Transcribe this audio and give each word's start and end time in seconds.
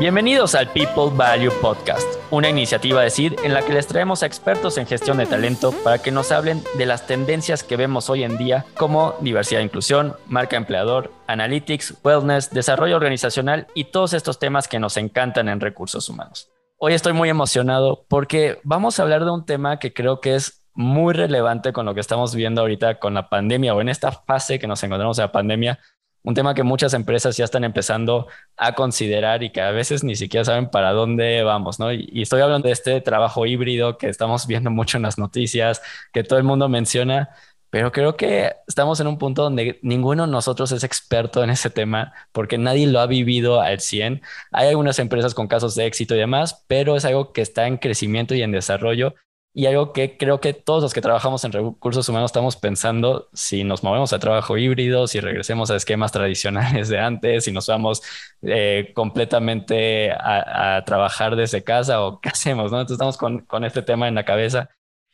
Bienvenidos 0.00 0.54
al 0.54 0.66
People 0.72 1.14
Value 1.14 1.52
Podcast, 1.60 2.08
una 2.30 2.48
iniciativa 2.48 3.02
de 3.02 3.10
CID 3.10 3.34
en 3.44 3.52
la 3.52 3.60
que 3.60 3.74
les 3.74 3.86
traemos 3.86 4.22
a 4.22 4.26
expertos 4.26 4.78
en 4.78 4.86
gestión 4.86 5.18
de 5.18 5.26
talento 5.26 5.74
para 5.84 5.98
que 5.98 6.10
nos 6.10 6.32
hablen 6.32 6.64
de 6.78 6.86
las 6.86 7.06
tendencias 7.06 7.62
que 7.62 7.76
vemos 7.76 8.08
hoy 8.08 8.24
en 8.24 8.38
día 8.38 8.64
como 8.78 9.14
diversidad 9.20 9.60
e 9.60 9.64
inclusión, 9.64 10.16
marca 10.26 10.56
empleador, 10.56 11.12
analytics, 11.26 11.98
wellness, 12.02 12.48
desarrollo 12.48 12.96
organizacional 12.96 13.66
y 13.74 13.84
todos 13.84 14.14
estos 14.14 14.38
temas 14.38 14.68
que 14.68 14.78
nos 14.78 14.96
encantan 14.96 15.50
en 15.50 15.60
recursos 15.60 16.08
humanos. 16.08 16.48
Hoy 16.78 16.94
estoy 16.94 17.12
muy 17.12 17.28
emocionado 17.28 18.06
porque 18.08 18.58
vamos 18.64 18.98
a 18.98 19.02
hablar 19.02 19.26
de 19.26 19.32
un 19.32 19.44
tema 19.44 19.78
que 19.78 19.92
creo 19.92 20.22
que 20.22 20.34
es 20.34 20.64
muy 20.72 21.12
relevante 21.12 21.74
con 21.74 21.84
lo 21.84 21.92
que 21.92 22.00
estamos 22.00 22.34
viendo 22.34 22.62
ahorita 22.62 22.98
con 23.00 23.12
la 23.12 23.28
pandemia 23.28 23.74
o 23.74 23.82
en 23.82 23.90
esta 23.90 24.12
fase 24.12 24.58
que 24.58 24.66
nos 24.66 24.82
encontramos 24.82 25.18
en 25.18 25.24
la 25.24 25.32
pandemia, 25.32 25.78
un 26.22 26.34
tema 26.34 26.54
que 26.54 26.62
muchas 26.62 26.94
empresas 26.94 27.36
ya 27.36 27.44
están 27.44 27.64
empezando 27.64 28.26
a 28.56 28.74
considerar 28.74 29.42
y 29.42 29.50
que 29.50 29.60
a 29.60 29.70
veces 29.70 30.04
ni 30.04 30.16
siquiera 30.16 30.44
saben 30.44 30.70
para 30.70 30.92
dónde 30.92 31.42
vamos, 31.42 31.78
¿no? 31.78 31.92
Y, 31.92 32.22
estoy 32.22 32.42
hablando 32.42 32.68
de 32.68 32.72
este 32.72 33.00
trabajo 33.00 33.46
híbrido 33.46 33.98
que 33.98 34.08
estamos 34.08 34.46
viendo 34.46 34.70
mucho 34.70 34.96
en 34.98 35.02
las 35.04 35.18
noticias, 35.18 35.82
que 36.12 36.22
todo 36.24 36.38
el 36.38 36.44
mundo 36.44 36.68
menciona, 36.68 37.30
pero 37.70 37.92
creo 37.92 38.16
que 38.16 38.52
estamos 38.66 39.00
en 39.00 39.06
un 39.06 39.18
punto 39.18 39.44
donde 39.44 39.78
ninguno 39.82 40.26
de 40.26 40.32
nosotros 40.32 40.72
es 40.72 40.82
experto 40.84 41.44
en 41.44 41.50
ese 41.50 41.70
tema 41.70 42.12
porque 42.32 42.58
nadie 42.58 42.86
lo 42.88 43.00
ha 43.00 43.06
vivido 43.06 43.60
al 43.60 43.80
100. 43.80 44.22
Hay 44.52 44.68
algunas 44.68 44.98
empresas 44.98 45.34
con 45.34 45.46
casos 45.46 45.74
de 45.76 45.86
éxito 45.86 46.14
y 46.16 46.18
demás, 46.18 46.64
pero 46.66 46.96
es 46.96 47.04
algo 47.04 47.32
que 47.32 47.42
está 47.42 47.66
en 47.68 47.78
crecimiento 47.78 48.34
y 48.34 48.42
en 48.42 48.50
desarrollo 48.52 49.14
y 49.52 49.66
algo 49.66 49.92
que 49.92 50.16
creo 50.16 50.40
que 50.40 50.52
todos 50.52 50.82
los 50.82 50.94
que 50.94 51.00
trabajamos 51.00 51.44
en 51.44 51.52
recursos 51.52 52.08
humanos 52.08 52.30
estamos 52.30 52.56
pensando 52.56 53.28
si 53.32 53.64
nos 53.64 53.82
movemos 53.82 54.12
a 54.12 54.20
trabajo 54.20 54.56
híbrido, 54.56 55.08
si 55.08 55.18
regresemos 55.20 55.70
a 55.70 55.76
esquemas 55.76 56.12
tradicionales 56.12 56.88
de 56.88 57.00
antes, 57.00 57.44
si 57.44 57.52
nos 57.52 57.66
vamos 57.66 58.02
eh, 58.42 58.92
completamente 58.94 60.12
a, 60.12 60.82
trabajar 60.86 61.36
desde 61.36 61.64
casa 61.64 62.02
o 62.02 62.20
qué 62.20 62.28
hacemos, 62.28 62.70
¿no? 62.70 62.78
Entonces 62.80 62.94
estamos 62.94 63.16
con, 63.16 63.40
con 63.40 63.64
este 63.64 63.82
tema 63.82 64.08
en 64.08 64.14
la 64.14 64.24
cabeza. 64.24 64.70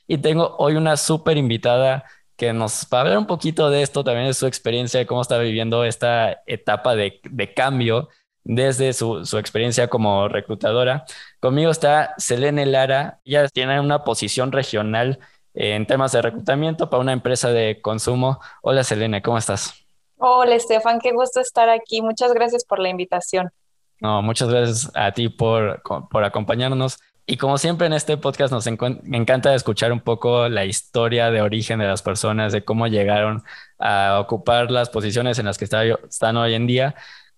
Y 0.07 0.19
tengo 0.19 0.55
hoy 0.59 0.77
una 0.77 0.97
súper 0.97 1.37
invitada 1.39 2.05
que 2.37 2.53
nos 2.53 2.87
va 2.93 2.99
a 2.99 3.01
hablar 3.03 3.19
un 3.19 3.27
poquito 3.27 3.71
de 3.71 3.83
esto, 3.83 4.05
también 4.05 4.27
de 4.27 4.35
su 4.35 4.47
experiencia, 4.47 5.01
de 5.01 5.07
cómo 5.07 5.23
está 5.23 5.39
viviendo 5.39 5.85
esta 5.85 6.43
etapa 6.47 6.95
de, 6.95 7.21
de 7.25 7.55
cambio 7.55 8.09
desde 8.45 8.93
su, 8.93 9.27
su, 9.27 9.39
experiencia 9.39 9.89
como 9.89 10.29
reclutadora. 10.29 11.05
Conmigo 11.47 11.71
está 11.71 12.13
Selene 12.19 12.67
Lara, 12.67 13.21
ella 13.25 13.47
tiene 13.47 13.79
una 13.79 14.03
posición 14.03 14.51
regional 14.51 15.21
en 15.55 15.87
temas 15.87 16.11
de 16.11 16.21
reclutamiento 16.21 16.91
para 16.91 17.01
una 17.01 17.13
empresa 17.13 17.51
de 17.51 17.81
consumo. 17.81 18.41
Hola 18.63 18.83
Selene, 18.83 19.23
¿cómo 19.23 19.39
estás? 19.39 19.87
Hola 20.17 20.57
Estefan, 20.57 20.99
qué 20.99 21.13
gusto 21.13 21.39
estar 21.39 21.69
aquí. 21.69 22.03
Muchas 22.03 22.35
gracias 22.35 22.65
por 22.65 22.81
la 22.81 22.89
invitación. 22.89 23.53
No, 24.01 24.23
muchas 24.23 24.49
gracias 24.49 24.91
a 24.97 25.13
ti 25.13 25.29
por, 25.29 25.83
por 26.11 26.25
acompañarnos. 26.25 26.99
Y 27.27 27.37
como 27.37 27.59
siempre 27.59 27.87
en 27.87 27.93
este 27.93 28.17
podcast 28.17 28.53
nos 28.53 28.67
encanta 28.67 29.55
escuchar 29.55 29.93
un 29.93 30.01
poco 30.01 30.49
la 30.49 30.65
historia 30.65 31.31
de 31.31 31.43
origen 31.43 31.79
de 31.79 31.87
las 31.87 32.03
personas, 32.03 32.53
de 32.53 32.65
cómo 32.65 32.89
llegaron 32.89 33.45
a 33.79 34.19
ocupar 34.21 34.73
las 34.73 34.91
posiciones 34.91 35.39
en 35.39 35.47
las 35.47 35.59
que 35.59 35.67
están 35.67 36.37
hoy 36.39 36.55
en 36.55 36.67
día. 36.67 36.97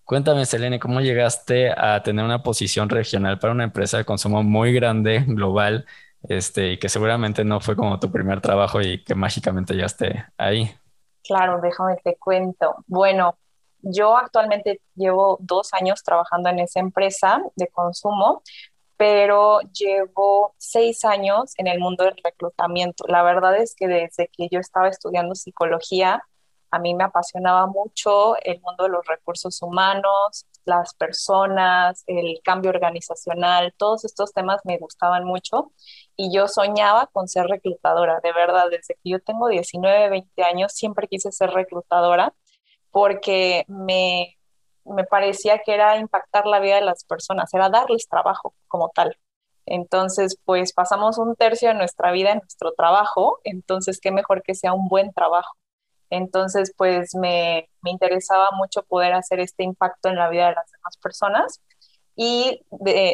Cuéntame, 0.09 0.43
Selene, 0.47 0.79
¿cómo 0.79 1.01
llegaste 1.01 1.69
a 1.69 2.01
tener 2.01 2.25
una 2.25 2.41
posición 2.41 2.89
regional 2.89 3.37
para 3.37 3.53
una 3.53 3.63
empresa 3.63 3.99
de 3.99 4.05
consumo 4.05 4.41
muy 4.41 4.73
grande, 4.73 5.23
global, 5.27 5.85
este, 6.27 6.71
y 6.71 6.79
que 6.79 6.89
seguramente 6.89 7.45
no 7.45 7.59
fue 7.59 7.75
como 7.75 7.99
tu 7.99 8.11
primer 8.11 8.41
trabajo 8.41 8.81
y 8.81 9.03
que 9.03 9.13
mágicamente 9.13 9.75
llegaste 9.75 10.25
ahí? 10.35 10.75
Claro, 11.23 11.61
déjame 11.61 11.95
te 12.03 12.15
cuento. 12.15 12.83
Bueno, 12.87 13.37
yo 13.83 14.17
actualmente 14.17 14.81
llevo 14.95 15.37
dos 15.41 15.75
años 15.75 16.01
trabajando 16.01 16.49
en 16.49 16.61
esa 16.61 16.79
empresa 16.79 17.43
de 17.55 17.67
consumo, 17.67 18.41
pero 18.97 19.59
llevo 19.79 20.55
seis 20.57 21.05
años 21.05 21.53
en 21.57 21.67
el 21.67 21.77
mundo 21.77 22.05
del 22.05 22.19
reclutamiento. 22.23 23.03
La 23.07 23.21
verdad 23.21 23.57
es 23.57 23.75
que 23.75 23.87
desde 23.87 24.27
que 24.35 24.49
yo 24.49 24.59
estaba 24.59 24.87
estudiando 24.87 25.35
psicología, 25.35 26.23
a 26.71 26.79
mí 26.79 26.93
me 26.93 27.03
apasionaba 27.03 27.67
mucho 27.67 28.35
el 28.43 28.59
mundo 28.61 28.85
de 28.85 28.89
los 28.89 29.05
recursos 29.05 29.61
humanos, 29.61 30.45
las 30.65 30.93
personas, 30.93 32.03
el 32.07 32.39
cambio 32.43 32.69
organizacional, 32.69 33.73
todos 33.77 34.05
estos 34.05 34.31
temas 34.33 34.61
me 34.65 34.77
gustaban 34.77 35.25
mucho 35.25 35.71
y 36.15 36.33
yo 36.33 36.47
soñaba 36.47 37.07
con 37.07 37.27
ser 37.27 37.47
reclutadora, 37.47 38.19
de 38.21 38.33
verdad, 38.33 38.69
desde 38.69 38.95
que 38.95 39.09
yo 39.09 39.19
tengo 39.19 39.47
19, 39.47 40.09
20 40.09 40.43
años 40.43 40.73
siempre 40.73 41.07
quise 41.07 41.31
ser 41.31 41.51
reclutadora 41.51 42.33
porque 42.91 43.65
me, 43.67 44.37
me 44.85 45.03
parecía 45.05 45.59
que 45.59 45.73
era 45.73 45.97
impactar 45.97 46.45
la 46.45 46.59
vida 46.59 46.75
de 46.75 46.81
las 46.81 47.03
personas, 47.03 47.53
era 47.53 47.69
darles 47.69 48.07
trabajo 48.07 48.53
como 48.67 48.89
tal. 48.89 49.17
Entonces, 49.65 50.37
pues 50.45 50.73
pasamos 50.73 51.19
un 51.19 51.35
tercio 51.35 51.69
de 51.69 51.75
nuestra 51.75 52.11
vida 52.11 52.31
en 52.31 52.39
nuestro 52.39 52.73
trabajo, 52.73 53.39
entonces 53.43 53.99
qué 54.01 54.11
mejor 54.11 54.41
que 54.41 54.55
sea 54.55 54.73
un 54.73 54.87
buen 54.87 55.13
trabajo. 55.13 55.55
Entonces, 56.09 56.73
pues 56.75 57.15
me, 57.15 57.69
interesaba 57.83 58.49
mucho 58.55 58.83
poder 58.83 59.13
hacer 59.13 59.39
este 59.39 59.63
impacto 59.63 60.09
en 60.09 60.15
la 60.15 60.29
vida 60.29 60.49
de 60.49 60.55
las 60.55 60.71
demás 60.71 60.97
personas. 60.97 61.61
Y 62.15 62.61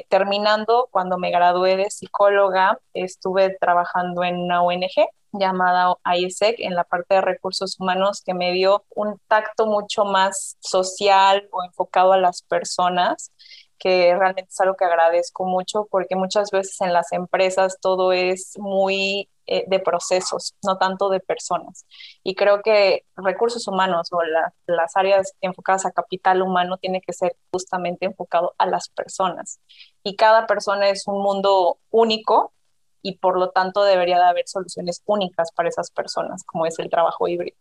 terminando, 0.09 0.88
cuando 0.91 1.17
me 1.17 1.29
gradué 1.29 1.78
de 1.78 1.91
psicóloga, 1.91 2.79
estuve 2.94 3.55
trabajando 3.59 4.23
en 4.23 4.38
una 4.38 4.63
ONG 4.63 5.07
llamada 5.31 5.95
ISEC 6.16 6.55
en 6.59 6.75
la 6.75 6.84
parte 6.84 7.16
de 7.16 7.22
recursos 7.22 7.79
humanos 7.79 8.22
que 8.25 8.34
me 8.34 8.51
dio 8.51 8.85
un 8.95 9.19
tacto 9.28 9.67
mucho 9.67 10.05
más 10.05 10.57
social 10.59 11.47
o 11.51 11.63
enfocado 11.63 12.13
a 12.13 12.17
las 12.17 12.41
personas 12.44 13.31
que 13.80 14.16
realmente 14.16 14.50
es 14.50 14.59
algo 14.59 14.75
que 14.75 14.86
agradezco 14.86 15.46
mucho 15.46 15.88
porque 15.90 16.16
muchas 16.16 16.52
veces 16.52 16.80
en 16.81 16.94
las 16.94 17.12
empresas 17.12 17.78
todo 17.81 18.12
es 18.13 18.58
muy 18.58 19.30
eh, 19.47 19.63
de 19.68 19.80
procesos, 19.80 20.56
no 20.63 20.78
tanto 20.78 21.09
de 21.09 21.19
personas. 21.19 21.85
Y 22.24 22.34
creo 22.34 22.62
que 22.64 23.06
recursos 23.16 23.68
humanos 23.68 24.09
o 24.12 24.19
las 24.66 24.96
áreas 24.96 25.34
enfocadas 25.40 25.85
a 25.85 25.91
capital 25.91 26.41
humano 26.41 26.78
tiene 26.78 27.00
que 27.00 27.14
ser 27.14 27.38
justamente 27.52 28.06
enfocado 28.06 28.56
a 28.58 28.66
las 28.66 28.90
personas. 28.90 29.59
Y 30.03 30.16
cada 30.16 30.47
persona 30.47 30.90
es 30.90 31.08
un 31.08 31.22
mundo 31.22 31.78
único 31.91 32.53
y 33.03 33.18
por 33.19 33.38
lo 33.38 33.52
tanto 33.52 33.84
debería 33.84 34.18
de 34.18 34.25
haber 34.25 34.47
soluciones 34.47 35.03
únicas 35.06 35.52
para 35.52 35.69
esas 35.69 35.91
personas, 35.91 36.44
como 36.44 36.66
es 36.66 36.80
el 36.80 36.90
trabajo 36.90 37.28
híbrido. 37.28 37.56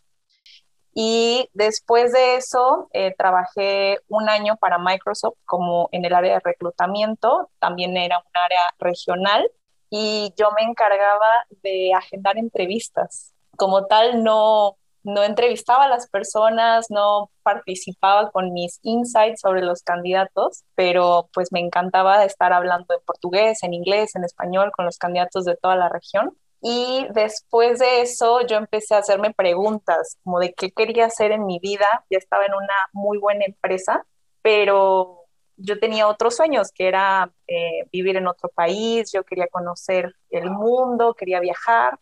Y 0.95 1.51
después 1.55 2.13
de 2.13 2.37
eso, 2.37 2.89
eh, 2.93 3.15
trabajé 3.19 3.99
un 4.09 4.29
año 4.29 4.57
para 4.57 4.79
Microsoft 4.79 5.37
como 5.45 5.89
en 5.91 6.05
el 6.05 6.15
área 6.15 6.35
de 6.35 6.41
reclutamiento, 6.45 7.51
también 7.59 7.97
era 7.97 8.19
un 8.19 8.41
área 8.41 8.63
regional 8.79 9.51
y 9.91 10.33
yo 10.37 10.51
me 10.53 10.63
encargaba 10.63 11.27
de 11.63 11.93
agendar 11.95 12.39
entrevistas. 12.39 13.33
Como 13.57 13.87
tal, 13.87 14.23
no, 14.23 14.77
no 15.03 15.23
entrevistaba 15.23 15.85
a 15.85 15.89
las 15.89 16.09
personas, 16.09 16.87
no 16.91 17.31
participaba 17.43 18.31
con 18.31 18.53
mis 18.53 18.79
insights 18.83 19.41
sobre 19.41 19.63
los 19.63 19.83
candidatos, 19.83 20.65
pero 20.77 21.29
pues 21.33 21.51
me 21.53 21.61
encantaba 21.61 22.25
estar 22.25 22.53
hablando 22.53 22.95
en 22.95 23.01
portugués, 23.05 23.63
en 23.63 23.75
inglés, 23.75 24.15
en 24.15 24.25
español 24.25 24.71
con 24.77 24.85
los 24.85 24.99
candidatos 24.99 25.45
de 25.45 25.57
toda 25.57 25.77
la 25.77 25.89
región. 25.89 26.37
Y 26.67 27.07
después 27.11 27.79
de 27.79 28.01
eso 28.01 28.41
yo 28.47 28.57
empecé 28.57 28.95
a 28.95 28.99
hacerme 29.01 29.35
preguntas 29.35 30.17
como 30.25 30.41
de 30.41 30.55
qué 30.55 30.71
quería 30.71 31.05
hacer 31.05 31.31
en 31.31 31.45
mi 31.45 31.59
vida. 31.59 31.87
Ya 32.09 32.17
estaba 32.17 32.47
en 32.47 32.55
una 32.55 32.75
muy 32.95 33.19
buena 33.19 33.45
empresa, 33.45 34.07
pero 34.41 35.27
yo 35.59 35.79
tenía 35.79 36.09
otros 36.09 36.37
sueños, 36.37 36.73
que 36.75 36.89
era 36.89 37.31
eh, 37.47 37.87
vivir 37.93 38.17
en 38.17 38.29
otro 38.29 38.49
país, 38.49 39.13
yo 39.13 39.25
quería 39.25 39.47
conocer 39.49 40.15
el 40.31 40.49
mundo, 40.49 41.13
quería 41.13 41.39
viajar. 41.41 42.01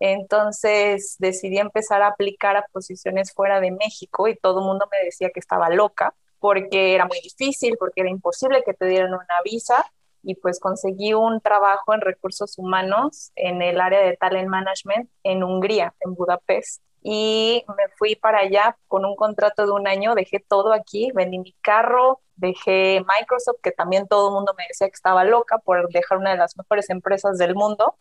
Entonces 0.00 1.14
decidí 1.20 1.58
empezar 1.58 2.02
a 2.02 2.08
aplicar 2.08 2.56
a 2.56 2.66
posiciones 2.72 3.32
fuera 3.32 3.60
de 3.60 3.70
México 3.70 4.26
y 4.26 4.34
todo 4.34 4.58
el 4.58 4.66
mundo 4.66 4.88
me 4.90 5.04
decía 5.04 5.30
que 5.32 5.38
estaba 5.38 5.70
loca 5.70 6.16
porque 6.40 6.96
era 6.96 7.06
muy 7.06 7.20
difícil, 7.20 7.76
porque 7.78 8.00
era 8.00 8.10
imposible 8.10 8.64
que 8.64 8.74
te 8.74 8.86
dieran 8.86 9.14
una 9.14 9.40
visa 9.44 9.84
y 10.22 10.34
pues 10.34 10.60
conseguí 10.60 11.14
un 11.14 11.40
trabajo 11.40 11.94
en 11.94 12.00
recursos 12.00 12.58
humanos 12.58 13.32
en 13.36 13.62
el 13.62 13.80
área 13.80 14.00
de 14.00 14.16
talent 14.16 14.48
management 14.48 15.10
en 15.22 15.42
Hungría, 15.42 15.94
en 16.00 16.14
Budapest 16.14 16.82
y 17.02 17.64
me 17.68 17.88
fui 17.96 18.14
para 18.16 18.40
allá 18.40 18.76
con 18.86 19.04
un 19.04 19.16
contrato 19.16 19.64
de 19.64 19.72
un 19.72 19.88
año, 19.88 20.14
dejé 20.14 20.38
todo 20.40 20.72
aquí, 20.72 21.10
vendí 21.14 21.38
mi 21.38 21.52
carro, 21.62 22.20
dejé 22.36 23.02
Microsoft, 23.18 23.60
que 23.62 23.72
también 23.72 24.06
todo 24.06 24.28
el 24.28 24.34
mundo 24.34 24.54
me 24.56 24.66
decía 24.68 24.88
que 24.88 24.94
estaba 24.94 25.24
loca 25.24 25.58
por 25.58 25.88
dejar 25.90 26.18
una 26.18 26.32
de 26.32 26.36
las 26.36 26.56
mejores 26.56 26.90
empresas 26.90 27.38
del 27.38 27.54
mundo, 27.54 27.96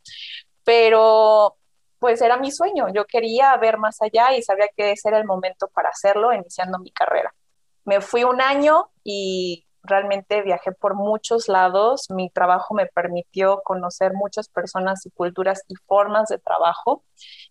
pero 0.63 1.55
pues 1.99 2.21
era 2.21 2.37
mi 2.37 2.51
sueño, 2.51 2.87
yo 2.93 3.05
quería 3.05 3.55
ver 3.57 3.77
más 3.77 4.01
allá 4.01 4.33
y 4.35 4.41
sabía 4.41 4.67
que 4.75 4.91
ese 4.91 5.09
era 5.09 5.17
el 5.17 5.25
momento 5.25 5.67
para 5.69 5.89
hacerlo, 5.89 6.33
iniciando 6.33 6.79
mi 6.79 6.91
carrera. 6.91 7.33
Me 7.85 8.01
fui 8.01 8.23
un 8.23 8.41
año 8.41 8.89
y 9.03 9.65
realmente 9.89 10.41
viajé 10.41 10.71
por 10.71 10.95
muchos 10.95 11.47
lados, 11.47 12.07
mi 12.09 12.29
trabajo 12.29 12.73
me 12.73 12.85
permitió 12.85 13.61
conocer 13.63 14.13
muchas 14.13 14.47
personas 14.47 15.05
y 15.05 15.11
culturas 15.11 15.63
y 15.67 15.75
formas 15.87 16.29
de 16.29 16.37
trabajo, 16.37 17.03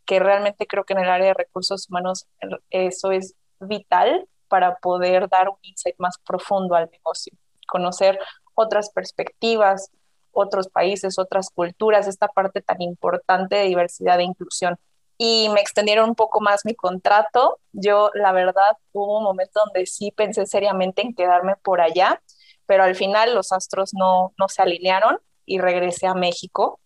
que 0.07 0.21
realmente 0.21 0.67
creo 0.67 0.85
que 0.85 0.95
en 0.95 1.01
el 1.01 1.11
área 1.11 1.29
de 1.29 1.35
recursos 1.35 1.89
humanos 1.91 2.27
eso 2.71 3.11
es 3.11 3.35
vital 3.61 4.27
para 4.49 4.77
poder 4.77 5.29
dar 5.29 5.49
un 5.49 5.59
insight 5.63 5.97
más 5.99 6.17
profundo 6.27 6.75
al 6.75 6.89
negocio, 6.91 7.35
conocer 7.67 8.19
otras 8.55 8.91
perspectivas, 8.91 9.91
otros 10.33 10.69
países, 10.69 11.19
otras 11.19 11.51
culturas, 11.51 12.07
esta 12.07 12.29
parte 12.29 12.63
tan 12.63 12.81
importante 12.81 13.57
de 13.57 13.65
diversidad 13.65 14.21
e 14.21 14.25
inclusión. 14.25 14.79
Y 15.19 15.49
me 15.51 15.61
extendieron 15.61 16.11
un 16.11 16.15
poco 16.15 16.41
más 16.41 16.65
mi 16.65 16.75
contrato. 16.75 17.59
Yo, 17.73 18.11
la 18.15 18.33
verdad, 18.33 18.79
hubo 18.93 19.19
un 19.19 19.25
momento 19.25 19.61
donde 19.65 19.85
sí 19.87 20.13
pensé 20.13 20.47
seriamente 20.47 21.03
en 21.03 21.15
quedarme 21.15 21.57
por 21.57 21.81
allá, 21.81 22.23
pero 22.67 22.85
al 22.85 22.95
final 22.95 23.35
los 23.35 23.53
astros 23.53 23.93
no, 23.95 24.33
no 24.39 24.49
se 24.49 24.63
alinearon 24.63 25.19
y 25.45 25.59
regresé 25.59 26.07
a 26.07 26.15
México 26.15 26.81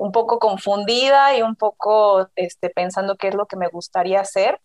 un 0.00 0.12
poco 0.12 0.38
confundida 0.38 1.36
y 1.36 1.42
un 1.42 1.56
poco 1.56 2.30
este, 2.34 2.70
pensando 2.70 3.16
qué 3.16 3.28
es 3.28 3.34
lo 3.34 3.44
que 3.44 3.56
me 3.56 3.68
gustaría 3.68 4.22
hacer. 4.22 4.58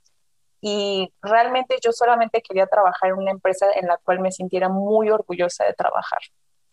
Y 0.61 1.13
realmente 1.21 1.75
yo 1.83 1.91
solamente 1.91 2.41
quería 2.41 2.67
trabajar 2.67 3.09
en 3.09 3.17
una 3.17 3.31
empresa 3.31 3.67
en 3.75 3.85
la 3.85 3.97
cual 3.97 4.21
me 4.21 4.31
sintiera 4.31 4.69
muy 4.69 5.09
orgullosa 5.09 5.65
de 5.65 5.73
trabajar. 5.73 6.19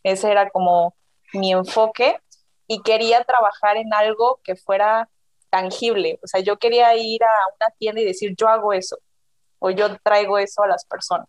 Ese 0.05 0.31
era 0.31 0.49
como 0.49 0.95
mi 1.33 1.51
enfoque 1.51 2.21
y 2.69 2.83
quería 2.83 3.25
trabajar 3.25 3.79
en 3.79 3.93
algo 3.93 4.41
que 4.45 4.55
fuera 4.55 5.09
tangible. 5.53 6.19
O 6.25 6.27
sea, 6.27 6.41
yo 6.41 6.59
quería 6.59 6.97
ir 6.97 7.23
a 7.23 7.55
una 7.57 7.71
tienda 7.79 8.01
y 8.01 8.05
decir, 8.07 8.35
yo 8.37 8.49
hago 8.49 8.73
eso 8.73 8.97
o 9.59 9.71
yo 9.71 9.97
traigo 10.03 10.39
eso 10.39 10.63
a 10.63 10.67
las 10.67 10.85
personas 10.87 11.29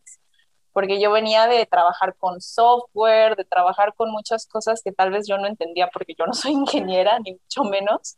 porque 0.73 0.99
yo 0.99 1.11
venía 1.11 1.47
de 1.47 1.65
trabajar 1.67 2.15
con 2.17 2.41
software, 2.41 3.35
de 3.35 3.45
trabajar 3.45 3.93
con 3.95 4.11
muchas 4.11 4.47
cosas 4.47 4.81
que 4.83 4.91
tal 4.91 5.11
vez 5.11 5.27
yo 5.27 5.37
no 5.37 5.47
entendía 5.47 5.87
porque 5.93 6.15
yo 6.17 6.25
no 6.25 6.33
soy 6.33 6.51
ingeniera, 6.53 7.19
ni 7.19 7.33
mucho 7.33 7.63
menos, 7.63 8.17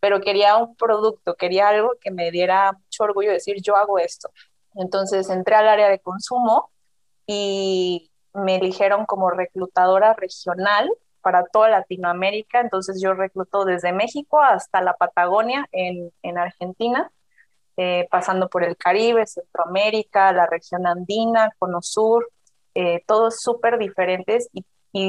pero 0.00 0.20
quería 0.20 0.56
un 0.56 0.74
producto, 0.74 1.36
quería 1.36 1.68
algo 1.68 1.92
que 2.00 2.10
me 2.10 2.30
diera 2.32 2.72
mucho 2.72 3.04
orgullo 3.04 3.30
decir, 3.30 3.56
yo 3.62 3.76
hago 3.76 3.98
esto. 3.98 4.30
Entonces 4.74 5.28
entré 5.30 5.54
al 5.54 5.68
área 5.68 5.88
de 5.88 6.00
consumo 6.00 6.70
y 7.26 8.10
me 8.32 8.56
eligieron 8.56 9.04
como 9.04 9.30
reclutadora 9.30 10.14
regional 10.14 10.90
para 11.22 11.44
toda 11.46 11.70
Latinoamérica, 11.70 12.60
entonces 12.60 13.00
yo 13.02 13.14
recluto 13.14 13.64
desde 13.64 13.92
México 13.92 14.40
hasta 14.40 14.80
la 14.80 14.94
Patagonia 14.94 15.66
en, 15.72 16.12
en 16.22 16.38
Argentina 16.38 17.10
eh, 17.78 18.06
pasando 18.10 18.48
por 18.48 18.64
el 18.64 18.76
Caribe, 18.76 19.26
Centroamérica, 19.26 20.30
la 20.32 20.46
región 20.46 20.86
andina, 20.86 21.50
Cono 21.58 21.80
Sur, 21.80 22.30
eh, 22.74 23.02
todos 23.06 23.40
súper 23.40 23.78
diferentes. 23.78 24.48
Y, 24.52 24.64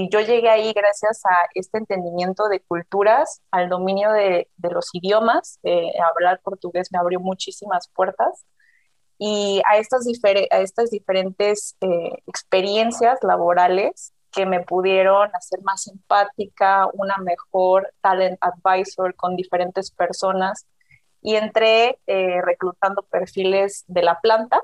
yo 0.09 0.21
llegué 0.21 0.49
ahí 0.49 0.71
gracias 0.71 1.25
a 1.25 1.49
este 1.55 1.77
entendimiento 1.77 2.47
de 2.47 2.61
culturas, 2.61 3.41
al 3.51 3.67
dominio 3.67 4.13
de, 4.13 4.47
los 4.57 4.89
idiomas, 4.93 5.59
eh, 5.63 5.91
hablar 6.09 6.39
portugués 6.41 6.87
me 6.93 6.99
abrió 6.99 7.19
muchísimas 7.19 7.89
puertas. 7.89 8.45
Y 9.17 9.61
a 9.69 9.77
estas, 9.77 10.07
a 10.51 10.59
estas 10.59 10.89
diferentes 10.89 11.75
experiencias 12.27 13.19
laborales 13.23 14.12
que 14.33 14.45
me 14.45 14.61
pudieron 14.61 15.29
hacer 15.33 15.61
más 15.61 15.87
empática, 15.87 16.87
una 16.93 17.17
mejor 17.17 17.93
talent 18.01 18.37
advisor 18.41 19.15
con 19.15 19.35
diferentes 19.35 19.91
personas 19.91 20.65
y 21.21 21.35
entré 21.35 21.99
eh, 22.07 22.41
reclutando 22.41 23.03
perfiles 23.03 23.85
de 23.87 24.03
la 24.03 24.19
planta, 24.19 24.61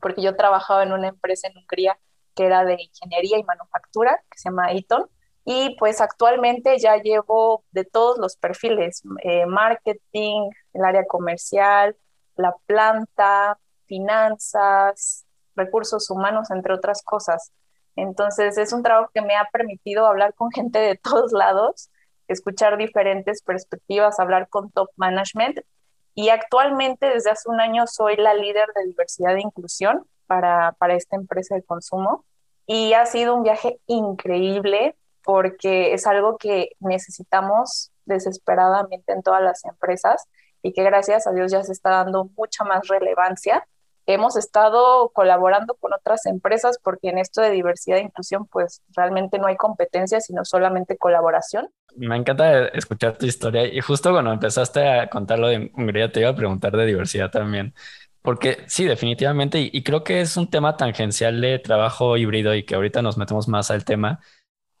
porque 0.00 0.22
yo 0.22 0.36
trabajaba 0.36 0.82
en 0.84 0.92
una 0.92 1.08
empresa 1.08 1.48
en 1.48 1.58
Hungría 1.58 1.98
que 2.34 2.46
era 2.46 2.64
de 2.64 2.76
ingeniería 2.80 3.38
y 3.38 3.44
manufactura, 3.44 4.22
que 4.30 4.38
se 4.38 4.48
llama 4.48 4.72
Eaton, 4.72 5.06
y 5.44 5.76
pues 5.78 6.00
actualmente 6.00 6.78
ya 6.78 6.96
llevo 6.96 7.64
de 7.72 7.84
todos 7.84 8.18
los 8.18 8.36
perfiles, 8.36 9.02
eh, 9.22 9.46
marketing, 9.46 10.50
el 10.72 10.84
área 10.84 11.04
comercial, 11.06 11.96
la 12.36 12.54
planta, 12.66 13.58
finanzas, 13.86 15.26
recursos 15.56 16.08
humanos, 16.10 16.50
entre 16.50 16.72
otras 16.72 17.02
cosas. 17.02 17.52
Entonces 18.00 18.58
es 18.58 18.72
un 18.72 18.82
trabajo 18.82 19.10
que 19.12 19.22
me 19.22 19.36
ha 19.36 19.48
permitido 19.52 20.06
hablar 20.06 20.34
con 20.34 20.50
gente 20.50 20.78
de 20.78 20.96
todos 20.96 21.32
lados 21.32 21.90
escuchar 22.28 22.76
diferentes 22.76 23.42
perspectivas, 23.42 24.20
hablar 24.20 24.48
con 24.48 24.70
top 24.70 24.88
management. 24.96 25.60
Y 26.14 26.28
actualmente, 26.28 27.06
desde 27.06 27.30
hace 27.30 27.48
un 27.48 27.60
año, 27.60 27.86
soy 27.86 28.16
la 28.16 28.34
líder 28.34 28.68
de 28.74 28.86
diversidad 28.86 29.36
e 29.36 29.40
inclusión 29.40 30.04
para, 30.26 30.72
para 30.72 30.94
esta 30.94 31.16
empresa 31.16 31.56
de 31.56 31.62
consumo. 31.62 32.24
Y 32.66 32.92
ha 32.92 33.04
sido 33.06 33.34
un 33.34 33.42
viaje 33.42 33.80
increíble 33.86 34.96
porque 35.24 35.92
es 35.92 36.06
algo 36.06 36.38
que 36.38 36.70
necesitamos 36.78 37.90
desesperadamente 38.04 39.12
en 39.12 39.22
todas 39.22 39.42
las 39.42 39.64
empresas 39.64 40.26
y 40.62 40.72
que 40.72 40.84
gracias 40.84 41.26
a 41.26 41.32
Dios 41.32 41.50
ya 41.50 41.62
se 41.62 41.72
está 41.72 41.90
dando 41.90 42.30
mucha 42.36 42.64
más 42.64 42.86
relevancia 42.88 43.66
hemos 44.14 44.36
estado 44.36 45.10
colaborando 45.10 45.74
con 45.74 45.92
otras 45.92 46.26
empresas 46.26 46.78
porque 46.82 47.08
en 47.08 47.18
esto 47.18 47.40
de 47.40 47.50
diversidad 47.50 47.98
e 47.98 48.02
inclusión 48.02 48.46
pues 48.46 48.82
realmente 48.94 49.38
no 49.38 49.46
hay 49.46 49.56
competencia, 49.56 50.20
sino 50.20 50.44
solamente 50.44 50.96
colaboración. 50.96 51.68
Me 51.96 52.16
encanta 52.16 52.66
escuchar 52.68 53.18
tu 53.18 53.26
historia 53.26 53.66
y 53.66 53.80
justo 53.80 54.12
cuando 54.12 54.32
empezaste 54.32 54.88
a 54.88 55.10
contar 55.10 55.38
lo 55.38 55.48
de 55.48 55.70
Hungría 55.74 56.12
te 56.12 56.20
iba 56.20 56.30
a 56.30 56.36
preguntar 56.36 56.76
de 56.76 56.86
diversidad 56.86 57.30
también, 57.30 57.74
porque 58.22 58.58
sí, 58.66 58.84
definitivamente, 58.84 59.60
y, 59.60 59.70
y 59.72 59.82
creo 59.82 60.04
que 60.04 60.20
es 60.20 60.36
un 60.36 60.50
tema 60.50 60.76
tangencial 60.76 61.40
de 61.40 61.58
trabajo 61.58 62.16
híbrido 62.16 62.54
y 62.54 62.64
que 62.64 62.74
ahorita 62.74 63.02
nos 63.02 63.16
metemos 63.16 63.48
más 63.48 63.70
al 63.70 63.84
tema, 63.84 64.20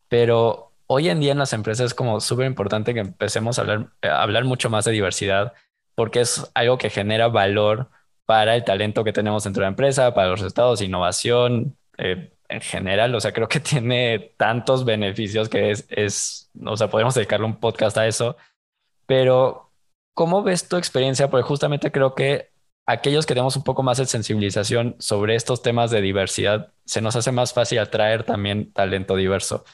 pero 0.08 0.72
hoy 0.86 1.08
en 1.08 1.20
día 1.20 1.32
en 1.32 1.38
las 1.38 1.52
empresas 1.52 1.86
es 1.86 1.94
como 1.94 2.20
súper 2.20 2.46
importante 2.46 2.94
que 2.94 3.00
empecemos 3.00 3.58
a 3.58 3.62
hablar, 3.62 3.90
a 4.02 4.22
hablar 4.22 4.44
mucho 4.44 4.70
más 4.70 4.84
de 4.84 4.92
diversidad 4.92 5.52
porque 5.94 6.20
es 6.20 6.50
algo 6.54 6.78
que 6.78 6.90
genera 6.90 7.28
valor 7.28 7.90
para 8.30 8.54
el 8.54 8.62
talento 8.62 9.02
que 9.02 9.12
tenemos 9.12 9.42
dentro 9.42 9.62
de 9.62 9.64
la 9.64 9.70
empresa, 9.70 10.14
para 10.14 10.28
los 10.28 10.38
resultados, 10.38 10.82
innovación, 10.82 11.76
eh, 11.98 12.30
en 12.48 12.60
general, 12.60 13.12
o 13.12 13.20
sea, 13.20 13.32
creo 13.32 13.48
que 13.48 13.58
tiene 13.72 14.34
tantos 14.36 14.84
beneficios 14.84 15.48
que 15.48 15.72
es, 15.72 15.84
es, 15.88 16.48
o 16.64 16.76
sea, 16.76 16.88
podemos 16.88 17.12
dedicarle 17.16 17.46
un 17.46 17.56
podcast 17.56 17.98
a 17.98 18.06
eso, 18.06 18.36
pero 19.04 19.72
¿cómo 20.14 20.44
ves 20.44 20.68
tu 20.68 20.76
experiencia? 20.76 21.28
Porque 21.28 21.42
justamente 21.42 21.90
creo 21.90 22.14
que 22.14 22.52
aquellos 22.86 23.26
que 23.26 23.34
tenemos 23.34 23.56
un 23.56 23.64
poco 23.64 23.82
más 23.82 23.98
de 23.98 24.06
sensibilización 24.06 24.94
sobre 25.00 25.34
estos 25.34 25.60
temas 25.60 25.90
de 25.90 26.00
diversidad, 26.00 26.72
se 26.84 27.00
nos 27.00 27.16
hace 27.16 27.32
más 27.32 27.52
fácil 27.52 27.80
atraer 27.80 28.22
también 28.22 28.72
talento 28.72 29.16
diverso. 29.16 29.64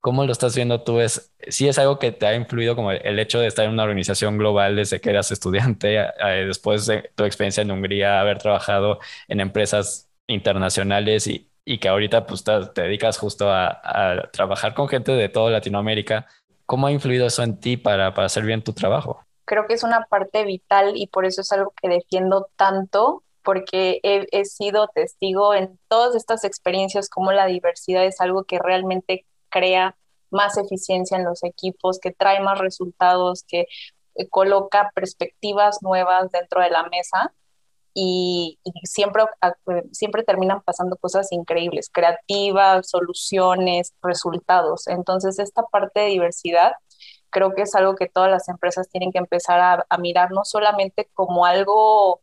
¿Cómo 0.00 0.24
lo 0.24 0.32
estás 0.32 0.56
viendo 0.56 0.82
tú? 0.82 1.00
¿Es, 1.00 1.30
¿Sí 1.48 1.68
es 1.68 1.78
algo 1.78 1.98
que 1.98 2.10
te 2.10 2.26
ha 2.26 2.34
influido 2.34 2.74
como 2.74 2.90
el 2.90 3.18
hecho 3.18 3.38
de 3.38 3.46
estar 3.46 3.66
en 3.66 3.72
una 3.72 3.82
organización 3.82 4.38
global 4.38 4.76
desde 4.76 5.00
que 5.00 5.10
eras 5.10 5.30
estudiante, 5.30 6.06
después 6.46 6.86
de 6.86 7.10
tu 7.14 7.24
experiencia 7.24 7.62
en 7.62 7.70
Hungría, 7.70 8.20
haber 8.20 8.38
trabajado 8.38 8.98
en 9.28 9.40
empresas 9.40 10.08
internacionales 10.26 11.26
y, 11.26 11.50
y 11.66 11.78
que 11.78 11.88
ahorita 11.88 12.26
pues, 12.26 12.42
te, 12.44 12.52
dedicas 12.82 13.18
justo 13.18 13.50
a, 13.50 13.80
a, 13.84 14.30
trabajar 14.30 14.72
con 14.72 14.88
gente 14.88 15.12
de 15.12 15.28
toda 15.28 15.50
Latinoamérica? 15.50 16.26
¿Cómo 16.64 16.86
ha 16.86 16.92
influido 16.92 17.26
eso 17.26 17.42
en 17.42 17.60
ti 17.60 17.76
para, 17.76 18.14
para 18.14 18.26
hacer 18.26 18.44
bien 18.44 18.62
tu 18.62 18.72
trabajo? 18.72 19.24
Creo 19.44 19.66
que 19.66 19.74
es 19.74 19.82
una 19.82 20.06
parte 20.08 20.44
vital 20.44 20.92
y 20.94 21.08
por 21.08 21.26
eso 21.26 21.42
es 21.42 21.52
algo 21.52 21.74
que 21.80 21.88
defiendo 21.88 22.48
tanto 22.56 23.22
porque 23.42 24.00
he, 24.02 24.26
he, 24.30 24.44
sido 24.44 24.88
testigo 24.88 25.54
en 25.54 25.78
todas 25.88 26.14
estas 26.14 26.44
experiencias 26.44 27.08
como 27.08 27.32
la 27.32 27.46
diversidad 27.46 28.04
es 28.04 28.20
algo 28.20 28.44
que 28.44 28.58
realmente 28.58 29.26
crea 29.50 29.96
más 30.30 30.56
eficiencia 30.56 31.16
en 31.18 31.24
los 31.24 31.42
equipos, 31.44 31.98
que 31.98 32.12
trae 32.12 32.40
más 32.40 32.58
resultados, 32.58 33.44
que 33.44 33.66
eh, 34.14 34.28
coloca 34.28 34.90
perspectivas 34.94 35.82
nuevas 35.82 36.30
dentro 36.30 36.62
de 36.62 36.70
la 36.70 36.84
mesa 36.84 37.32
y, 37.94 38.58
siempre, 38.84 39.24
eh, 39.42 39.82
siempre 39.92 40.22
terminan 40.22 40.62
pasando 40.62 40.96
cosas 40.96 41.32
increíbles, 41.32 41.90
creativas, 41.92 42.88
soluciones, 42.88 43.94
resultados. 44.02 44.86
Entonces, 44.86 45.38
esta 45.38 45.62
parte 45.64 46.00
de 46.00 46.06
diversidad 46.06 46.72
creo 47.30 47.54
que 47.54 47.62
es 47.62 47.74
algo 47.74 47.96
que 47.96 48.08
todas 48.08 48.30
las 48.30 48.48
empresas 48.48 48.88
tienen 48.88 49.12
que 49.12 49.18
empezar 49.18 49.86
a 49.88 49.98
mirar 49.98 50.32
no 50.32 50.44
solamente 50.44 51.08
como 51.14 51.44
algo 51.46 52.22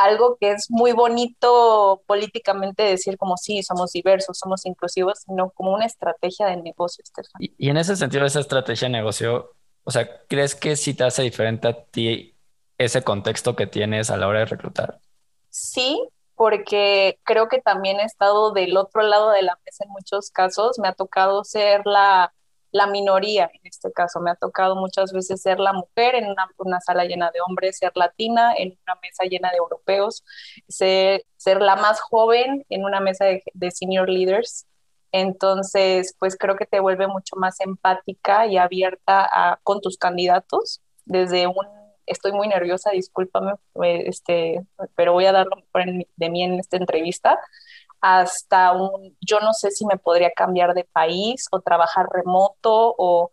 algo 0.00 0.36
que 0.40 0.52
es 0.52 0.70
muy 0.70 0.92
bonito 0.92 2.02
políticamente 2.06 2.82
decir 2.82 3.18
como 3.18 3.36
sí, 3.36 3.62
somos 3.62 3.92
diversos, 3.92 4.38
somos 4.38 4.64
inclusivos, 4.64 5.20
sino 5.26 5.50
como 5.50 5.74
una 5.74 5.84
estrategia 5.84 6.46
de 6.46 6.56
negocio, 6.56 7.02
Estefan. 7.02 7.40
Y, 7.40 7.68
en 7.68 7.76
ese 7.76 7.96
sentido, 7.96 8.24
esa 8.24 8.40
estrategia 8.40 8.88
de 8.88 8.92
negocio, 8.92 9.52
o 9.84 9.90
sea, 9.90 10.08
¿crees 10.26 10.54
que 10.54 10.76
sí 10.76 10.94
te 10.94 11.04
hace 11.04 11.22
diferente 11.22 11.68
a 11.68 11.84
ti 11.84 12.34
ese 12.78 13.02
contexto 13.02 13.54
que 13.54 13.66
tienes 13.66 14.10
a 14.10 14.16
la 14.16 14.26
hora 14.26 14.40
de 14.40 14.46
reclutar? 14.46 14.98
Sí, 15.50 16.02
porque 16.34 17.18
creo 17.24 17.48
que 17.48 17.60
también 17.60 18.00
he 18.00 18.04
estado 18.04 18.52
del 18.52 18.76
otro 18.78 19.02
lado 19.02 19.30
de 19.30 19.42
la 19.42 19.58
mesa 19.66 19.84
en 19.84 19.90
muchos 19.90 20.30
casos. 20.30 20.78
Me 20.78 20.88
ha 20.88 20.94
tocado 20.94 21.44
ser 21.44 21.82
la 21.84 22.32
la 22.72 22.86
minoría, 22.86 23.50
en 23.52 23.60
este 23.64 23.92
caso. 23.92 24.20
Me 24.20 24.30
ha 24.30 24.34
tocado 24.36 24.76
muchas 24.76 25.12
veces 25.12 25.42
ser 25.42 25.58
la 25.60 25.72
mujer 25.72 26.14
en 26.14 26.26
una, 26.58 26.80
sala 26.80 27.04
llena 27.04 27.30
de 27.30 27.40
hombres, 27.46 27.78
ser 27.78 27.92
latina 27.94 28.54
en 28.56 28.78
una 28.82 28.98
mesa 29.02 29.24
llena 29.24 29.50
de 29.50 29.58
europeos, 29.58 30.24
ser, 30.68 31.24
ser 31.36 31.60
la 31.60 31.76
más 31.76 32.00
joven 32.00 32.64
en 32.68 32.84
una 32.84 33.00
mesa 33.00 33.26
de, 33.26 33.70
senior 33.70 34.08
leaders. 34.08 34.66
Entonces, 35.12 36.14
pues 36.18 36.36
creo 36.36 36.56
que 36.56 36.66
te 36.66 36.80
vuelve 36.80 37.08
mucho 37.08 37.36
más 37.36 37.60
empática 37.60 38.46
y 38.46 38.58
abierta 38.58 39.58
con 39.64 39.80
tus 39.80 39.98
candidatos 39.98 40.80
desde 41.04 41.46
un 41.46 41.66
estoy 42.10 42.32
muy 42.32 42.48
nerviosa, 42.48 42.90
discúlpame, 42.90 43.52
eh, 43.84 44.04
este, 44.06 44.66
pero 44.96 45.12
voy 45.12 45.26
a 45.26 45.32
dar 45.32 45.46
lo 45.46 45.56
mejor 45.56 46.06
de 46.16 46.30
mí 46.30 46.42
en 46.42 46.58
esta 46.58 46.76
entrevista 46.76 47.38
hasta 48.00 48.72
un, 48.72 49.16
yo 49.20 49.40
no 49.40 49.52
sé 49.52 49.70
si 49.70 49.86
me 49.86 49.96
podría 49.96 50.30
cambiar 50.30 50.74
de 50.74 50.84
país 50.84 51.46
o 51.50 51.60
trabajar 51.60 52.06
remoto 52.10 52.94
o 52.96 53.30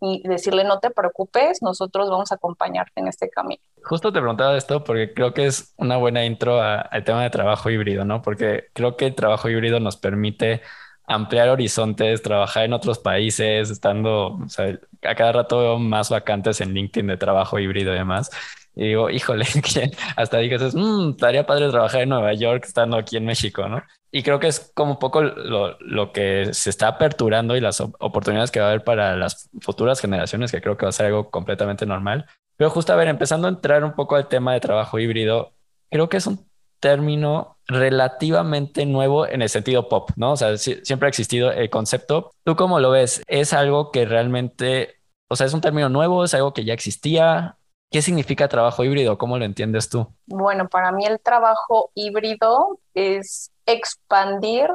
y 0.00 0.26
decirle 0.26 0.64
no 0.64 0.78
te 0.78 0.90
preocupes, 0.90 1.60
nosotros 1.62 2.08
vamos 2.08 2.32
a 2.32 2.36
acompañarte 2.36 3.00
en 3.00 3.08
este 3.08 3.28
camino. 3.28 3.60
Justo 3.84 4.12
te 4.12 4.18
preguntaba 4.18 4.56
esto 4.56 4.82
porque 4.82 5.12
creo 5.12 5.34
que 5.34 5.46
es 5.46 5.74
una 5.76 5.96
buena 5.98 6.24
intro 6.24 6.60
al 6.60 7.04
tema 7.04 7.22
de 7.22 7.30
trabajo 7.30 7.70
híbrido, 7.70 8.04
¿no? 8.04 8.22
Porque 8.22 8.68
creo 8.72 8.96
que 8.96 9.06
el 9.06 9.14
trabajo 9.14 9.48
híbrido 9.48 9.78
nos 9.78 9.96
permite 9.96 10.62
ampliar 11.06 11.48
horizontes, 11.48 12.22
trabajar 12.22 12.64
en 12.64 12.72
otros 12.72 12.98
países, 12.98 13.68
estando, 13.68 14.38
o 14.38 14.48
sea, 14.48 14.78
a 15.02 15.14
cada 15.14 15.32
rato 15.32 15.58
veo 15.58 15.78
más 15.78 16.08
vacantes 16.08 16.60
en 16.60 16.72
LinkedIn 16.72 17.08
de 17.08 17.16
trabajo 17.16 17.58
híbrido 17.58 17.92
y 17.92 17.98
demás. 17.98 18.30
Y 18.74 18.88
digo, 18.88 19.10
híjole, 19.10 19.44
que 19.74 19.90
hasta 20.16 20.38
dices, 20.38 20.74
mmm, 20.74 21.10
estaría 21.10 21.44
padre 21.44 21.68
trabajar 21.68 22.02
en 22.02 22.10
Nueva 22.10 22.32
York 22.32 22.64
estando 22.64 22.96
aquí 22.96 23.16
en 23.16 23.26
México, 23.26 23.68
¿no? 23.68 23.82
Y 24.12 24.22
creo 24.22 24.40
que 24.40 24.48
es 24.48 24.72
como 24.74 24.92
un 24.92 24.98
poco 24.98 25.22
lo, 25.22 25.78
lo 25.78 26.12
que 26.12 26.52
se 26.52 26.70
está 26.70 26.88
aperturando 26.88 27.56
y 27.56 27.60
las 27.60 27.80
oportunidades 27.80 28.50
que 28.50 28.60
va 28.60 28.66
a 28.66 28.68
haber 28.70 28.82
para 28.82 29.16
las 29.16 29.48
futuras 29.60 30.00
generaciones, 30.00 30.50
que 30.50 30.60
creo 30.60 30.76
que 30.76 30.86
va 30.86 30.90
a 30.90 30.92
ser 30.92 31.06
algo 31.06 31.30
completamente 31.30 31.86
normal. 31.86 32.26
Pero 32.56 32.70
justo 32.70 32.92
a 32.92 32.96
ver, 32.96 33.08
empezando 33.08 33.46
a 33.46 33.50
entrar 33.50 33.84
un 33.84 33.94
poco 33.94 34.16
al 34.16 34.28
tema 34.28 34.52
de 34.52 34.60
trabajo 34.60 34.98
híbrido, 34.98 35.52
creo 35.90 36.08
que 36.08 36.16
es 36.16 36.26
un 36.26 36.50
término 36.80 37.58
relativamente 37.68 38.84
nuevo 38.86 39.26
en 39.26 39.42
el 39.42 39.48
sentido 39.48 39.88
pop, 39.88 40.10
¿no? 40.16 40.32
O 40.32 40.36
sea, 40.36 40.56
siempre 40.56 41.06
ha 41.06 41.08
existido 41.08 41.52
el 41.52 41.70
concepto. 41.70 42.32
¿Tú 42.42 42.56
cómo 42.56 42.80
lo 42.80 42.90
ves? 42.90 43.22
¿Es 43.28 43.52
algo 43.52 43.92
que 43.92 44.06
realmente, 44.06 44.96
o 45.28 45.36
sea, 45.36 45.46
es 45.46 45.54
un 45.54 45.60
término 45.60 45.88
nuevo? 45.88 46.24
¿Es 46.24 46.34
algo 46.34 46.52
que 46.52 46.64
ya 46.64 46.72
existía? 46.72 47.56
¿Qué 47.90 48.02
significa 48.02 48.48
trabajo 48.48 48.82
híbrido? 48.82 49.18
¿Cómo 49.18 49.38
lo 49.38 49.44
entiendes 49.44 49.88
tú? 49.88 50.06
Bueno, 50.26 50.68
para 50.68 50.90
mí 50.90 51.04
el 51.06 51.20
trabajo 51.20 51.90
híbrido 51.94 52.78
es 52.94 53.52
expandir 53.72 54.70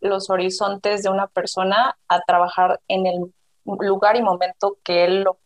los 0.00 0.30
horizontes 0.30 1.02
de 1.02 1.10
una 1.10 1.28
persona 1.28 1.96
a 2.08 2.20
trabajar 2.22 2.80
en 2.88 3.06
el 3.06 3.32
lugar 3.64 4.16
y 4.16 4.22
momento 4.22 4.78
que 4.82 5.04
él 5.04 5.22
lo, 5.22 5.38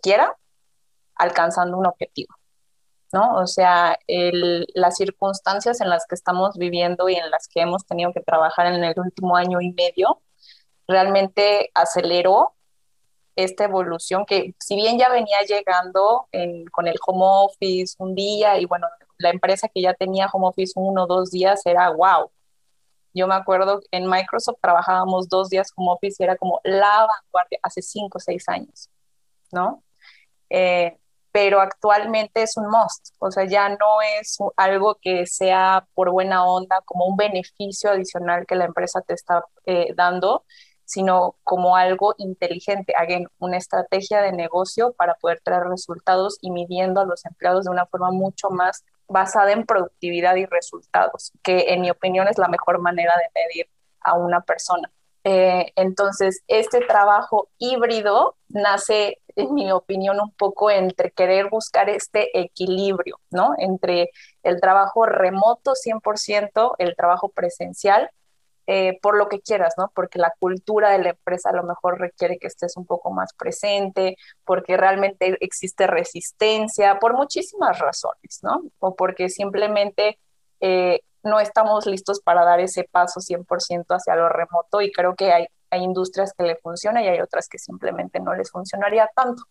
quiera, 0.00 0.36
alcanzando 1.16 1.76
un 1.76 1.86
objetivo. 1.86 2.34
¿no? 3.12 3.36
O 3.36 3.46
sea, 3.46 3.98
las 4.06 4.96
circunstancias 4.96 5.80
en 5.80 5.88
las 5.88 6.06
que 6.06 6.14
estamos 6.14 6.56
viviendo 6.56 7.08
y 7.08 7.16
en 7.16 7.30
las 7.30 7.48
que 7.48 7.60
hemos 7.60 7.84
tenido 7.86 8.12
que 8.12 8.20
trabajar 8.20 8.66
en 8.66 8.84
el 8.84 8.94
último 8.98 9.36
año 9.36 9.60
y 9.60 9.72
medio 9.72 10.20
realmente 10.86 11.70
aceleró 11.74 12.54
esta 13.34 13.64
evolución 13.64 14.24
que 14.26 14.54
si 14.58 14.74
bien 14.74 14.98
ya 14.98 15.08
venía 15.10 15.38
llegando 15.42 16.28
con 16.72 16.86
el 16.86 16.96
home 17.06 17.24
office 17.24 17.94
un 17.98 18.14
día 18.14 18.58
y 18.58 18.64
bueno, 18.64 18.88
la 19.18 19.30
empresa 19.30 19.68
que 19.68 19.82
ya 19.82 19.94
tenía 19.94 20.28
home 20.32 20.48
office 20.48 20.72
uno 20.76 21.04
o 21.04 21.06
dos 21.06 21.30
días 21.30 21.64
era 21.66 21.90
wow. 21.90 22.30
Yo 23.14 23.26
me 23.26 23.34
acuerdo 23.34 23.80
en 23.90 24.08
Microsoft 24.08 24.58
trabajábamos 24.62 25.28
dos 25.28 25.50
días 25.50 25.72
home 25.76 25.92
office 25.92 26.16
y 26.18 26.24
era 26.24 26.36
como 26.36 26.60
la 26.64 27.06
vanguardia 27.06 27.58
hace 27.62 27.82
cinco 27.82 28.18
o 28.18 28.20
seis 28.20 28.48
años, 28.48 28.90
¿no? 29.52 29.82
Eh, 30.50 30.96
pero 31.32 31.60
actualmente 31.60 32.42
es 32.42 32.56
un 32.56 32.68
must, 32.68 33.14
o 33.18 33.30
sea, 33.30 33.44
ya 33.44 33.68
no 33.68 34.00
es 34.18 34.38
algo 34.56 34.98
que 35.00 35.26
sea 35.26 35.86
por 35.94 36.10
buena 36.10 36.44
onda, 36.46 36.80
como 36.84 37.04
un 37.06 37.16
beneficio 37.16 37.90
adicional 37.90 38.46
que 38.46 38.54
la 38.56 38.64
empresa 38.64 39.02
te 39.02 39.14
está 39.14 39.44
eh, 39.66 39.92
dando, 39.94 40.44
sino 40.84 41.36
como 41.44 41.76
algo 41.76 42.14
inteligente, 42.18 42.94
hagan 42.96 43.26
una 43.38 43.58
estrategia 43.58 44.22
de 44.22 44.32
negocio 44.32 44.94
para 44.94 45.16
poder 45.16 45.40
traer 45.44 45.64
resultados 45.64 46.38
y 46.40 46.50
midiendo 46.50 47.00
a 47.02 47.04
los 47.04 47.26
empleados 47.26 47.66
de 47.66 47.70
una 47.70 47.86
forma 47.86 48.10
mucho 48.10 48.48
más 48.50 48.84
basada 49.08 49.52
en 49.52 49.64
productividad 49.64 50.36
y 50.36 50.46
resultados, 50.46 51.32
que 51.42 51.72
en 51.72 51.80
mi 51.80 51.90
opinión 51.90 52.28
es 52.28 52.38
la 52.38 52.48
mejor 52.48 52.78
manera 52.80 53.14
de 53.16 53.40
medir 53.40 53.68
a 54.00 54.14
una 54.14 54.40
persona. 54.42 54.90
Eh, 55.24 55.72
entonces, 55.76 56.42
este 56.46 56.80
trabajo 56.80 57.50
híbrido 57.58 58.36
nace, 58.48 59.20
en 59.36 59.52
mi 59.52 59.70
opinión, 59.72 60.20
un 60.20 60.32
poco 60.32 60.70
entre 60.70 61.10
querer 61.10 61.50
buscar 61.50 61.88
este 61.90 62.38
equilibrio, 62.38 63.20
¿no? 63.30 63.54
Entre 63.58 64.10
el 64.42 64.60
trabajo 64.60 65.06
remoto 65.06 65.74
100%, 65.74 66.76
el 66.78 66.96
trabajo 66.96 67.28
presencial, 67.30 68.10
eh, 68.70 68.98
por 69.00 69.16
lo 69.16 69.30
que 69.30 69.40
quieras, 69.40 69.76
¿no? 69.78 69.90
Porque 69.94 70.18
la 70.18 70.30
cultura 70.38 70.90
de 70.90 70.98
la 70.98 71.10
empresa 71.10 71.48
a 71.48 71.54
lo 71.54 71.62
mejor 71.62 71.98
requiere 71.98 72.38
que 72.38 72.48
estés 72.48 72.76
un 72.76 72.84
poco 72.84 73.10
más 73.10 73.32
presente, 73.32 74.18
porque 74.44 74.76
realmente 74.76 75.38
existe 75.40 75.86
resistencia, 75.86 76.98
por 76.98 77.14
muchísimas 77.14 77.78
razones, 77.78 78.40
¿no? 78.42 78.64
O 78.78 78.94
porque 78.94 79.30
simplemente 79.30 80.18
eh, 80.60 81.00
no 81.22 81.40
estamos 81.40 81.86
listos 81.86 82.20
para 82.20 82.44
dar 82.44 82.60
ese 82.60 82.84
paso 82.84 83.20
100% 83.20 83.86
hacia 83.88 84.16
lo 84.16 84.28
remoto 84.28 84.82
y 84.82 84.92
creo 84.92 85.14
que 85.14 85.32
hay, 85.32 85.46
hay 85.70 85.82
industrias 85.82 86.34
que 86.36 86.44
le 86.44 86.56
funcionan 86.56 87.04
y 87.04 87.08
hay 87.08 87.22
otras 87.22 87.48
que 87.48 87.58
simplemente 87.58 88.20
no 88.20 88.34
les 88.34 88.50
funcionaría 88.50 89.10
tanto. 89.16 89.44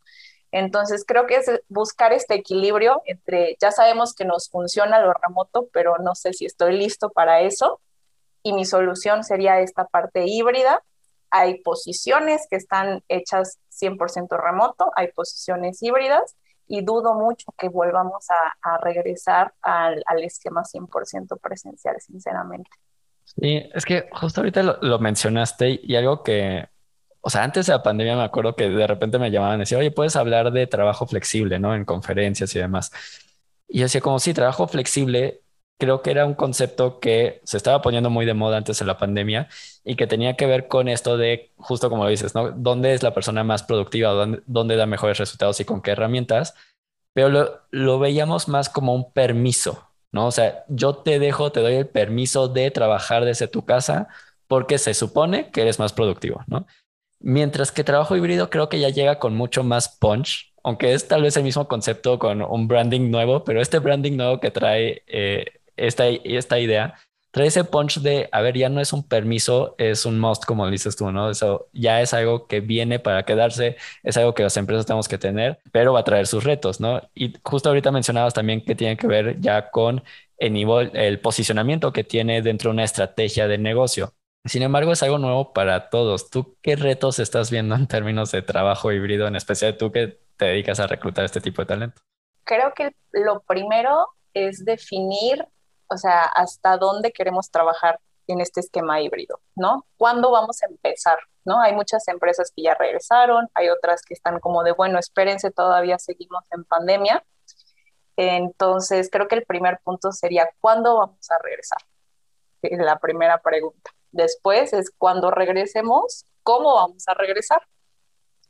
Entonces, 0.52 1.04
creo 1.08 1.26
que 1.26 1.38
es 1.38 1.50
buscar 1.70 2.14
este 2.14 2.36
equilibrio 2.36 3.02
entre, 3.06 3.58
ya 3.60 3.72
sabemos 3.72 4.14
que 4.14 4.26
nos 4.26 4.48
funciona 4.48 5.00
lo 5.00 5.12
remoto, 5.14 5.70
pero 5.74 5.98
no 5.98 6.14
sé 6.14 6.34
si 6.34 6.46
estoy 6.46 6.78
listo 6.78 7.10
para 7.10 7.42
eso. 7.42 7.82
Y 8.48 8.54
mi 8.54 8.64
solución 8.64 9.26
sería 9.26 9.60
esta 9.60 9.88
parte 9.88 10.26
híbrida. 10.26 10.82
Hay 11.30 11.62
posiciones 11.64 12.48
que 12.50 12.56
están 12.56 13.04
hechas 13.10 13.60
100% 13.78 14.42
remoto, 14.42 14.90
hay 14.96 15.12
posiciones 15.12 15.84
híbridas 15.84 16.38
y 16.66 16.82
dudo 16.82 17.14
mucho 17.14 17.54
que 17.58 17.68
volvamos 17.68 18.26
a, 18.62 18.78
regresar 18.78 19.54
al, 19.62 20.02
esquema 20.24 20.64
100% 20.64 21.38
presencial, 21.42 21.98
sinceramente. 22.00 22.70
Sí, 23.26 23.70
es 23.74 23.84
que 23.84 24.08
justo 24.14 24.40
ahorita 24.40 24.64
lo, 24.64 25.00
mencionaste 25.00 25.82
y 25.84 25.98
algo 25.98 26.24
que, 26.24 26.70
o 27.20 27.30
sea, 27.30 27.44
antes 27.44 27.66
de 27.66 27.74
la 27.74 27.84
pandemia 27.84 28.16
me 28.16 28.24
acuerdo 28.24 28.56
que 28.56 28.70
de 28.70 28.88
repente 28.88 29.20
me 29.20 29.30
llamaban 29.30 29.58
y 29.58 29.64
decían, 29.64 29.82
oye, 29.82 29.92
puedes 29.92 30.16
hablar 30.16 30.54
de 30.54 30.68
trabajo 30.68 31.06
flexible, 31.06 31.60
¿no? 31.60 31.76
En 31.76 31.84
conferencias 31.84 32.56
y 32.56 32.60
demás. 32.60 32.94
Y 33.68 33.80
yo 33.80 33.84
decía, 33.84 34.00
como 34.00 34.20
sí, 34.20 34.34
trabajo 34.34 34.70
flexible, 34.70 35.42
creo 35.78 36.02
que 36.02 36.12
era 36.12 36.26
un 36.26 36.34
concepto 36.34 37.00
que 37.00 37.42
se 37.44 37.58
estaba 37.58 37.82
poniendo 37.82 38.10
muy 38.10 38.26
de 38.26 38.34
moda 38.34 38.58
antes 38.58 38.80
de 38.80 38.86
la 38.86 38.98
pandemia 38.98 39.48
y 39.84 39.96
que 39.96 40.08
tenía 40.08 40.36
que 40.36 40.46
ver 40.46 40.68
con 40.68 40.88
esto 40.88 41.18
de, 41.18 41.52
justo 41.58 41.90
como 41.90 42.04
lo 42.04 42.10
dices, 42.10 42.34
¿no? 42.36 42.52
¿Dónde 42.52 42.94
es 42.94 43.04
la 43.04 43.14
persona 43.14 43.44
más 43.44 43.64
productiva? 43.64 44.12
¿Dónde, 44.12 44.42
dónde 44.48 44.76
da 44.76 44.86
mejores 44.86 45.18
resultados 45.18 45.60
y 45.60 45.66
con 45.66 45.82
qué 45.82 45.92
herramientas? 45.92 46.56
Pero 47.14 47.30
lo, 47.30 47.62
lo 47.72 48.00
veíamos 48.00 48.48
más 48.48 48.70
como 48.70 48.94
un 48.96 49.12
permiso, 49.12 49.88
¿no? 50.12 50.28
O 50.28 50.32
sea, 50.32 50.66
yo 50.68 50.96
te 50.98 51.20
dejo, 51.20 51.52
te 51.52 51.62
doy 51.62 51.76
el 51.76 51.88
permiso 51.88 52.48
de 52.48 52.72
trabajar 52.72 53.26
desde 53.26 53.48
tu 53.48 53.66
casa 53.66 54.08
porque 54.48 54.78
se 54.78 54.94
supone 54.94 55.52
que 55.52 55.62
eres 55.62 55.80
más 55.80 55.94
productivo, 55.94 56.44
¿no? 56.48 56.66
Mientras 57.20 57.72
que 57.72 57.84
trabajo 57.84 58.16
híbrido 58.16 58.50
creo 58.50 58.70
que 58.70 58.80
ya 58.80 58.90
llega 58.90 59.20
con 59.20 59.36
mucho 59.36 59.64
más 59.64 59.90
punch, 59.90 60.54
aunque 60.64 60.94
es 60.94 61.08
tal 61.08 61.24
vez 61.24 61.38
el 61.38 61.44
mismo 61.44 61.68
concepto 61.68 62.20
con 62.20 62.42
un 62.42 62.68
branding 62.68 63.10
nuevo, 63.10 63.44
pero 63.44 63.62
este 63.62 63.80
branding 63.80 64.18
nuevo 64.18 64.40
que 64.40 64.52
trae 64.52 65.04
eh, 65.08 65.46
esta, 65.78 66.08
esta 66.08 66.60
idea 66.60 66.96
trae 67.38 67.48
ese 67.48 67.64
punch 67.64 68.00
de, 68.00 68.30
a 68.32 68.42
ver, 68.42 68.58
ya 68.58 68.68
no 68.68 68.82
es 68.82 68.94
un 68.94 69.08
permiso, 69.08 69.76
es 69.78 70.06
un 70.06 70.20
must, 70.20 70.46
como 70.46 70.68
dices 70.70 70.96
tú, 70.96 71.12
¿no? 71.12 71.30
Eso 71.30 71.70
ya 71.72 72.02
es 72.02 72.14
algo 72.14 72.48
que 72.48 72.62
viene 72.62 72.98
para 73.00 73.24
quedarse, 73.24 73.78
es 74.02 74.18
algo 74.18 74.34
que 74.34 74.44
las 74.44 74.58
empresas 74.58 74.88
tenemos 74.88 75.08
que 75.08 75.18
tener, 75.20 75.60
pero 75.72 75.94
va 75.94 76.00
a 76.00 76.04
traer 76.04 76.26
sus 76.26 76.44
retos, 76.44 76.80
¿no? 76.80 77.02
Y 77.14 77.34
justo 77.44 77.70
ahorita 77.70 77.92
mencionabas 77.92 78.34
también 78.34 78.66
que 78.66 78.74
tiene 78.74 78.98
que 78.98 79.06
ver 79.06 79.40
ya 79.40 79.70
con 79.70 80.04
el 80.40 80.54
nivel, 80.54 80.90
el 80.96 81.20
posicionamiento 81.20 81.94
que 81.94 82.04
tiene 82.04 82.42
dentro 82.42 82.70
de 82.70 82.74
una 82.74 82.84
estrategia 82.84 83.48
de 83.48 83.60
negocio. 83.60 84.14
Sin 84.46 84.64
embargo, 84.64 84.92
es 84.94 85.04
algo 85.04 85.20
nuevo 85.20 85.54
para 85.54 85.90
todos. 85.90 86.32
¿Tú 86.32 86.58
qué 86.62 86.76
retos 86.76 87.20
estás 87.20 87.52
viendo 87.52 87.76
en 87.76 87.86
términos 87.86 88.32
de 88.32 88.42
trabajo 88.42 88.92
híbrido, 88.92 89.28
en 89.28 89.36
especial 89.36 89.78
tú 89.78 89.92
que 89.92 90.20
te 90.38 90.46
dedicas 90.46 90.80
a 90.80 90.88
reclutar 90.88 91.26
este 91.26 91.42
tipo 91.42 91.62
de 91.62 91.68
talento? 91.68 92.02
Creo 92.46 92.74
que 92.74 92.96
lo 93.12 93.42
primero 93.42 94.08
es 94.34 94.64
definir 94.64 95.46
o 95.90 95.98
sea, 95.98 96.24
hasta 96.24 96.78
dónde 96.78 97.12
queremos 97.12 97.50
trabajar 97.52 98.00
en 98.28 98.42
este 98.42 98.60
esquema 98.60 99.02
híbrido, 99.02 99.40
¿no? 99.56 99.86
¿Cuándo 99.98 100.32
vamos 100.32 100.62
a 100.62 100.68
empezar? 100.68 101.18
¿No? 101.46 101.62
Hay 101.62 101.74
muchas 101.74 102.08
empresas 102.10 102.52
que 102.56 102.64
ya 102.64 102.76
regresaron, 102.76 103.48
hay 103.54 103.70
otras 103.70 104.02
que 104.02 104.14
están 104.14 104.40
como 104.40 104.64
de, 104.64 104.74
bueno, 104.74 105.00
espérense, 105.00 105.50
todavía 105.50 105.98
seguimos 105.98 106.44
en 106.52 106.66
pandemia. 106.66 107.24
Entonces, 108.18 109.10
creo 109.12 109.28
que 109.28 109.36
el 109.36 109.46
primer 109.46 109.80
punto 109.84 110.12
sería, 110.12 110.50
¿cuándo 110.60 110.98
vamos 110.98 111.30
a 111.30 111.38
regresar? 111.42 111.80
Es 112.62 112.80
la 112.80 113.00
primera 113.00 113.42
pregunta. 113.42 113.92
Después 114.12 114.74
es, 114.74 114.92
cuando 114.98 115.32
regresemos, 115.32 116.26
¿cómo 116.44 116.76
vamos 116.76 117.08
a 117.08 117.14
regresar? 117.14 117.62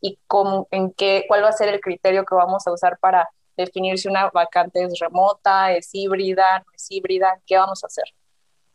¿Y 0.01 0.19
cómo, 0.27 0.67
en 0.71 0.91
qué, 0.93 1.25
cuál 1.27 1.43
va 1.43 1.49
a 1.49 1.53
ser 1.53 1.69
el 1.69 1.81
criterio 1.81 2.25
que 2.25 2.35
vamos 2.35 2.65
a 2.65 2.71
usar 2.71 2.97
para 2.99 3.29
definir 3.57 3.97
si 3.97 4.07
una 4.07 4.29
vacante 4.29 4.83
es 4.83 4.99
remota, 4.99 5.73
es 5.73 5.89
híbrida, 5.93 6.59
no 6.59 6.71
es 6.73 6.89
híbrida, 6.89 7.41
qué 7.45 7.57
vamos 7.57 7.83
a 7.83 7.87
hacer. 7.87 8.05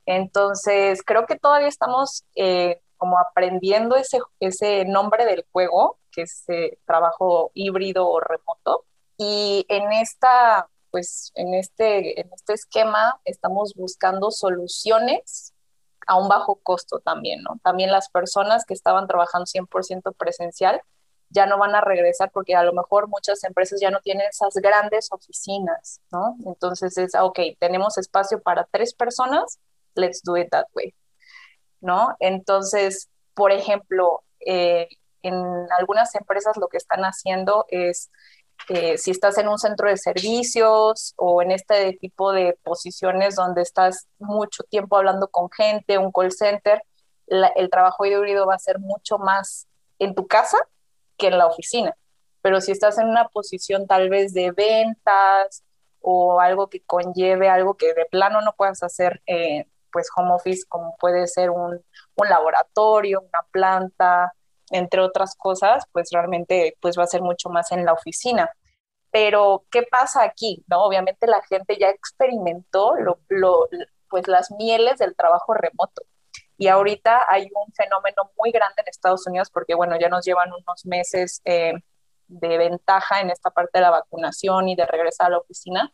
Entonces, 0.05 1.03
creo 1.05 1.27
que 1.27 1.39
todavía 1.39 1.69
estamos 1.69 2.25
eh, 2.35 2.81
como 2.97 3.19
aprendiendo 3.19 3.97
ese, 3.97 4.21
ese 4.41 4.85
nombre 4.85 5.25
del 5.25 5.47
juego, 5.53 5.99
que 6.11 6.23
es 6.23 6.45
eh, 6.49 6.79
trabajo 6.87 7.51
híbrido 7.55 8.09
o 8.09 8.21
remoto. 8.21 8.85
Y 9.17 9.65
en 9.69 9.93
esta, 9.93 10.69
pues, 10.91 11.33
en 11.35 11.55
este, 11.55 12.21
en 12.21 12.31
este 12.35 12.55
esquema 12.55 13.21
estamos 13.25 13.75
buscando 13.75 14.31
soluciones 14.31 15.53
a 16.07 16.17
un 16.17 16.29
bajo 16.29 16.57
costo 16.62 16.99
también, 16.99 17.43
¿no? 17.43 17.61
También 17.62 17.93
las 17.93 18.09
personas 18.09 18.65
que 18.65 18.75
estaban 18.75 19.07
trabajando 19.07 19.47
100% 19.47 20.15
presencial 20.17 20.83
ya 21.33 21.47
no 21.47 21.59
van 21.59 21.75
a 21.75 21.81
regresar 21.81 22.31
porque 22.31 22.55
a 22.55 22.62
lo 22.62 22.73
mejor 22.73 23.09
muchas 23.09 23.43
empresas 23.45 23.81
ya 23.81 23.91
no 23.91 24.01
tienen 24.01 24.27
esas 24.29 24.55
grandes 24.55 25.09
oficinas, 25.11 26.01
¿no? 26.11 26.37
Entonces 26.47 26.97
es, 26.99 27.15
ok, 27.15 27.41
tenemos 27.59 27.99
espacio 27.99 28.41
para 28.41 28.69
tres 28.71 28.95
personas, 28.95 29.59
let's 29.95 30.23
do 30.23 30.37
it 30.37 30.51
that 30.51 30.67
way, 30.75 30.95
¿no? 31.81 32.15
Entonces, 32.21 33.09
por 33.35 33.51
ejemplo, 33.51 34.23
eh, 34.47 34.89
en 35.23 35.35
algunas 35.79 36.15
empresas 36.15 36.57
lo 36.57 36.69
que 36.69 36.77
están 36.77 37.03
haciendo 37.03 37.65
es, 37.69 38.11
eh, 38.69 38.99
si 38.99 39.11
estás 39.11 39.39
en 39.39 39.49
un 39.49 39.59
centro 39.59 39.89
de 39.89 39.97
servicios 39.97 41.15
o 41.17 41.41
en 41.43 41.51
este 41.51 41.95
tipo 41.95 42.33
de 42.33 42.59
posiciones 42.62 43.37
donde 43.37 43.62
estás 43.62 44.07
mucho 44.19 44.65
tiempo 44.65 44.97
hablando 44.97 45.29
con 45.29 45.51
gente, 45.51 45.99
un 45.99 46.12
call 46.12 46.33
center, 46.33 46.83
el 47.27 47.71
trabajo 47.71 48.05
híbrido 48.05 48.47
va 48.47 48.57
a 48.57 48.59
ser 48.59 48.79
mucho 48.79 49.17
más 49.17 49.67
en 49.99 50.15
tu 50.15 50.27
casa 50.27 50.59
que 51.23 51.29
en 51.29 51.38
la 51.38 51.47
oficina. 51.47 51.97
Pero 52.43 52.61
si 52.61 52.73
estás 52.73 52.99
en 52.99 53.09
una 53.09 53.29
posición 53.29 53.87
tal 53.87 54.11
vez 54.11 54.35
de 54.35 54.50
ventas 54.50 55.62
o 56.00 56.41
algo 56.41 56.69
que 56.69 56.83
conlleve 56.83 57.49
algo 57.49 57.76
que 57.76 57.95
de 57.95 58.07
plano 58.07 58.41
no 58.43 58.52
puedas 58.55 58.83
hacer, 58.83 59.23
eh, 59.26 59.67
pues 59.93 60.09
home 60.17 60.33
office, 60.33 60.64
como 60.69 60.97
puede 60.99 61.29
ser 61.29 61.50
un, 61.50 61.81
un, 62.17 62.29
laboratorio, 62.29 63.21
una 63.21 63.47
planta, 63.52 64.33
entre 64.71 65.00
otras 65.00 65.37
cosas, 65.37 65.85
pues 65.93 66.11
realmente 66.11 66.76
pues 66.81 66.99
va 66.99 67.05
a 67.05 67.07
ser 67.07 67.23
mucho 67.23 67.49
más 67.50 67.71
en 67.73 67.85
la 67.85 67.93
oficina. 67.93 68.50
Pero, 69.12 69.64
¿qué 69.71 69.83
pasa 69.85 70.25
aquí? 70.25 70.64
¿No? 70.67 70.85
Obviamente 70.85 71.26
la 71.26 71.43
gente 71.43 71.76
ya 71.79 71.91
experimentó 71.91 72.97
lo, 72.97 73.21
lo, 73.29 73.69
pues 74.09 74.26
las 74.26 74.50
mieles 74.50 74.99
del 74.99 75.14
trabajo 75.14 75.55
remoto. 75.55 76.02
Y 76.62 76.69
ahorita 76.69 77.26
hay 77.28 77.50
un 77.52 77.73
fenómeno 77.73 78.31
muy 78.38 78.52
grande 78.52 78.83
en 78.83 78.88
Estados 78.88 79.26
Unidos 79.26 79.50
porque, 79.52 79.75
bueno, 79.75 79.99
ya 79.99 80.09
nos 80.09 80.25
llevan 80.25 80.52
unos 80.52 80.87
meses 80.87 81.42
eh, 81.45 81.73
de 82.28 82.57
ventaja 82.57 83.21
en 83.21 83.31
esta 83.31 83.50
parte 83.50 83.81
de 83.81 83.81
la 83.81 83.90
vacunación 83.90 84.69
y 84.69 84.76
de 84.76 84.87
regresar 84.87 85.26
a 85.26 85.31
la 85.31 85.38
oficina, 85.38 85.92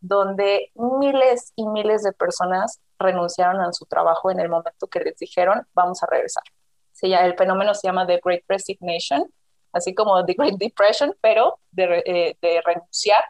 donde 0.00 0.72
miles 0.74 1.52
y 1.54 1.68
miles 1.68 2.02
de 2.02 2.12
personas 2.12 2.80
renunciaron 2.98 3.60
a 3.60 3.72
su 3.72 3.86
trabajo 3.86 4.32
en 4.32 4.40
el 4.40 4.48
momento 4.48 4.88
que 4.88 4.98
les 4.98 5.16
dijeron, 5.18 5.64
vamos 5.72 6.02
a 6.02 6.06
regresar. 6.06 6.42
Sí, 6.90 7.14
el 7.14 7.36
fenómeno 7.36 7.72
se 7.72 7.86
llama 7.86 8.04
The 8.04 8.20
Great 8.20 8.42
Resignation, 8.48 9.32
así 9.72 9.94
como 9.94 10.24
The 10.24 10.34
Great 10.36 10.54
Depression, 10.58 11.16
pero 11.20 11.60
de, 11.70 12.02
eh, 12.04 12.36
de 12.42 12.60
renunciar. 12.62 13.22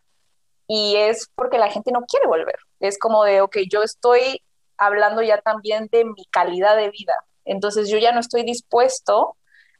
Y 0.66 0.96
es 0.96 1.28
porque 1.34 1.58
la 1.58 1.70
gente 1.70 1.92
no 1.92 2.00
quiere 2.08 2.26
volver. 2.26 2.56
Es 2.80 2.98
como 2.98 3.24
de, 3.24 3.42
ok, 3.42 3.58
yo 3.70 3.82
estoy 3.82 4.40
hablando 4.78 5.22
ya 5.22 5.40
también 5.40 5.88
de 5.90 6.04
mi 6.04 6.24
calidad 6.30 6.76
de 6.76 6.90
vida. 6.90 7.14
Entonces 7.44 7.90
yo 7.90 7.98
ya 7.98 8.12
no 8.12 8.20
estoy 8.20 8.44
dispuesto 8.44 9.36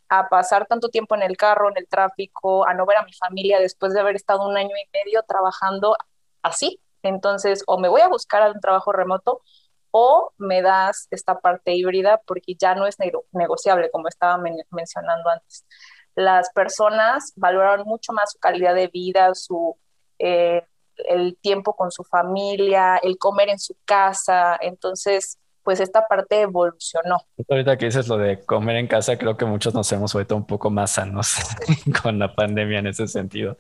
a 0.09 0.29
pasar 0.29 0.67
tanto 0.67 0.89
tiempo 0.89 1.15
en 1.15 1.23
el 1.23 1.37
carro, 1.37 1.69
en 1.71 1.77
el 1.77 1.87
tráfico, 1.89 2.67
a 2.67 2.75
no 2.75 2.87
ver 2.87 2.99
a 2.99 3.05
mi 3.05 3.13
familia 3.13 3.61
después 3.61 3.93
de 3.93 4.01
haber 4.01 4.17
estado 4.17 4.47
un 4.47 4.57
año 4.57 4.71
y 4.71 4.91
medio 4.93 5.23
trabajando 5.23 5.97
así. 6.43 6.81
Entonces, 7.03 7.63
o 7.67 7.79
me 7.79 7.89
voy 7.89 8.01
a 8.01 8.09
buscar 8.09 8.51
un 8.51 8.61
trabajo 8.61 8.93
remoto 8.93 9.43
o 9.91 10.33
me 10.39 10.63
das 10.63 11.09
esta 11.11 11.41
parte 11.41 11.75
híbrida 11.75 12.21
porque 12.27 12.55
ya 12.55 12.75
no 12.75 12.87
es 12.87 12.97
negociable, 13.33 13.91
como 13.91 14.09
estaba 14.09 14.39
mencionando 14.71 15.31
antes. 15.31 15.67
Las 16.15 16.51
personas 16.51 17.33
valoran 17.37 17.85
mucho 17.85 18.13
más 18.13 18.33
su 18.33 18.39
calidad 18.39 18.75
de 18.75 18.89
vida, 18.89 19.35
su 19.35 19.77
eh, 20.19 20.67
el 21.09 21.37
tiempo 21.37 21.75
con 21.75 21.91
su 21.91 22.05
familia, 22.05 22.97
el 22.97 23.19
comer 23.19 23.49
en 23.51 23.59
su 23.59 23.77
casa. 23.85 24.57
Entonces, 24.61 25.39
pues 25.63 25.81
esta 25.81 26.07
parte 26.09 26.41
evolucionó. 26.41 27.19
Ahorita 27.49 27.77
que 27.77 27.87
dices 27.87 28.09
lo 28.09 28.17
de 28.17 28.41
comer 28.41 28.77
en 28.77 28.87
casa, 28.87 29.19
creo 29.19 29.37
que 29.37 29.45
muchos 29.45 29.75
nos 29.75 29.93
hemos 29.93 30.13
vuelto 30.15 30.35
un 30.35 30.47
poco 30.47 30.71
más 30.71 30.93
sanos 30.93 31.35
con 32.03 32.19
la 32.19 32.35
pandemia 32.35 32.79
en 32.79 32.87
ese 32.87 33.07
sentido. 33.07 33.57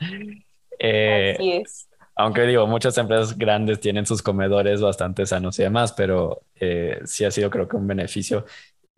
Eh, 0.78 1.34
Así 1.34 1.52
es. 1.52 1.88
Aunque 2.20 2.42
digo, 2.46 2.66
muchas 2.66 2.98
empresas 2.98 3.38
grandes 3.38 3.78
tienen 3.78 4.04
sus 4.04 4.22
comedores 4.22 4.80
bastante 4.80 5.24
sanos 5.24 5.56
y 5.58 5.62
demás, 5.62 5.92
pero 5.92 6.40
eh, 6.58 6.98
sí 7.04 7.24
ha 7.24 7.30
sido 7.30 7.48
creo 7.48 7.68
que 7.68 7.76
un 7.76 7.86
beneficio. 7.86 8.44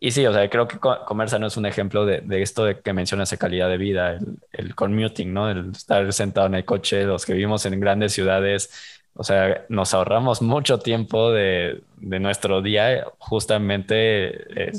Y 0.03 0.09
sí, 0.11 0.25
o 0.25 0.33
sea, 0.33 0.49
creo 0.49 0.67
que 0.67 0.79
comer 0.79 1.29
sano 1.29 1.45
es 1.45 1.57
un 1.57 1.67
ejemplo 1.67 2.07
de, 2.07 2.23
esto 2.41 2.65
de 2.65 2.81
que 2.81 2.91
mencionas 2.91 3.29
de 3.29 3.37
calidad 3.37 3.69
de 3.69 3.77
vida, 3.77 4.13
el, 4.13 4.39
el, 4.51 4.73
commuting, 4.73 5.31
¿no? 5.31 5.47
El 5.47 5.71
estar 5.71 6.11
sentado 6.11 6.47
en 6.47 6.55
el 6.55 6.65
coche, 6.65 7.03
los 7.03 7.23
que 7.23 7.33
vivimos 7.33 7.67
en 7.67 7.79
grandes 7.79 8.13
ciudades, 8.13 8.71
o 9.13 9.23
sea, 9.23 9.63
nos 9.69 9.93
ahorramos 9.93 10.41
mucho 10.41 10.79
tiempo 10.79 11.31
de, 11.31 11.83
de 11.97 12.19
nuestro 12.19 12.63
día 12.63 13.05
justamente, 13.19 14.71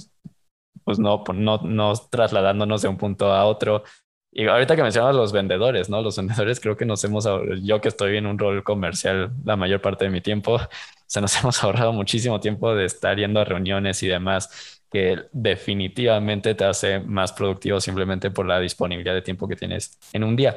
pues 0.84 0.98
no, 0.98 1.22
no, 1.34 1.58
no 1.58 1.92
trasladándonos 2.10 2.82
de 2.82 2.88
un 2.88 2.98
punto 2.98 3.32
a 3.32 3.44
otro. 3.44 3.84
Y 4.32 4.46
ahorita 4.48 4.74
que 4.74 4.82
mencionas 4.82 5.14
los 5.14 5.32
vendedores, 5.32 5.88
¿no? 5.88 6.02
Los 6.02 6.16
vendedores 6.16 6.58
creo 6.60 6.76
que 6.76 6.86
nos 6.86 7.04
hemos, 7.04 7.28
yo 7.62 7.80
que 7.80 7.88
estoy 7.88 8.16
en 8.16 8.26
un 8.26 8.38
rol 8.38 8.64
comercial 8.64 9.30
la 9.44 9.56
mayor 9.56 9.80
parte 9.82 10.06
de 10.06 10.10
mi 10.10 10.20
tiempo, 10.20 10.54
o 10.56 10.68
sea, 11.06 11.22
nos 11.22 11.38
hemos 11.40 11.62
ahorrado 11.62 11.92
muchísimo 11.92 12.40
tiempo 12.40 12.74
de 12.74 12.86
estar 12.86 13.16
yendo 13.18 13.40
a 13.40 13.44
reuniones 13.44 14.02
y 14.02 14.08
demás 14.08 14.81
que 14.92 15.24
definitivamente 15.32 16.54
te 16.54 16.64
hace 16.64 17.00
más 17.00 17.32
productivo 17.32 17.80
simplemente 17.80 18.30
por 18.30 18.46
la 18.46 18.60
disponibilidad 18.60 19.14
de 19.14 19.22
tiempo 19.22 19.48
que 19.48 19.56
tienes 19.56 19.98
en 20.12 20.24
un 20.24 20.36
día. 20.36 20.56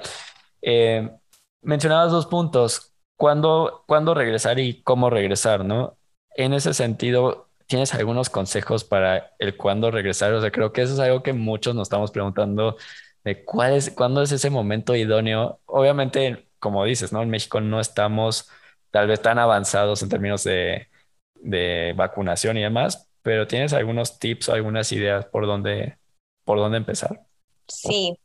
Eh, 0.62 1.10
mencionabas 1.62 2.12
dos 2.12 2.26
puntos, 2.26 2.94
¿cuándo, 3.16 3.84
¿cuándo 3.88 4.14
regresar 4.14 4.60
y 4.60 4.84
cómo 4.84 5.10
regresar, 5.10 5.64
no? 5.64 5.98
En 6.36 6.54
ese 6.54 6.74
sentido, 6.74 7.50
¿tienes 7.66 7.94
algunos 7.94 8.30
consejos 8.30 8.84
para 8.84 9.34
el 9.40 9.56
cuándo 9.58 9.90
regresar? 9.90 10.34
O 10.34 10.42
sea, 10.42 10.52
creo 10.52 10.74
que 10.74 10.82
eso 10.82 10.94
es 10.94 11.00
algo 11.00 11.24
que 11.24 11.34
muchos 11.34 11.74
nos 11.76 11.84
estamos 11.88 12.12
preguntando 12.12 12.78
de 13.24 13.46
cuál 13.46 13.74
es, 13.74 13.90
cuándo 13.92 14.22
es 14.22 14.32
ese 14.32 14.50
momento 14.50 14.96
idóneo. 14.96 15.62
Obviamente, 15.66 16.50
como 16.60 16.84
dices, 16.86 17.14
¿no? 17.14 17.22
En 17.24 17.30
México 17.30 17.62
no 17.62 17.80
estamos 17.80 18.50
tal 18.92 19.08
vez 19.08 19.22
tan 19.22 19.40
avanzados 19.40 20.04
en 20.04 20.10
términos 20.10 20.44
de, 20.44 20.90
de 21.36 21.94
vacunación 21.96 22.58
y 22.58 22.64
demás, 22.64 23.10
pero 23.26 23.48
¿tienes 23.48 23.74
algunos 23.74 24.20
tips 24.20 24.50
o 24.50 24.54
algunas 24.54 24.92
ideas 24.92 25.26
por 25.26 25.48
dónde, 25.48 25.98
por 26.44 26.60
dónde 26.60 26.78
empezar? 26.78 27.26
Sí, 27.68 28.16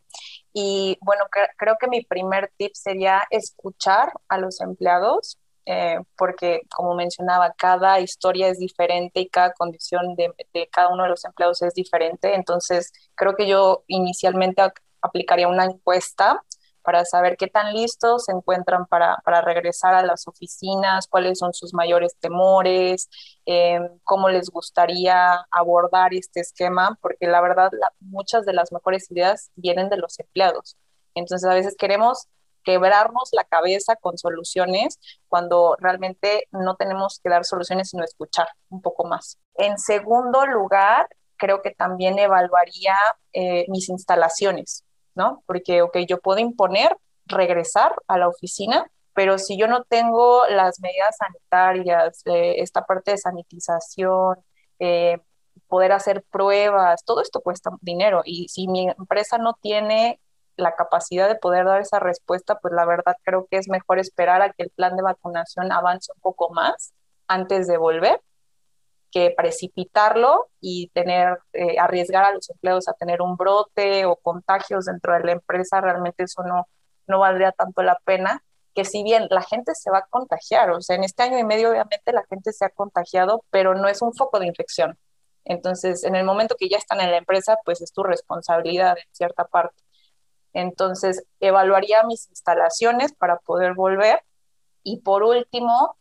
y 0.52 0.98
bueno, 1.00 1.24
creo 1.56 1.76
que 1.80 1.88
mi 1.88 2.04
primer 2.04 2.52
tip 2.58 2.72
sería 2.74 3.22
escuchar 3.30 4.12
a 4.28 4.36
los 4.36 4.60
empleados, 4.60 5.38
eh, 5.64 6.00
porque 6.18 6.60
como 6.68 6.94
mencionaba, 6.94 7.54
cada 7.56 7.98
historia 8.00 8.48
es 8.48 8.58
diferente 8.58 9.20
y 9.20 9.30
cada 9.30 9.54
condición 9.54 10.16
de, 10.16 10.34
de, 10.52 10.68
cada 10.68 10.88
uno 10.88 11.04
de 11.04 11.08
los 11.08 11.24
empleados 11.24 11.62
es 11.62 11.72
diferente. 11.72 12.34
Entonces, 12.34 12.92
creo 13.14 13.34
que 13.36 13.48
yo 13.48 13.84
inicialmente 13.86 14.60
aplicaría 15.00 15.48
una 15.48 15.64
encuesta 15.64 16.44
para 16.90 17.04
saber 17.04 17.36
qué 17.36 17.46
tan 17.46 17.72
listos 17.72 18.24
se 18.24 18.32
encuentran 18.32 18.84
para, 18.84 19.18
para 19.24 19.42
regresar 19.42 19.94
a 19.94 20.04
las 20.04 20.26
oficinas, 20.26 21.06
cuáles 21.06 21.38
son 21.38 21.54
sus 21.54 21.72
mayores 21.72 22.16
temores, 22.18 23.08
eh, 23.46 23.78
cómo 24.02 24.28
les 24.28 24.50
gustaría 24.50 25.46
abordar 25.52 26.12
este 26.14 26.40
esquema, 26.40 26.98
porque 27.00 27.28
la 27.28 27.40
verdad 27.40 27.70
muchas 28.00 28.44
de 28.44 28.54
las 28.54 28.72
mejores 28.72 29.08
ideas 29.08 29.52
vienen 29.54 29.88
de 29.88 29.98
los 29.98 30.18
empleados. 30.18 30.76
Entonces 31.14 31.48
a 31.48 31.54
veces 31.54 31.76
queremos 31.78 32.26
quebrarnos 32.64 33.28
la 33.34 33.44
cabeza 33.44 33.94
con 33.94 34.18
soluciones 34.18 34.98
cuando 35.28 35.76
realmente 35.78 36.48
no 36.50 36.74
tenemos 36.74 37.20
que 37.22 37.30
dar 37.30 37.44
soluciones 37.44 37.90
sino 37.90 38.02
escuchar 38.02 38.48
un 38.68 38.82
poco 38.82 39.04
más. 39.04 39.38
En 39.54 39.78
segundo 39.78 40.44
lugar, 40.44 41.06
creo 41.36 41.62
que 41.62 41.70
también 41.70 42.18
evaluaría 42.18 42.96
eh, 43.32 43.66
mis 43.68 43.88
instalaciones. 43.88 44.84
¿No? 45.14 45.42
Porque, 45.46 45.82
ok, 45.82 45.98
yo 46.08 46.20
puedo 46.20 46.40
imponer 46.40 46.96
regresar 47.26 47.94
a 48.08 48.18
la 48.18 48.28
oficina, 48.28 48.90
pero 49.14 49.38
si 49.38 49.58
yo 49.58 49.66
no 49.66 49.84
tengo 49.84 50.42
las 50.48 50.80
medidas 50.80 51.16
sanitarias, 51.16 52.22
eh, 52.26 52.56
esta 52.58 52.84
parte 52.84 53.12
de 53.12 53.18
sanitización, 53.18 54.36
eh, 54.78 55.18
poder 55.68 55.92
hacer 55.92 56.24
pruebas, 56.30 57.04
todo 57.04 57.22
esto 57.22 57.40
cuesta 57.40 57.70
dinero 57.80 58.22
y 58.24 58.48
si 58.48 58.68
mi 58.68 58.88
empresa 58.88 59.38
no 59.38 59.54
tiene 59.60 60.20
la 60.56 60.74
capacidad 60.74 61.28
de 61.28 61.36
poder 61.36 61.64
dar 61.64 61.80
esa 61.80 62.00
respuesta, 62.00 62.58
pues 62.58 62.74
la 62.74 62.84
verdad 62.84 63.16
creo 63.22 63.46
que 63.50 63.56
es 63.56 63.68
mejor 63.68 63.98
esperar 63.98 64.42
a 64.42 64.52
que 64.52 64.64
el 64.64 64.70
plan 64.70 64.96
de 64.96 65.02
vacunación 65.02 65.72
avance 65.72 66.12
un 66.14 66.20
poco 66.20 66.50
más 66.52 66.92
antes 67.28 67.66
de 67.66 67.78
volver 67.78 68.20
que 69.10 69.34
precipitarlo 69.36 70.48
y 70.60 70.88
tener, 70.94 71.38
eh, 71.52 71.78
arriesgar 71.78 72.24
a 72.24 72.32
los 72.32 72.48
empleados 72.50 72.88
a 72.88 72.94
tener 72.94 73.22
un 73.22 73.36
brote 73.36 74.06
o 74.06 74.16
contagios 74.16 74.86
dentro 74.86 75.14
de 75.14 75.20
la 75.20 75.32
empresa, 75.32 75.80
realmente 75.80 76.24
eso 76.24 76.42
no, 76.42 76.68
no 77.06 77.20
valdría 77.20 77.52
tanto 77.52 77.82
la 77.82 77.98
pena, 78.04 78.42
que 78.74 78.84
si 78.84 79.02
bien 79.02 79.26
la 79.30 79.42
gente 79.42 79.74
se 79.74 79.90
va 79.90 79.98
a 79.98 80.06
contagiar, 80.08 80.70
o 80.70 80.80
sea, 80.80 80.96
en 80.96 81.04
este 81.04 81.22
año 81.22 81.38
y 81.38 81.44
medio 81.44 81.70
obviamente 81.70 82.12
la 82.12 82.24
gente 82.28 82.52
se 82.52 82.64
ha 82.64 82.70
contagiado, 82.70 83.44
pero 83.50 83.74
no 83.74 83.88
es 83.88 84.02
un 84.02 84.14
foco 84.14 84.38
de 84.38 84.46
infección. 84.46 84.98
Entonces, 85.44 86.04
en 86.04 86.14
el 86.14 86.24
momento 86.24 86.54
que 86.58 86.68
ya 86.68 86.76
están 86.76 87.00
en 87.00 87.10
la 87.10 87.16
empresa, 87.16 87.56
pues 87.64 87.80
es 87.80 87.92
tu 87.92 88.02
responsabilidad 88.02 88.96
en 88.98 89.04
cierta 89.12 89.44
parte. 89.44 89.82
Entonces, 90.52 91.24
evaluaría 91.40 92.04
mis 92.04 92.28
instalaciones 92.28 93.12
para 93.14 93.38
poder 93.38 93.74
volver. 93.74 94.22
Y 94.82 95.00
por 95.00 95.22
último, 95.22 95.96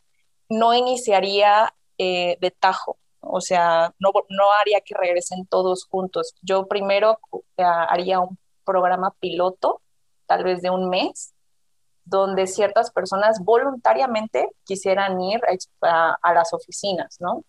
no 0.48 0.74
iniciaría 0.74 1.72
eh, 2.02 2.38
de 2.40 2.50
tajo 2.50 2.98
O 3.20 3.40
sea, 3.40 3.94
no, 3.98 4.10
no 4.30 4.52
haría 4.60 4.80
que 4.80 4.94
regresen 4.94 5.46
todos 5.46 5.84
juntos. 5.84 6.34
Yo 6.42 6.66
primero 6.66 7.18
eh, 7.56 7.62
haría 7.62 8.20
un 8.20 8.38
programa 8.64 9.14
piloto, 9.20 9.82
tal 10.26 10.44
vez 10.44 10.62
de 10.62 10.70
un 10.70 10.88
mes, 10.88 11.34
donde 12.04 12.46
ciertas 12.46 12.90
personas 12.90 13.44
voluntariamente 13.44 14.48
quisieran 14.64 15.20
ir 15.20 15.40
a, 15.82 16.16
a 16.22 16.34
las 16.34 16.52
oficinas, 16.54 17.18
¿no? 17.20 17.44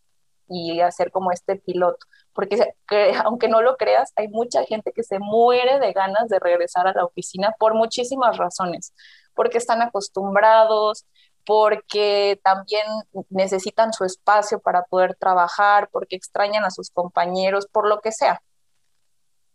Y 0.47 0.81
hacer 0.81 1.11
como 1.11 1.31
este 1.31 1.55
piloto 1.55 2.05
porque 2.33 2.57
aunque 3.25 3.47
no 3.47 3.61
lo 3.61 3.77
creas, 3.77 4.11
hay 4.15 4.27
mucha 4.27 4.63
gente 4.65 4.91
que 4.93 5.03
se 5.03 5.19
muere 5.19 5.79
de 5.79 5.93
ganas 5.93 6.29
de 6.29 6.39
regresar 6.39 6.87
a 6.87 6.93
la 6.93 7.05
oficina 7.05 7.53
por 7.59 7.73
muchísimas 7.75 8.37
razones, 8.37 8.93
porque 9.33 9.57
están 9.57 9.81
acostumbrados, 9.81 11.05
porque 11.45 12.39
también 12.43 12.85
necesitan 13.29 13.93
su 13.93 14.05
espacio 14.05 14.59
para 14.59 14.83
poder 14.83 15.15
trabajar, 15.15 15.89
porque 15.91 16.15
extrañan 16.15 16.63
a 16.63 16.71
sus 16.71 16.89
compañeros, 16.91 17.67
por 17.67 17.87
lo 17.87 17.99
que 18.01 18.11
sea, 18.11 18.41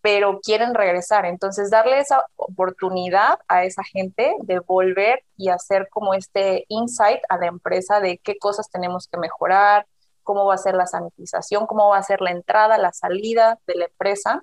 pero 0.01 0.41
quieren 0.41 0.75
regresar. 0.75 1.27
Entonces, 1.27 1.71
darle 1.71 1.99
esa 1.99 2.25
oportunidad 2.37 3.39
a 3.49 3.65
esa 3.65 3.83
gente 3.83 4.35
de 4.43 4.61
volver 4.61 5.25
y 5.37 5.49
hacer 5.49 5.89
como 5.91 6.15
este 6.15 6.65
insight 6.69 7.21
a 7.29 7.39
la 7.39 7.47
empresa 7.47 8.01
de 8.01 8.19
qué 8.19 8.39
cosas 8.39 8.71
tenemos 8.71 9.09
que 9.09 9.19
mejorar, 9.19 9.87
cómo 10.23 10.45
va 10.45 10.55
a 10.55 10.59
ser 10.59 10.75
la 10.75 10.87
sanitización, 10.87 11.67
cómo 11.67 11.89
va 11.89 11.99
a 11.99 12.03
ser 12.03 12.21
la 12.21 12.33
entrada, 12.33 12.79
la 12.79 12.93
salida 12.93 13.59
de 13.67 13.77
la 13.77 13.85
empresa. 13.87 14.43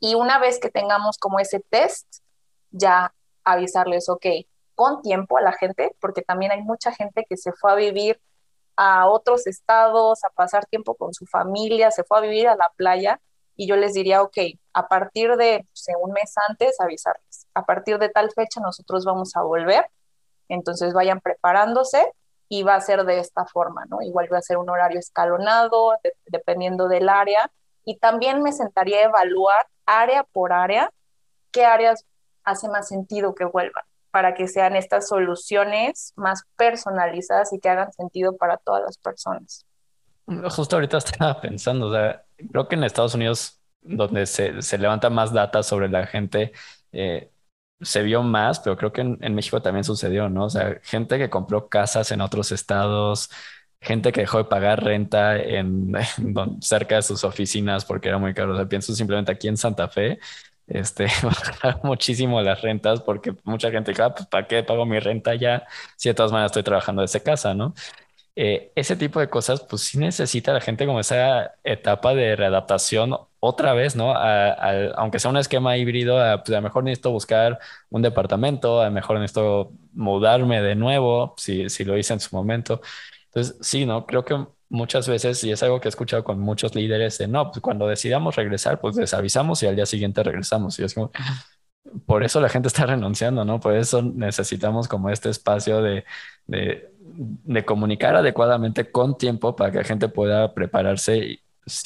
Y 0.00 0.14
una 0.14 0.38
vez 0.38 0.58
que 0.58 0.70
tengamos 0.70 1.18
como 1.18 1.40
ese 1.40 1.60
test, 1.60 2.06
ya 2.70 3.14
avisarles, 3.42 4.08
ok, 4.08 4.26
con 4.74 5.02
tiempo 5.02 5.38
a 5.38 5.42
la 5.42 5.52
gente, 5.52 5.96
porque 6.00 6.22
también 6.22 6.52
hay 6.52 6.62
mucha 6.62 6.92
gente 6.92 7.26
que 7.28 7.36
se 7.36 7.52
fue 7.52 7.72
a 7.72 7.74
vivir 7.74 8.20
a 8.76 9.08
otros 9.08 9.46
estados, 9.46 10.24
a 10.24 10.30
pasar 10.30 10.66
tiempo 10.66 10.94
con 10.94 11.14
su 11.14 11.26
familia, 11.26 11.90
se 11.90 12.04
fue 12.04 12.18
a 12.18 12.20
vivir 12.22 12.48
a 12.48 12.56
la 12.56 12.72
playa 12.76 13.20
y 13.56 13.68
yo 13.68 13.76
les 13.76 13.94
diría, 13.94 14.22
ok, 14.22 14.36
a 14.72 14.88
partir 14.88 15.36
de 15.36 15.66
un 16.00 16.12
mes 16.12 16.34
antes 16.48 16.80
avisarles, 16.80 17.46
a 17.54 17.64
partir 17.64 17.98
de 17.98 18.08
tal 18.08 18.32
fecha 18.32 18.60
nosotros 18.60 19.04
vamos 19.04 19.36
a 19.36 19.42
volver, 19.42 19.86
entonces 20.48 20.92
vayan 20.92 21.20
preparándose 21.20 22.12
y 22.48 22.62
va 22.62 22.74
a 22.74 22.80
ser 22.80 23.04
de 23.04 23.20
esta 23.20 23.46
forma, 23.46 23.84
¿no? 23.86 24.02
Igual 24.02 24.28
va 24.32 24.38
a 24.38 24.42
ser 24.42 24.58
un 24.58 24.68
horario 24.68 24.98
escalonado, 24.98 25.94
dependiendo 26.26 26.88
del 26.88 27.08
área, 27.08 27.50
y 27.84 27.98
también 27.98 28.42
me 28.42 28.52
sentaría 28.52 28.98
a 28.98 29.04
evaluar 29.04 29.66
área 29.86 30.24
por 30.24 30.52
área 30.52 30.90
qué 31.52 31.64
áreas 31.64 32.04
hace 32.42 32.68
más 32.68 32.88
sentido 32.88 33.34
que 33.34 33.44
vuelvan 33.44 33.84
para 34.14 34.32
que 34.32 34.46
sean 34.46 34.76
estas 34.76 35.08
soluciones 35.08 36.12
más 36.14 36.44
personalizadas 36.54 37.52
y 37.52 37.58
que 37.58 37.68
hagan 37.68 37.92
sentido 37.92 38.36
para 38.36 38.58
todas 38.58 38.84
las 38.84 38.96
personas. 38.96 39.66
Justo 40.54 40.76
ahorita 40.76 40.98
estaba 40.98 41.40
pensando, 41.40 41.88
o 41.88 41.92
sea, 41.92 42.22
creo 42.52 42.68
que 42.68 42.76
en 42.76 42.84
Estados 42.84 43.16
Unidos, 43.16 43.60
donde 43.82 44.26
se, 44.26 44.62
se 44.62 44.78
levanta 44.78 45.10
más 45.10 45.32
data 45.32 45.64
sobre 45.64 45.88
la 45.88 46.06
gente, 46.06 46.52
eh, 46.92 47.32
se 47.80 48.04
vio 48.04 48.22
más, 48.22 48.60
pero 48.60 48.76
creo 48.76 48.92
que 48.92 49.00
en, 49.00 49.34
México 49.34 49.60
también 49.60 49.82
sucedió, 49.82 50.28
¿no? 50.28 50.44
O 50.44 50.50
sea, 50.50 50.78
gente 50.84 51.18
que 51.18 51.28
compró 51.28 51.68
casas 51.68 52.12
en 52.12 52.20
otros 52.20 52.52
estados, 52.52 53.30
gente 53.80 54.12
que 54.12 54.20
dejó 54.20 54.38
de 54.38 54.44
pagar 54.44 54.84
renta 54.84 55.36
en, 55.38 55.92
cerca 56.60 56.94
de 56.94 57.02
sus 57.02 57.24
oficinas 57.24 57.84
porque 57.84 58.10
era 58.10 58.18
muy 58.18 58.32
caro. 58.32 58.52
O 58.52 58.56
sea, 58.56 58.68
pienso 58.68 58.94
simplemente 58.94 59.32
aquí 59.32 59.48
en 59.48 59.56
Santa 59.56 59.88
Fe, 59.88 60.20
este, 60.66 61.06
bajaron 61.22 61.80
muchísimo 61.84 62.40
las 62.42 62.62
rentas 62.62 63.00
porque 63.02 63.34
mucha 63.44 63.70
gente 63.70 63.92
dijo, 63.92 64.04
ah, 64.04 64.14
pues 64.14 64.26
¿para 64.28 64.46
qué 64.46 64.62
pago 64.62 64.86
mi 64.86 64.98
renta 65.00 65.34
ya 65.34 65.66
si 65.96 66.08
de 66.08 66.14
todas 66.14 66.32
maneras 66.32 66.50
estoy 66.52 66.62
trabajando 66.62 67.02
desde 67.02 67.22
casa, 67.22 67.54
¿no? 67.54 67.74
Eh, 68.36 68.72
ese 68.74 68.96
tipo 68.96 69.20
de 69.20 69.28
cosas, 69.30 69.60
pues 69.62 69.82
sí 69.82 69.98
necesita 69.98 70.52
la 70.52 70.60
gente 70.60 70.86
como 70.86 70.98
esa 71.00 71.54
etapa 71.62 72.14
de 72.14 72.34
readaptación 72.34 73.16
otra 73.38 73.74
vez, 73.74 73.94
¿no? 73.94 74.12
aunque 74.96 75.18
sea 75.20 75.30
un 75.30 75.36
esquema 75.36 75.76
híbrido, 75.76 76.18
a, 76.20 76.42
pues 76.42 76.50
a 76.50 76.60
lo 76.60 76.62
mejor 76.62 76.82
necesito 76.84 77.10
buscar 77.12 77.58
un 77.90 78.02
departamento, 78.02 78.80
a 78.80 78.86
lo 78.86 78.90
mejor 78.90 79.18
necesito 79.20 79.72
mudarme 79.92 80.62
de 80.62 80.74
nuevo, 80.74 81.34
si, 81.36 81.68
si 81.70 81.84
lo 81.84 81.96
hice 81.98 82.14
en 82.14 82.20
su 82.20 82.34
momento. 82.34 82.80
Entonces, 83.26 83.56
sí, 83.60 83.86
¿no? 83.86 84.06
Creo 84.06 84.24
que 84.24 84.46
muchas 84.74 85.08
veces, 85.08 85.42
y 85.44 85.52
es 85.52 85.62
algo 85.62 85.80
que 85.80 85.88
he 85.88 85.90
escuchado 85.90 86.24
con 86.24 86.40
muchos 86.40 86.74
líderes, 86.74 87.18
de 87.18 87.28
no, 87.28 87.50
pues 87.50 87.60
cuando 87.62 87.86
decidamos 87.86 88.36
regresar, 88.36 88.80
pues 88.80 88.96
les 88.96 89.14
avisamos 89.14 89.62
y 89.62 89.66
al 89.66 89.76
día 89.76 89.86
siguiente 89.86 90.22
regresamos. 90.22 90.78
Y 90.78 90.84
es 90.84 90.94
como, 90.94 91.10
por 92.06 92.24
eso 92.24 92.40
la 92.40 92.48
gente 92.48 92.68
está 92.68 92.86
renunciando, 92.86 93.44
¿no? 93.44 93.60
Por 93.60 93.74
eso 93.76 94.02
necesitamos 94.02 94.88
como 94.88 95.10
este 95.10 95.30
espacio 95.30 95.80
de, 95.82 96.04
de, 96.46 96.90
de 97.00 97.64
comunicar 97.64 98.16
adecuadamente 98.16 98.90
con 98.90 99.16
tiempo 99.16 99.56
para 99.56 99.70
que 99.70 99.78
la 99.78 99.84
gente 99.84 100.08
pueda 100.08 100.52
prepararse 100.54 101.18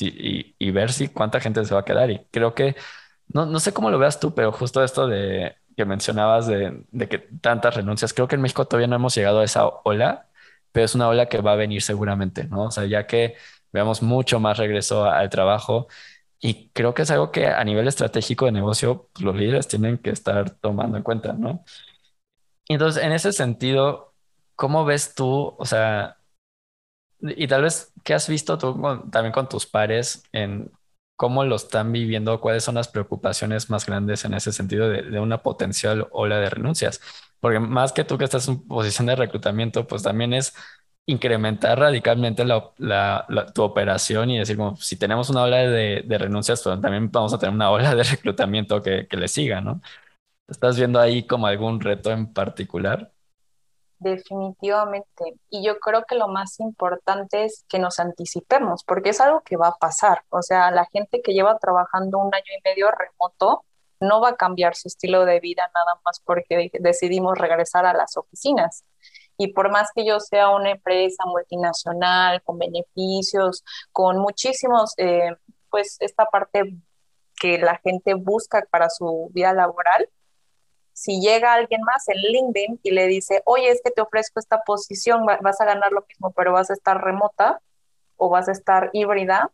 y, 0.01 0.55
y, 0.59 0.70
ver 0.70 0.92
si 0.92 1.09
cuánta 1.09 1.40
gente 1.40 1.64
se 1.64 1.74
va 1.74 1.81
a 1.81 1.85
quedar. 1.85 2.11
Y 2.11 2.20
creo 2.31 2.55
que, 2.55 2.77
no, 3.29 3.46
no 3.46 3.61
sé 3.61 3.72
cómo 3.72 3.90
lo 3.90 3.98
veas 3.98 4.20
tú, 4.20 4.35
pero 4.35 4.53
justo 4.53 4.83
esto 4.83 5.07
de 5.07 5.57
que 5.77 5.85
mencionabas 5.85 6.46
de, 6.48 6.85
de 6.90 7.09
que 7.09 7.18
tantas 7.18 7.77
renuncias, 7.77 8.12
creo 8.12 8.27
que 8.29 8.35
en 8.37 8.42
México 8.42 8.66
todavía 8.66 8.88
no 8.88 8.96
hemos 8.96 9.14
llegado 9.14 9.40
a 9.40 9.44
esa 9.44 9.66
ola, 9.85 10.27
pero 10.78 10.84
es 10.84 10.94
una 10.94 11.08
ola 11.08 11.26
que 11.26 11.40
va 11.40 11.54
a 11.54 11.56
venir 11.56 11.82
seguramente, 11.82 12.44
¿no? 12.44 12.66
O 12.66 12.70
sea, 12.70 12.84
ya 12.84 13.04
que 13.04 13.34
veamos 13.72 14.00
mucho 14.00 14.38
más 14.38 14.58
regreso 14.58 15.06
al 15.06 15.28
trabajo. 15.28 15.88
Y 16.38 16.68
creo 16.68 16.94
que 16.94 17.02
es 17.02 17.10
algo 17.10 17.32
que 17.32 17.48
a 17.48 17.64
nivel 17.64 17.88
estratégico 17.88 18.44
de 18.44 18.52
negocio, 18.52 19.10
pues, 19.12 19.24
los 19.24 19.34
líderes 19.34 19.66
tienen 19.66 19.98
que 19.98 20.10
estar 20.10 20.50
tomando 20.50 20.96
en 20.96 21.02
cuenta, 21.02 21.32
¿no? 21.32 21.64
Entonces, 22.68 23.02
en 23.02 23.10
ese 23.10 23.32
sentido, 23.32 24.14
¿cómo 24.54 24.84
ves 24.84 25.16
tú, 25.16 25.56
o 25.58 25.66
sea, 25.66 26.18
y 27.20 27.48
tal 27.48 27.62
vez, 27.62 27.92
¿qué 28.04 28.14
has 28.14 28.28
visto 28.28 28.56
tú 28.56 28.80
también 29.10 29.32
con 29.32 29.48
tus 29.48 29.66
pares 29.66 30.22
en 30.30 30.70
cómo 31.16 31.42
lo 31.42 31.56
están 31.56 31.90
viviendo? 31.90 32.40
¿Cuáles 32.40 32.62
son 32.62 32.76
las 32.76 32.86
preocupaciones 32.86 33.68
más 33.68 33.84
grandes 33.84 34.24
en 34.24 34.34
ese 34.34 34.52
sentido 34.52 34.88
de, 34.88 35.18
una 35.18 35.42
potencial 35.42 36.06
ola 36.12 36.38
de 36.38 36.50
renuncias? 36.50 37.00
Porque 37.40 37.61
más 37.61 37.92
que 37.92 38.05
tú 38.05 38.18
que 38.18 38.24
estás 38.24 38.48
en 38.48 38.66
posición 38.66 39.07
de 39.07 39.16
reclutamiento, 39.16 39.87
pues 39.87 40.03
también 40.03 40.33
es 40.35 40.55
incrementar 41.07 41.79
radicalmente 41.79 42.44
la, 42.44 42.74
tu 43.55 43.62
operación 43.62 44.31
y 44.31 44.38
decir, 44.38 44.57
como, 44.57 44.77
si 44.77 44.96
tenemos 44.96 45.31
una 45.31 45.42
ola 45.42 45.59
de, 45.59 46.05
renuncias, 46.18 46.62
pues 46.62 46.81
también 46.81 47.11
vamos 47.11 47.33
a 47.33 47.38
tener 47.38 47.55
una 47.55 47.70
ola 47.70 47.94
de 47.94 48.03
reclutamiento 48.05 48.83
que, 48.83 49.07
que 49.09 49.16
le 49.16 49.29
siga, 49.29 49.61
¿no? 49.61 49.81
¿Estás 50.48 50.77
viendo 50.77 50.98
ahí 51.01 51.27
como 51.27 51.46
algún 51.46 51.81
reto 51.81 52.11
en 52.11 52.33
particular? 52.33 53.12
Definitivamente. 53.98 55.35
Y 55.51 55.64
yo 55.64 55.79
creo 55.81 56.05
que 56.09 56.14
lo 56.14 56.29
más 56.29 56.61
importante 56.61 57.44
es 57.44 57.64
que 57.68 57.79
nos 57.79 57.98
anticipemos, 57.98 58.85
porque 58.85 59.11
es 59.11 59.20
algo 59.20 59.42
que 59.42 59.57
va 59.57 59.68
a 59.68 59.77
pasar. 59.77 60.22
O 60.31 60.42
sea, 60.42 60.70
la 60.70 60.87
gente 60.87 61.20
que 61.20 61.33
lleva 61.33 61.59
trabajando 61.59 62.18
un 62.18 62.33
año 62.35 62.44
y 62.59 62.68
medio 62.68 62.88
remoto 62.90 63.64
no 64.00 64.20
va 64.20 64.30
a 64.30 64.37
cambiar 64.37 64.74
su 64.74 64.88
estilo 64.88 65.24
de 65.24 65.40
vida 65.40 65.70
nada 65.74 66.00
más 66.04 66.20
porque 66.24 66.70
decidimos 66.80 67.38
regresar 67.38 67.87
a 67.87 67.92
las 67.92 68.16
oficinas. 68.16 68.84
Y 69.37 69.52
por 69.52 69.70
más 69.70 69.90
que 69.94 70.04
yo 70.04 70.18
sea 70.20 70.50
una 70.50 70.72
empresa 70.72 71.24
multinacional 71.26 72.42
con 72.42 72.58
beneficios, 72.58 73.64
con 73.92 74.18
muchísimos, 74.18 74.94
eh, 74.96 75.37
pues 75.70 75.96
esta 76.00 76.26
parte 76.26 76.74
que 77.37 77.58
la 77.58 77.76
gente 77.78 78.14
busca 78.14 78.66
para 78.70 78.90
su 78.90 79.30
vida 79.32 79.52
laboral, 79.52 80.08
si 80.92 81.20
llega 81.20 81.54
alguien 81.54 81.82
más 81.82 82.08
en 82.08 82.16
LinkedIn 82.16 82.80
y 82.82 82.90
le 82.90 83.06
dice, 83.06 83.42
oye, 83.44 83.70
es 83.70 83.80
que 83.84 83.92
te 83.92 84.00
ofrezco 84.00 84.40
esta 84.40 84.62
posición, 84.64 85.24
vas 85.24 85.61
a 85.61 85.64
ganar 85.64 85.92
lo 85.92 86.04
mismo, 86.08 86.32
pero 86.32 86.52
vas 86.52 86.70
a 86.70 86.72
estar 86.72 87.00
remota 87.00 87.61
o 88.16 88.28
vas 88.28 88.48
a 88.48 88.52
estar 88.52 88.90
híbrida, 88.92 89.52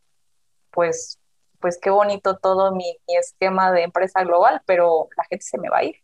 pues, 0.70 1.18
pues 1.64 1.78
qué 1.80 1.88
bonito 1.88 2.36
todo 2.36 2.72
mi, 2.72 2.98
esquema 3.06 3.72
de 3.72 3.84
empresa 3.84 4.22
global, 4.22 4.60
pero 4.66 5.08
la 5.16 5.24
gente 5.24 5.46
se 5.46 5.56
me 5.56 5.70
va 5.70 5.78
a 5.78 5.84
ir. 5.84 5.96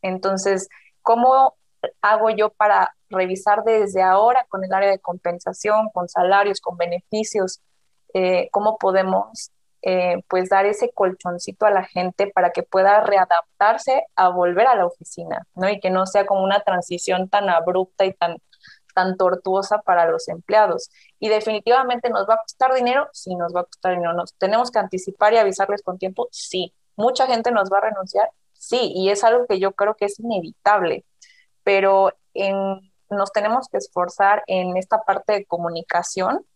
Entonces, 0.00 0.70
¿cómo 1.02 1.56
hago 2.00 2.30
yo 2.30 2.48
para 2.48 2.94
revisar 3.10 3.64
desde 3.64 4.00
ahora 4.00 4.46
con 4.48 4.64
el 4.64 4.72
área 4.72 4.88
de 4.88 4.98
compensación, 4.98 5.90
con 5.92 6.08
salarios, 6.08 6.58
con 6.62 6.78
beneficios, 6.78 7.60
eh, 8.14 8.48
cómo 8.50 8.78
podemos 8.78 9.50
eh, 9.82 10.22
pues 10.26 10.48
dar 10.48 10.64
ese 10.64 10.90
colchoncito 10.94 11.66
a 11.66 11.70
la 11.70 11.84
gente 11.84 12.28
para 12.28 12.52
que 12.52 12.62
pueda 12.62 13.02
readaptarse 13.02 14.06
a 14.16 14.30
volver 14.30 14.66
a 14.68 14.74
la 14.74 14.86
oficina, 14.86 15.46
¿no? 15.54 15.68
Y 15.68 15.80
que 15.80 15.90
no 15.90 16.06
sea 16.06 16.24
como 16.24 16.42
una 16.42 16.60
transición 16.60 17.28
tan 17.28 17.50
abrupta 17.50 18.06
y 18.06 18.14
tan, 18.14 18.38
tan 18.94 19.16
tortuosa 19.16 19.82
para 19.82 20.08
los 20.08 20.28
empleados. 20.28 20.90
Y 21.20 21.28
definitivamente 21.28 22.08
nos 22.08 22.28
va 22.28 22.34
a 22.34 22.38
costar 22.38 22.72
dinero, 22.74 23.08
sí 23.12 23.34
nos 23.34 23.54
va 23.54 23.60
a 23.60 23.64
costar 23.64 23.92
dinero. 23.94 24.14
Nos 24.14 24.34
tenemos 24.34 24.70
que 24.70 24.78
anticipar 24.78 25.34
y 25.34 25.38
avisarles 25.38 25.82
con 25.82 25.98
tiempo, 25.98 26.28
sí. 26.30 26.72
Mucha 26.96 27.26
gente 27.26 27.50
nos 27.50 27.70
va 27.70 27.78
a 27.78 27.82
renunciar, 27.82 28.30
sí, 28.52 28.92
y 28.94 29.10
es 29.10 29.24
algo 29.24 29.46
que 29.46 29.58
yo 29.58 29.72
creo 29.72 29.94
que 29.94 30.06
es 30.06 30.18
inevitable, 30.20 31.04
pero 31.64 32.12
nos 33.10 33.32
tenemos 33.32 33.68
que 33.68 33.78
esforzar 33.78 34.42
en 34.46 34.76
esta 34.76 35.02
parte 35.02 35.32
de 35.32 35.44
comunicación 35.44 36.46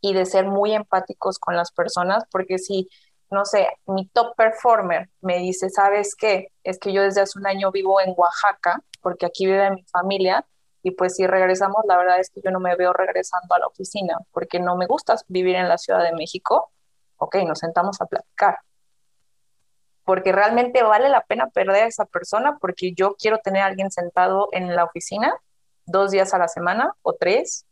y 0.00 0.14
de 0.14 0.26
ser 0.26 0.46
muy 0.46 0.72
empáticos 0.72 1.38
con 1.38 1.56
las 1.56 1.72
personas, 1.72 2.24
porque 2.30 2.58
si, 2.58 2.88
no 3.30 3.44
sé, 3.44 3.68
mi 3.86 4.08
top 4.08 4.34
performer 4.36 5.10
me 5.20 5.38
dice, 5.38 5.70
¿sabes 5.70 6.14
qué? 6.14 6.52
Es 6.64 6.78
que 6.78 6.92
yo 6.92 7.02
desde 7.02 7.20
hace 7.20 7.38
un 7.38 7.46
año 7.46 7.70
vivo 7.70 8.00
en 8.00 8.14
Oaxaca, 8.16 8.82
porque 9.02 9.26
aquí 9.26 9.46
vive 9.46 9.70
mi 9.70 9.84
familia, 9.84 10.46
Y 10.82 10.92
pues 10.92 11.16
si 11.16 11.26
regresamos, 11.26 11.84
la 11.86 11.96
verdad 11.96 12.20
es 12.20 12.30
que 12.30 12.40
yo 12.42 12.50
no 12.50 12.60
me 12.60 12.74
veo 12.76 12.92
regresando 12.92 13.54
a 13.54 13.58
la 13.58 13.66
oficina 13.66 14.18
porque 14.32 14.60
no 14.60 14.76
me 14.76 14.86
gusta 14.86 15.16
vivir 15.28 15.56
en 15.56 15.68
la 15.68 15.78
Ciudad 15.78 16.02
de 16.02 16.12
México. 16.12 16.72
Ok, 17.16 17.36
nos 17.46 17.58
sentamos 17.58 18.00
a 18.00 18.06
platicar. 18.06 18.58
Porque 20.04 20.32
realmente 20.32 20.82
vale 20.82 21.08
la 21.08 21.24
pena 21.24 21.48
perder 21.50 21.84
a 21.84 21.86
esa 21.86 22.06
persona 22.06 22.56
porque 22.58 22.92
yo 22.94 23.14
quiero 23.16 23.38
tener 23.38 23.62
a 23.62 23.66
alguien 23.66 23.90
sentado 23.90 24.48
en 24.52 24.74
la 24.74 24.84
oficina 24.84 25.34
dos 25.84 26.10
días 26.10 26.32
a 26.32 26.38
la 26.38 26.48
semana 26.48 26.94
o 27.02 27.12
tres. 27.14 27.66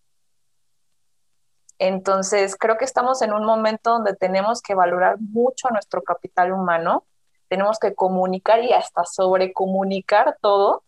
Entonces, 1.78 2.56
creo 2.56 2.76
que 2.76 2.84
estamos 2.84 3.22
en 3.22 3.32
un 3.32 3.44
momento 3.44 3.90
donde 3.90 4.14
tenemos 4.14 4.60
que 4.60 4.74
valorar 4.74 5.16
mucho 5.20 5.68
nuestro 5.70 6.02
capital 6.02 6.52
humano, 6.52 7.06
tenemos 7.48 7.78
que 7.78 7.94
comunicar 7.94 8.62
y 8.62 8.72
hasta 8.72 9.04
sobrecomunicar 9.04 10.36
todo 10.42 10.82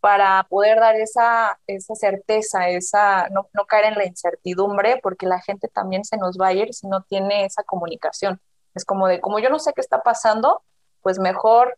para 0.00 0.44
poder 0.48 0.80
dar 0.80 0.96
esa, 0.96 1.58
esa 1.66 1.94
certeza, 1.94 2.68
esa, 2.68 3.28
no, 3.30 3.48
no, 3.52 3.66
caer 3.66 3.86
en 3.86 3.98
la 3.98 4.06
incertidumbre, 4.06 4.98
porque 5.02 5.26
la 5.26 5.40
gente 5.40 5.68
también 5.68 6.04
se 6.04 6.16
nos 6.16 6.38
va 6.38 6.48
a 6.48 6.52
ir 6.54 6.72
si 6.74 6.86
no 6.88 7.02
tiene 7.02 7.44
esa 7.44 7.62
comunicación. 7.62 8.40
Es 8.74 8.84
como 8.84 9.06
de, 9.08 9.20
como 9.20 9.38
yo 9.38 9.50
no 9.50 9.58
sé 9.58 9.72
qué 9.74 9.80
está 9.80 10.02
pasando, 10.02 10.62
pues 11.02 11.18
mejor 11.18 11.76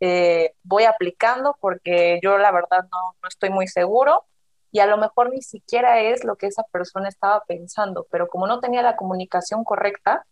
eh, 0.00 0.54
voy 0.62 0.84
aplicando 0.84 1.56
porque 1.60 2.20
yo 2.22 2.38
la 2.38 2.52
verdad 2.52 2.84
no, 2.92 3.16
no 3.22 3.28
estoy 3.28 3.50
muy 3.50 3.66
seguro 3.68 4.24
y 4.70 4.80
a 4.80 4.86
lo 4.86 4.98
mejor 4.98 5.30
ni 5.30 5.42
siquiera 5.42 6.00
es 6.00 6.24
lo 6.24 6.36
que 6.36 6.46
esa 6.48 6.64
persona 6.64 7.08
estaba 7.08 7.42
pensando, 7.46 8.06
pero 8.10 8.28
como 8.28 8.46
no 8.46 8.60
tenía 8.60 8.82
la 8.82 8.96
comunicación 8.96 9.64
correcta, 9.64 10.26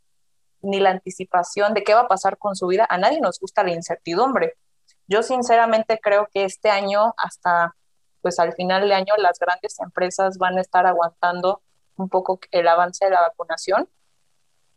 ni 0.63 0.81
la 0.81 0.91
anticipación 0.91 1.75
de 1.75 1.85
qué 1.85 1.95
va 1.95 2.03
a 2.03 2.09
pasar 2.09 2.39
con 2.39 2.57
su 2.57 2.67
vida, 2.67 2.87
a 2.89 2.99
nadie 2.99 3.21
nos 3.21 3.39
gusta 3.39 3.63
la 3.63 3.73
incertidumbre. 3.73 4.55
Yo 5.07 5.23
sinceramente 5.23 5.99
creo 6.01 6.29
que 6.33 6.45
este 6.45 6.71
año, 6.71 7.15
hasta 7.17 7.75
pues 8.21 8.38
al 8.38 8.53
final 8.55 8.88
de 8.88 8.95
año, 8.95 9.15
las 9.19 9.38
grandes 9.38 9.79
empresas 9.81 10.38
van 10.38 10.57
a 10.57 10.61
estar 10.61 10.87
aguantando 10.87 11.61
un 11.97 12.09
poco 12.09 12.38
el 12.51 12.69
avance 12.69 13.05
de 13.05 13.11
la 13.11 13.21
vacunación, 13.21 13.88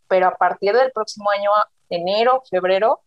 pero 0.07 0.27
a 0.27 0.35
partir 0.35 0.75
del 0.75 0.91
próximo 0.91 1.29
año, 1.29 1.51
enero, 1.89 2.41
febrero, 2.49 3.01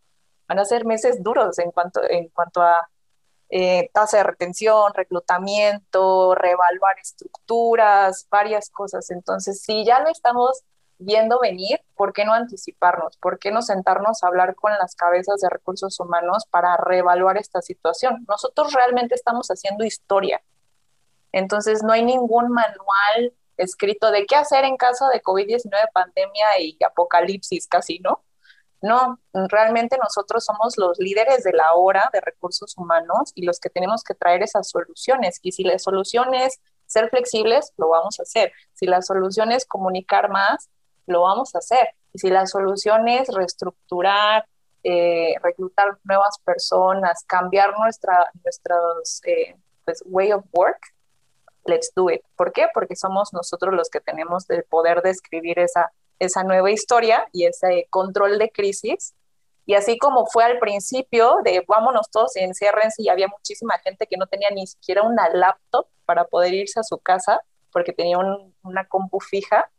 van 0.47 0.59
a 0.59 0.65
ser 0.65 0.85
meses 0.85 1.21
duros 1.21 1.59
en 1.59 1.71
cuanto, 1.71 2.01
en 2.09 2.29
cuanto 2.29 2.61
a 2.61 2.89
eh, 3.49 3.89
tasa 3.93 4.17
de 4.17 4.23
retención, 4.23 4.93
reclutamiento, 4.93 6.35
reevaluar 6.35 6.97
estructuras, 6.99 8.27
varias 8.29 8.69
cosas. 8.69 9.09
Entonces, 9.11 9.61
si 9.61 9.85
ya 9.85 9.99
lo 9.99 10.09
estamos 10.09 10.63
viendo 10.99 11.39
venir, 11.39 11.81
¿por 11.95 12.13
qué 12.13 12.25
no 12.25 12.33
anticiparnos? 12.33 13.17
¿Por 13.17 13.39
qué 13.39 13.51
no 13.51 13.61
sentarnos 13.61 14.23
a 14.23 14.27
hablar 14.27 14.55
con 14.55 14.71
las 14.73 14.95
cabezas 14.95 15.41
de 15.41 15.49
recursos 15.49 15.99
humanos 15.99 16.45
para 16.51 16.77
reevaluar 16.77 17.37
esta 17.37 17.61
situación? 17.61 18.25
Nosotros 18.27 18.73
realmente 18.73 19.15
estamos 19.15 19.47
haciendo 19.47 19.85
historia. 19.85 20.41
Entonces, 21.31 21.83
no 21.83 21.93
hay 21.93 22.03
ningún 22.03 22.49
manual 22.49 23.33
escrito 23.57 24.11
de 24.11 24.25
qué 24.25 24.35
hacer 24.35 24.65
en 24.65 24.77
caso 24.77 25.07
de 25.07 25.21
COVID-19, 25.21 25.71
pandemia 25.93 26.59
y 26.59 26.77
apocalipsis 26.83 27.67
casi, 27.67 27.99
¿no? 27.99 28.23
No, 28.81 29.19
realmente 29.33 29.97
nosotros 30.01 30.45
somos 30.45 30.77
los 30.77 30.99
líderes 30.99 31.43
de 31.43 31.51
la 31.51 31.73
hora 31.73 32.09
de 32.13 32.21
recursos 32.21 32.77
humanos 32.77 33.33
y 33.35 33.45
los 33.45 33.59
que 33.59 33.69
tenemos 33.69 34.03
que 34.03 34.13
traer 34.13 34.41
esas 34.41 34.69
soluciones. 34.69 35.39
Y 35.41 35.51
si 35.51 35.63
la 35.63 35.77
solución 35.79 36.33
es 36.33 36.61
ser 36.85 37.09
flexibles, 37.09 37.73
lo 37.77 37.89
vamos 37.89 38.19
a 38.19 38.23
hacer. 38.23 38.53
Si 38.73 38.85
la 38.85 39.01
solución 39.01 39.51
es 39.51 39.65
comunicar 39.65 40.29
más, 40.29 40.69
lo 41.09 41.21
vamos 41.21 41.53
a 41.55 41.59
hacer. 41.59 41.89
Y 42.13 42.19
si 42.19 42.29
la 42.29 42.45
solución 42.45 43.07
es 43.07 43.27
reestructurar, 43.27 44.45
eh, 44.83 45.35
reclutar 45.43 45.97
nuevas 46.03 46.37
personas, 46.43 47.23
cambiar 47.25 47.77
nuestra 47.77 48.31
nuestros, 48.43 49.21
eh, 49.25 49.55
pues, 49.85 50.01
way 50.05 50.31
of 50.31 50.45
work, 50.53 50.79
let's 51.65 51.91
do 51.95 52.09
it. 52.09 52.21
¿Por 52.35 52.53
qué? 52.53 52.67
Porque 52.73 52.95
somos 52.95 53.33
nosotros 53.33 53.73
los 53.73 53.89
que 53.89 53.99
tenemos 53.99 54.49
el 54.49 54.63
poder 54.63 55.01
de 55.01 55.09
escribir 55.09 55.59
esa, 55.59 55.91
esa 56.19 56.43
nueva 56.43 56.71
historia 56.71 57.27
y 57.33 57.45
ese 57.45 57.87
control 57.89 58.39
de 58.39 58.49
crisis. 58.49 59.13
Y 59.65 59.75
así 59.75 59.97
como 59.99 60.25
fue 60.25 60.45
al 60.45 60.57
principio 60.57 61.37
de 61.43 61.63
vámonos 61.67 62.09
todos 62.09 62.35
enciérrense 62.35 63.03
y 63.03 63.09
había 63.09 63.27
muchísima 63.27 63.77
gente 63.79 64.07
que 64.07 64.17
no 64.17 64.25
tenía 64.25 64.49
ni 64.49 64.65
siquiera 64.65 65.03
una 65.03 65.29
laptop 65.29 65.87
para 66.05 66.25
poder 66.25 66.53
irse 66.53 66.79
a 66.79 66.83
su 66.83 66.97
casa 66.97 67.39
porque 67.71 67.93
tenía 67.93 68.17
una 68.63 68.87
compu 68.87 69.19
fija, 69.19 69.69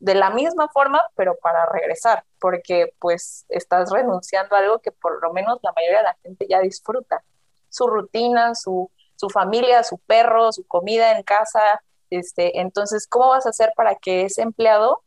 de 0.00 0.14
la 0.14 0.30
misma 0.30 0.68
forma, 0.68 1.02
pero 1.14 1.36
para 1.36 1.66
regresar, 1.66 2.24
porque 2.40 2.92
pues 2.98 3.46
estás 3.48 3.90
renunciando 3.90 4.54
a 4.54 4.58
algo 4.58 4.78
que 4.80 4.92
por 4.92 5.22
lo 5.22 5.32
menos 5.32 5.58
la 5.62 5.72
mayoría 5.72 5.98
de 5.98 6.04
la 6.04 6.16
gente 6.22 6.46
ya 6.48 6.60
disfruta. 6.60 7.22
Su 7.68 7.86
rutina, 7.86 8.54
su, 8.54 8.90
su 9.16 9.30
familia, 9.30 9.82
su 9.82 9.98
perro, 9.98 10.52
su 10.52 10.66
comida 10.66 11.16
en 11.16 11.22
casa. 11.22 11.82
Este, 12.10 12.60
entonces, 12.60 13.06
¿cómo 13.06 13.28
vas 13.28 13.46
a 13.46 13.50
hacer 13.50 13.72
para 13.76 13.94
que 13.96 14.22
ese 14.22 14.42
empleado 14.42 15.02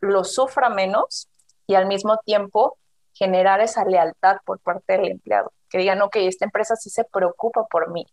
lo 0.00 0.24
sufra 0.24 0.70
menos 0.70 1.28
y 1.66 1.74
al 1.74 1.86
mismo 1.86 2.16
tiempo 2.24 2.78
generar 3.12 3.60
esa 3.60 3.84
lealtad 3.84 4.38
por 4.44 4.58
parte 4.60 4.94
del 4.94 5.12
empleado? 5.12 5.52
Que 5.68 5.78
digan, 5.78 6.00
ok, 6.02 6.16
esta 6.16 6.44
empresa 6.44 6.76
sí 6.76 6.90
se 6.90 7.04
preocupa 7.04 7.66
por 7.66 7.90
mí. 7.90 8.06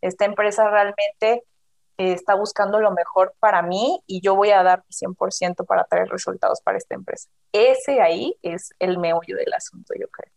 Esta 0.00 0.24
empresa 0.24 0.68
realmente 0.68 1.42
está 2.00 2.34
buscando 2.34 2.80
lo 2.80 2.90
mejor 2.92 3.34
para 3.40 3.62
mí 3.62 4.00
y 4.06 4.20
yo 4.20 4.34
voy 4.34 4.50
a 4.50 4.62
dar 4.62 4.84
100% 4.88 5.66
para 5.66 5.84
traer 5.84 6.08
resultados 6.08 6.60
para 6.62 6.78
esta 6.78 6.94
empresa. 6.94 7.28
Ese 7.52 8.00
ahí 8.00 8.34
es 8.42 8.70
el 8.78 8.98
meollo 8.98 9.36
del 9.36 9.52
asunto, 9.52 9.92
yo 9.98 10.08
creo. 10.08 10.32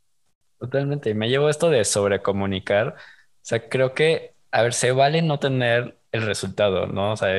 Totalmente. 0.59 1.13
Me 1.13 1.29
llevo 1.29 1.49
esto 1.49 1.69
de 1.69 1.85
sobrecomunicar. 1.85 2.95
O 2.97 3.41
sea, 3.41 3.69
creo 3.69 3.93
que, 3.93 4.35
a 4.51 4.61
ver, 4.61 4.73
se 4.73 4.91
vale 4.91 5.21
no 5.21 5.39
tener 5.39 5.97
el 6.11 6.25
resultado, 6.25 6.85
¿no? 6.85 7.13
O 7.13 7.17
sea, 7.17 7.33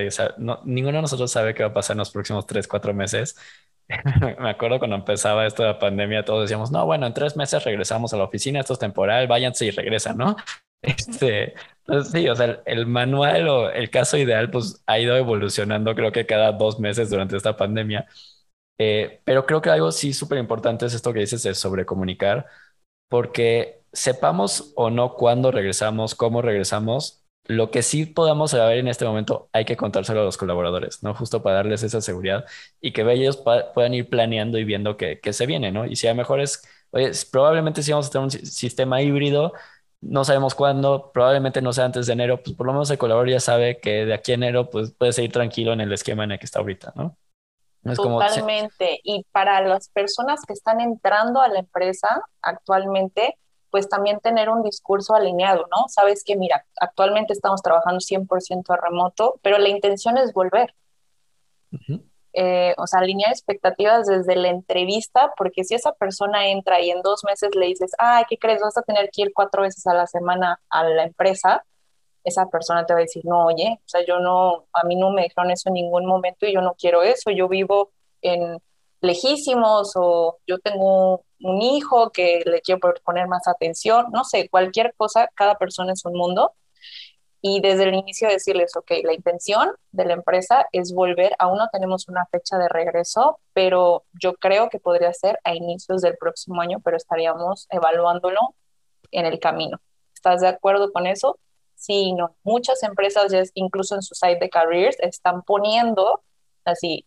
ninguno 0.64 0.98
de 0.98 1.02
nosotros 1.02 1.30
sabe 1.30 1.54
qué 1.54 1.62
va 1.62 1.70
a 1.70 1.74
pasar 1.74 1.94
en 1.94 1.98
los 1.98 2.10
próximos 2.10 2.46
tres, 2.46 2.66
cuatro 2.66 2.92
meses. 2.92 3.36
Me 4.40 4.50
acuerdo 4.50 4.78
cuando 4.78 4.96
empezaba 4.96 5.46
esto 5.46 5.62
de 5.62 5.70
la 5.70 5.78
pandemia, 5.78 6.24
todos 6.24 6.42
decíamos, 6.42 6.70
no, 6.70 6.84
bueno, 6.86 7.06
en 7.06 7.14
tres 7.14 7.36
meses 7.36 7.62
regresamos 7.64 8.12
a 8.14 8.16
la 8.16 8.24
oficina, 8.24 8.60
esto 8.60 8.72
es 8.72 8.78
temporal, 8.78 9.26
váyanse 9.26 9.66
y 9.66 9.70
regresan, 9.70 10.16
¿no? 10.16 10.36
Este, 10.82 11.54
pues 11.86 12.10
sí, 12.10 12.28
o 12.28 12.36
sea, 12.36 12.62
el, 12.66 12.86
manual 12.86 13.48
o 13.48 13.70
el 13.70 13.90
caso 13.90 14.16
ideal 14.18 14.50
pues 14.50 14.82
ha 14.86 14.98
ido 14.98 15.16
evolucionando 15.16 15.94
creo 15.94 16.12
que 16.12 16.26
cada 16.26 16.52
dos 16.52 16.78
meses 16.78 17.10
durante 17.10 17.36
esta 17.36 17.56
pandemia. 17.56 18.06
Eh, 18.78 19.22
pero 19.24 19.46
creo 19.46 19.62
que 19.62 19.70
algo 19.70 19.92
sí 19.92 20.12
súper 20.12 20.38
importante 20.38 20.86
es 20.86 20.94
esto 20.94 21.12
que 21.12 21.20
dices 21.20 21.42
de 21.44 21.54
sobrecomunicar, 21.54 22.46
porque 23.08 23.84
sepamos 23.92 24.72
o 24.76 24.90
no 24.90 25.14
cuándo 25.14 25.50
regresamos, 25.52 26.14
cómo 26.14 26.42
regresamos, 26.42 27.24
lo 27.46 27.70
que 27.70 27.82
sí 27.82 28.06
podamos 28.06 28.52
saber 28.52 28.78
en 28.78 28.88
este 28.88 29.04
momento 29.04 29.50
hay 29.52 29.64
que 29.66 29.76
contárselo 29.76 30.22
a 30.22 30.24
los 30.24 30.38
colaboradores, 30.38 31.02
¿no? 31.02 31.14
Justo 31.14 31.42
para 31.42 31.56
darles 31.56 31.82
esa 31.82 32.00
seguridad 32.00 32.46
y 32.80 32.92
que 32.92 33.02
ellos 33.12 33.42
puedan 33.74 33.94
ir 33.94 34.08
planeando 34.08 34.58
y 34.58 34.64
viendo 34.64 34.96
que, 34.96 35.20
que 35.20 35.32
se 35.32 35.46
viene, 35.46 35.70
¿no? 35.72 35.86
Y 35.86 35.96
si 35.96 36.06
a 36.06 36.10
lo 36.12 36.16
mejor 36.16 36.40
es, 36.40 36.62
oye, 36.90 37.10
probablemente 37.30 37.82
si 37.82 37.92
vamos 37.92 38.08
a 38.08 38.10
tener 38.10 38.24
un 38.24 38.30
sistema 38.30 39.02
híbrido, 39.02 39.52
no 40.04 40.24
sabemos 40.24 40.54
cuándo, 40.54 41.10
probablemente 41.12 41.62
no 41.62 41.72
sea 41.72 41.86
antes 41.86 42.06
de 42.06 42.12
enero, 42.12 42.42
pues 42.42 42.56
por 42.56 42.66
lo 42.66 42.72
menos 42.72 42.90
el 42.90 42.98
colaborador 42.98 43.30
ya 43.30 43.40
sabe 43.40 43.78
que 43.80 44.04
de 44.04 44.14
aquí 44.14 44.32
a 44.32 44.34
enero 44.36 44.70
pues 44.70 44.92
puede 44.92 45.12
seguir 45.12 45.32
tranquilo 45.32 45.72
en 45.72 45.80
el 45.80 45.92
esquema 45.92 46.24
en 46.24 46.32
el 46.32 46.38
que 46.38 46.46
está 46.46 46.60
ahorita, 46.60 46.92
¿no? 46.94 47.16
Totalmente. 47.94 49.00
y 49.02 49.26
para 49.30 49.60
las 49.60 49.90
personas 49.90 50.40
que 50.46 50.54
están 50.54 50.80
entrando 50.80 51.42
a 51.42 51.48
la 51.48 51.58
empresa 51.58 52.22
actualmente, 52.40 53.36
pues 53.70 53.88
también 53.88 54.20
tener 54.20 54.48
un 54.48 54.62
discurso 54.62 55.14
alineado, 55.14 55.66
¿no? 55.70 55.88
Sabes 55.88 56.22
que, 56.24 56.36
mira, 56.36 56.64
actualmente 56.80 57.32
estamos 57.32 57.60
trabajando 57.60 57.98
100% 57.98 58.70
a 58.70 58.76
remoto, 58.76 59.38
pero 59.42 59.58
la 59.58 59.68
intención 59.68 60.16
es 60.16 60.32
volver. 60.32 60.74
Eh, 62.36 62.74
o 62.78 62.86
sea, 62.88 62.98
alinear 62.98 63.30
expectativas 63.30 64.06
desde 64.06 64.34
la 64.34 64.48
entrevista, 64.48 65.32
porque 65.36 65.62
si 65.62 65.76
esa 65.76 65.92
persona 65.92 66.48
entra 66.48 66.80
y 66.80 66.90
en 66.90 67.00
dos 67.00 67.22
meses 67.24 67.50
le 67.54 67.66
dices, 67.66 67.92
ay, 67.98 68.24
¿qué 68.28 68.36
crees? 68.38 68.60
Vas 68.60 68.76
a 68.76 68.82
tener 68.82 69.08
que 69.12 69.22
ir 69.22 69.32
cuatro 69.32 69.62
veces 69.62 69.86
a 69.86 69.94
la 69.94 70.08
semana 70.08 70.60
a 70.68 70.82
la 70.82 71.04
empresa, 71.04 71.64
esa 72.24 72.46
persona 72.46 72.86
te 72.86 72.94
va 72.94 73.00
a 73.00 73.02
decir, 73.02 73.22
no, 73.24 73.46
oye, 73.46 73.78
o 73.78 73.88
sea, 73.88 74.04
yo 74.04 74.18
no, 74.18 74.66
a 74.72 74.84
mí 74.84 74.96
no 74.96 75.10
me 75.10 75.22
dijeron 75.22 75.50
eso 75.50 75.68
en 75.68 75.74
ningún 75.74 76.06
momento 76.06 76.46
y 76.46 76.54
yo 76.54 76.60
no 76.60 76.74
quiero 76.76 77.02
eso, 77.02 77.30
yo 77.30 77.48
vivo 77.48 77.92
en 78.22 78.58
lejísimos 79.00 79.92
o 79.94 80.38
yo 80.46 80.58
tengo 80.58 81.24
un 81.40 81.62
hijo 81.62 82.10
que 82.10 82.42
le 82.46 82.62
quiero 82.62 82.80
poner 83.04 83.28
más 83.28 83.46
atención, 83.46 84.06
no 84.10 84.24
sé, 84.24 84.48
cualquier 84.48 84.94
cosa, 84.96 85.30
cada 85.34 85.56
persona 85.56 85.92
es 85.92 86.04
un 86.04 86.14
mundo 86.14 86.54
y 87.46 87.60
desde 87.60 87.82
el 87.82 87.94
inicio 87.94 88.26
decirles, 88.26 88.74
ok, 88.74 88.90
la 89.02 89.12
intención 89.12 89.70
de 89.92 90.06
la 90.06 90.14
empresa 90.14 90.66
es 90.72 90.94
volver, 90.94 91.36
aún 91.38 91.58
no 91.58 91.68
tenemos 91.70 92.08
una 92.08 92.24
fecha 92.32 92.56
de 92.56 92.70
regreso, 92.70 93.38
pero 93.52 94.04
yo 94.14 94.32
creo 94.36 94.70
que 94.70 94.78
podría 94.78 95.12
ser 95.12 95.38
a 95.44 95.54
inicios 95.54 96.00
del 96.00 96.16
próximo 96.16 96.62
año, 96.62 96.80
pero 96.82 96.96
estaríamos 96.96 97.66
evaluándolo 97.68 98.40
en 99.10 99.26
el 99.26 99.40
camino. 99.40 99.78
¿Estás 100.14 100.40
de 100.40 100.48
acuerdo 100.48 100.90
con 100.90 101.06
eso? 101.06 101.38
Sí, 101.74 102.14
no. 102.14 102.34
Muchas 102.44 102.82
empresas, 102.82 103.30
ya 103.30 103.42
incluso 103.52 103.94
en 103.94 104.00
su 104.00 104.14
site 104.14 104.38
de 104.40 104.48
careers, 104.48 104.96
están 105.00 105.42
poniendo 105.42 106.22
así, 106.64 107.04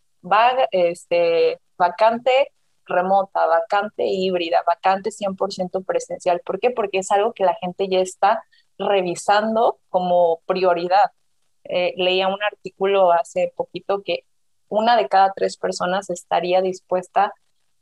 este, 0.70 1.58
vacante 1.76 2.52
remota, 2.84 3.44
vacante 3.44 4.06
híbrida, 4.06 4.62
vacante 4.64 5.10
100% 5.10 5.84
presencial. 5.84 6.40
¿Por 6.44 6.60
qué? 6.60 6.70
Porque 6.70 6.98
es 6.98 7.10
algo 7.10 7.32
que 7.32 7.42
la 7.42 7.54
gente 7.54 7.88
ya 7.88 7.98
está 7.98 8.44
revisando 8.78 9.78
como 9.90 10.40
prioridad. 10.46 11.10
eh, 11.68 11.94
leía 11.96 12.28
un 12.28 12.42
artículo 12.42 13.12
hace 13.12 13.52
poquito 13.56 14.02
que 14.02 14.24
una 14.68 14.96
de 14.96 15.08
cada 15.08 15.32
tres 15.34 15.56
personas 15.56 16.10
estaría 16.10 16.62
dispuesta 16.62 17.32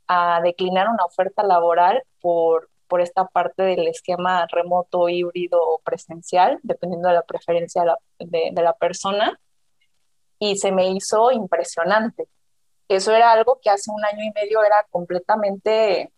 a 0.07 0.41
declinar 0.41 0.87
una 0.89 1.05
oferta 1.05 1.43
laboral 1.43 2.03
por, 2.21 2.69
por 2.87 3.01
esta 3.01 3.25
parte 3.25 3.63
del 3.63 3.87
esquema 3.87 4.47
remoto, 4.51 5.09
híbrido 5.09 5.59
o 5.61 5.79
presencial, 5.79 6.59
dependiendo 6.63 7.09
de 7.09 7.15
la 7.15 7.23
preferencia 7.23 7.81
de 7.81 7.87
la, 7.87 7.97
de 8.51 8.61
la 8.61 8.73
persona. 8.73 9.39
Y 10.39 10.57
se 10.57 10.71
me 10.71 10.89
hizo 10.89 11.31
impresionante. 11.31 12.27
Eso 12.87 13.13
era 13.13 13.31
algo 13.31 13.59
que 13.61 13.69
hace 13.69 13.91
un 13.91 14.03
año 14.05 14.23
y 14.23 14.31
medio 14.31 14.63
era 14.63 14.85
completamente, 14.89 16.11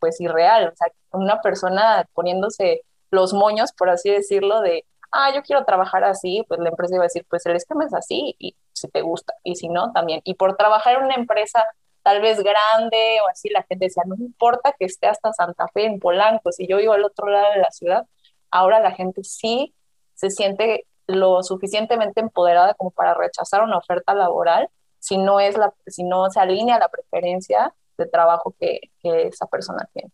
pues, 0.00 0.20
irreal. 0.20 0.68
O 0.72 0.76
sea, 0.76 0.88
una 1.12 1.40
persona 1.40 2.08
poniéndose 2.12 2.82
los 3.10 3.32
moños, 3.32 3.72
por 3.72 3.90
así 3.90 4.10
decirlo, 4.10 4.60
de, 4.60 4.84
ah, 5.12 5.32
yo 5.34 5.42
quiero 5.42 5.64
trabajar 5.64 6.04
así, 6.04 6.44
pues 6.48 6.60
la 6.60 6.70
empresa 6.70 6.94
iba 6.94 7.04
a 7.04 7.06
decir, 7.06 7.26
pues 7.28 7.44
el 7.46 7.56
esquema 7.56 7.84
es 7.86 7.94
así, 7.94 8.36
y 8.38 8.56
si 8.72 8.88
te 8.88 9.02
gusta, 9.02 9.34
y 9.44 9.56
si 9.56 9.68
no, 9.68 9.92
también. 9.92 10.20
Y 10.24 10.34
por 10.34 10.56
trabajar 10.56 10.96
en 10.96 11.04
una 11.04 11.14
empresa 11.14 11.64
tal 12.02 12.20
vez 12.20 12.42
grande 12.42 13.18
o 13.24 13.28
así, 13.28 13.48
la 13.50 13.62
gente 13.64 13.86
decía, 13.86 14.02
no 14.06 14.16
importa 14.16 14.74
que 14.78 14.86
esté 14.86 15.08
hasta 15.08 15.32
Santa 15.32 15.66
Fe, 15.68 15.86
en 15.86 15.98
Polanco, 16.00 16.52
si 16.52 16.66
yo 16.66 16.78
vivo 16.78 16.92
al 16.94 17.04
otro 17.04 17.28
lado 17.28 17.52
de 17.52 17.60
la 17.60 17.70
ciudad, 17.70 18.06
ahora 18.50 18.80
la 18.80 18.92
gente 18.92 19.24
sí 19.24 19.74
se 20.14 20.30
siente 20.30 20.86
lo 21.06 21.42
suficientemente 21.42 22.20
empoderada 22.20 22.74
como 22.74 22.90
para 22.90 23.14
rechazar 23.14 23.62
una 23.62 23.78
oferta 23.78 24.14
laboral 24.14 24.68
si 25.00 25.16
no, 25.18 25.40
es 25.40 25.56
la, 25.56 25.72
si 25.86 26.04
no 26.04 26.28
se 26.30 26.40
alinea 26.40 26.78
la 26.78 26.88
preferencia 26.88 27.74
de 27.96 28.06
trabajo 28.06 28.54
que 28.58 28.80
esa 29.02 29.46
persona 29.46 29.88
tiene. 29.92 30.10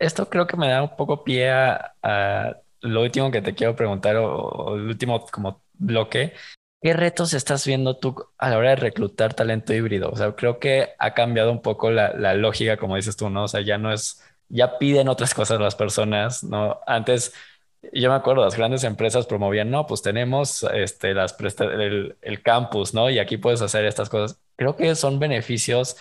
Esto 0.00 0.28
creo 0.28 0.46
que 0.46 0.56
me 0.56 0.68
da 0.68 0.82
un 0.82 0.96
poco 0.96 1.22
pie 1.22 1.50
a, 1.50 2.56
lo 2.80 3.02
último 3.02 3.30
que 3.30 3.42
te 3.42 3.54
quiero 3.54 3.76
preguntar 3.76 4.16
o, 4.16 4.74
el 4.74 4.88
último 4.88 5.24
como 5.26 5.62
bloque. 5.74 6.32
¿Qué 6.82 6.94
retos 6.94 7.34
estás 7.34 7.66
viendo 7.66 7.98
tú 7.98 8.16
a 8.38 8.48
la 8.48 8.56
hora 8.56 8.70
de 8.70 8.76
reclutar 8.76 9.34
talento 9.34 9.74
híbrido? 9.74 10.10
O 10.10 10.16
sea, 10.16 10.32
creo 10.34 10.58
que 10.58 10.88
ha 10.98 11.12
cambiado 11.12 11.52
un 11.52 11.60
poco 11.60 11.90
la, 11.90 12.14
la 12.14 12.34
lógica, 12.34 12.78
como 12.78 12.96
dices 12.96 13.16
tú, 13.16 13.28
¿no? 13.28 13.44
O 13.44 13.48
sea, 13.48 13.60
ya 13.60 13.76
no 13.76 13.92
es, 13.92 14.24
ya 14.48 14.78
piden 14.78 15.08
otras 15.08 15.34
cosas 15.34 15.60
las 15.60 15.74
personas, 15.76 16.42
¿no? 16.42 16.80
Antes 16.86 17.34
yo 17.92 18.10
me 18.10 18.16
acuerdo, 18.16 18.44
las 18.44 18.56
grandes 18.56 18.84
empresas 18.84 19.26
promovían, 19.26 19.70
no, 19.70 19.86
pues 19.86 20.02
tenemos 20.02 20.66
este, 20.74 21.14
las 21.14 21.36
el, 21.60 22.16
el, 22.20 22.42
campus, 22.42 22.94
¿no? 22.94 23.10
Y 23.10 23.18
aquí 23.18 23.36
puedes 23.38 23.62
hacer 23.62 23.84
estas 23.84 24.08
cosas. 24.08 24.38
Creo 24.56 24.76
que 24.76 24.94
son 24.94 25.18
beneficios 25.18 25.96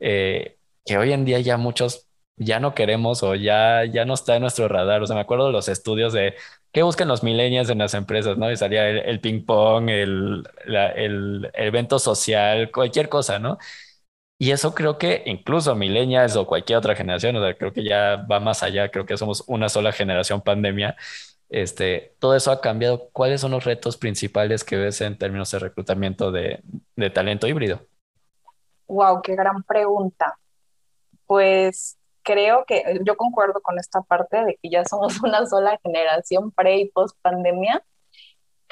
eh, 0.00 0.58
que 0.84 0.98
hoy 0.98 1.12
en 1.12 1.24
día 1.24 1.38
ya 1.40 1.56
muchos 1.56 2.09
ya 2.40 2.58
no 2.58 2.74
queremos 2.74 3.22
o 3.22 3.34
ya, 3.34 3.84
ya 3.84 4.04
no 4.06 4.14
está 4.14 4.36
en 4.36 4.42
nuestro 4.42 4.66
radar. 4.66 5.02
O 5.02 5.06
sea, 5.06 5.14
me 5.14 5.22
acuerdo 5.22 5.46
de 5.46 5.52
los 5.52 5.68
estudios 5.68 6.12
de 6.14 6.34
qué 6.72 6.82
buscan 6.82 7.06
los 7.06 7.22
millennials 7.22 7.68
en 7.68 7.78
las 7.78 7.94
empresas, 7.94 8.38
¿no? 8.38 8.50
Y 8.50 8.56
salía 8.56 8.88
el, 8.88 9.20
ping 9.20 9.44
pong, 9.44 9.90
el, 9.90 10.48
el, 10.66 11.50
evento 11.54 11.98
social, 11.98 12.70
cualquier 12.72 13.08
cosa, 13.10 13.38
¿no? 13.38 13.58
Y 14.38 14.52
eso 14.52 14.74
creo 14.74 14.96
que 14.96 15.22
incluso 15.26 15.74
millennials 15.74 16.34
o 16.36 16.46
cualquier 16.46 16.78
otra 16.78 16.96
generación, 16.96 17.36
o 17.36 17.42
sea, 17.44 17.54
creo 17.54 17.74
que 17.74 17.84
ya 17.84 18.16
va 18.16 18.40
más 18.40 18.62
allá, 18.62 18.90
creo 18.90 19.04
que 19.04 19.18
somos 19.18 19.44
una 19.46 19.68
sola 19.68 19.92
generación 19.92 20.40
pandemia. 20.40 20.96
Este, 21.50 22.16
todo 22.20 22.34
eso 22.34 22.50
ha 22.50 22.62
cambiado. 22.62 23.10
¿Cuáles 23.12 23.42
son 23.42 23.50
los 23.50 23.64
retos 23.64 23.98
principales 23.98 24.64
que 24.64 24.78
ves 24.78 25.02
en 25.02 25.18
términos 25.18 25.50
de 25.50 25.58
reclutamiento 25.58 26.32
de, 26.32 26.62
de 26.96 27.10
talento 27.10 27.46
híbrido? 27.46 27.86
Wow, 28.86 29.20
qué 29.20 29.36
gran 29.36 29.62
pregunta. 29.62 30.38
Pues 31.26 31.99
creo 32.22 32.64
que 32.66 33.00
yo 33.04 33.16
concuerdo 33.16 33.60
con 33.62 33.78
esta 33.78 34.02
parte 34.02 34.44
de 34.44 34.58
que 34.62 34.70
ya 34.70 34.84
somos 34.84 35.20
una 35.22 35.46
sola 35.46 35.78
generación 35.82 36.50
pre 36.52 36.78
y 36.78 36.90
post 36.90 37.16
pandemia 37.22 37.84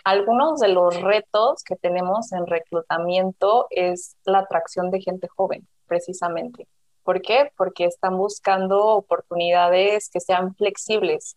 algunos 0.04 0.60
de 0.60 0.68
los 0.68 1.00
retos 1.02 1.62
que 1.62 1.76
tenemos 1.76 2.32
en 2.32 2.46
reclutamiento 2.46 3.66
es 3.70 4.16
la 4.24 4.38
atracción 4.38 4.90
de 4.90 5.02
gente 5.02 5.28
joven, 5.28 5.68
precisamente. 5.86 6.66
¿Por 7.02 7.20
qué? 7.20 7.52
Porque 7.56 7.84
están 7.84 8.16
buscando 8.16 8.86
oportunidades 8.86 10.08
que 10.10 10.20
sean 10.20 10.54
flexibles. 10.54 11.36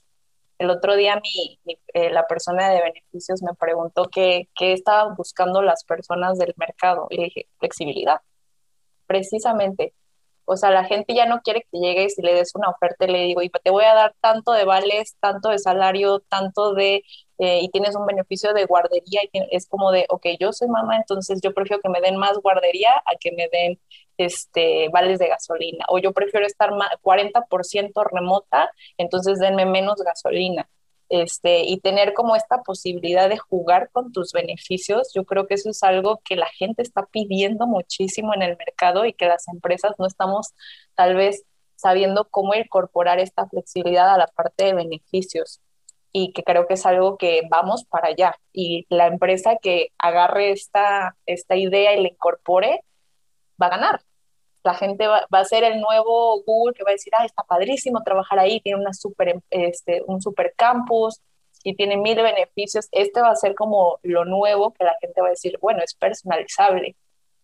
El 0.57 0.69
otro 0.69 0.95
día 0.95 1.19
mi, 1.21 1.59
eh, 1.93 2.11
la 2.11 2.27
persona 2.27 2.69
de 2.69 2.81
beneficios 2.81 3.41
me 3.41 3.53
preguntó 3.55 4.05
qué, 4.11 4.47
qué 4.55 4.73
estaban 4.73 5.15
buscando 5.15 5.61
las 5.61 5.83
personas 5.83 6.37
del 6.37 6.53
mercado 6.55 7.07
y 7.09 7.17
le 7.17 7.23
dije, 7.25 7.47
flexibilidad. 7.59 8.21
Precisamente, 9.07 9.93
o 10.51 10.57
sea, 10.57 10.69
la 10.69 10.83
gente 10.83 11.13
ya 11.15 11.25
no 11.25 11.41
quiere 11.41 11.65
que 11.71 11.79
llegues 11.79 12.19
y 12.19 12.21
le 12.21 12.33
des 12.33 12.53
una 12.55 12.69
oferta 12.69 13.05
y 13.05 13.11
le 13.11 13.19
digo, 13.23 13.41
y 13.41 13.49
te 13.49 13.71
voy 13.71 13.85
a 13.85 13.93
dar 13.93 14.13
tanto 14.19 14.51
de 14.51 14.65
vales, 14.65 15.15
tanto 15.21 15.49
de 15.49 15.59
salario, 15.59 16.19
tanto 16.27 16.73
de, 16.73 17.03
eh, 17.37 17.59
y 17.61 17.69
tienes 17.69 17.95
un 17.95 18.05
beneficio 18.05 18.53
de 18.53 18.65
guardería, 18.65 19.21
y 19.31 19.47
es 19.51 19.67
como 19.67 19.91
de, 19.91 20.05
ok, 20.09 20.27
yo 20.41 20.51
soy 20.51 20.67
mamá, 20.67 20.97
entonces 20.97 21.39
yo 21.41 21.53
prefiero 21.53 21.81
que 21.81 21.89
me 21.89 22.01
den 22.01 22.17
más 22.17 22.37
guardería 22.39 22.89
a 23.05 23.15
que 23.17 23.31
me 23.31 23.47
den 23.49 23.79
este, 24.17 24.89
vales 24.89 25.19
de 25.19 25.29
gasolina, 25.29 25.85
o 25.87 25.99
yo 25.99 26.11
prefiero 26.11 26.45
estar 26.45 26.71
40% 27.01 28.03
remota, 28.11 28.69
entonces 28.97 29.39
denme 29.39 29.65
menos 29.65 30.01
gasolina 30.03 30.67
este, 31.11 31.65
y 31.65 31.79
tener 31.81 32.13
como 32.13 32.37
esta 32.37 32.63
posibilidad 32.63 33.27
de 33.29 33.37
jugar 33.37 33.89
con 33.91 34.13
tus 34.13 34.31
beneficios, 34.31 35.11
yo 35.13 35.25
creo 35.25 35.45
que 35.45 35.55
eso 35.55 35.69
es 35.69 35.83
algo 35.83 36.21
que 36.23 36.37
la 36.37 36.47
gente 36.47 36.81
está 36.81 37.05
pidiendo 37.05 37.67
muchísimo 37.67 38.33
en 38.33 38.41
el 38.41 38.57
mercado 38.57 39.05
y 39.05 39.13
que 39.13 39.27
las 39.27 39.47
empresas 39.49 39.91
no 39.99 40.07
estamos 40.07 40.53
tal 40.95 41.15
vez 41.15 41.43
sabiendo 41.75 42.29
cómo 42.31 42.55
incorporar 42.55 43.19
esta 43.19 43.45
flexibilidad 43.47 44.09
a 44.13 44.17
la 44.17 44.27
parte 44.27 44.65
de 44.65 44.73
beneficios. 44.73 45.59
Y 46.13 46.33
que 46.33 46.43
creo 46.43 46.67
que 46.67 46.75
es 46.75 46.85
algo 46.85 47.17
que 47.17 47.41
vamos 47.49 47.85
para 47.85 48.09
allá. 48.09 48.35
Y 48.51 48.85
la 48.89 49.07
empresa 49.07 49.57
que 49.61 49.89
agarre 49.97 50.51
esta, 50.51 51.17
esta 51.25 51.55
idea 51.55 51.93
y 51.95 52.01
la 52.01 52.09
incorpore 52.09 52.83
va 53.61 53.67
a 53.67 53.69
ganar 53.69 54.01
la 54.63 54.73
gente 54.75 55.07
va, 55.07 55.27
a 55.29 55.45
ser 55.45 55.63
el 55.63 55.81
nuevo 55.81 56.41
Google 56.43 56.73
que 56.73 56.83
va 56.83 56.91
a 56.91 56.93
decir, 56.93 57.13
ah, 57.17 57.25
está 57.25 57.43
padrísimo 57.43 58.01
trabajar 58.03 58.39
ahí, 58.39 58.59
tiene 58.61 58.79
una 58.79 58.93
super, 58.93 59.41
este, 59.49 60.03
un 60.05 60.21
super 60.21 60.53
campus 60.55 61.19
y 61.63 61.75
tiene 61.75 61.97
mil 61.97 62.15
beneficios. 62.21 62.87
Este 62.91 63.21
va 63.21 63.31
a 63.31 63.35
ser 63.35 63.55
como 63.55 63.99
lo 64.03 64.25
nuevo 64.25 64.71
que 64.73 64.83
la 64.83 64.95
gente 65.01 65.21
va 65.21 65.27
a 65.27 65.31
decir, 65.31 65.57
bueno, 65.61 65.81
es 65.83 65.95
personalizable, 65.95 66.95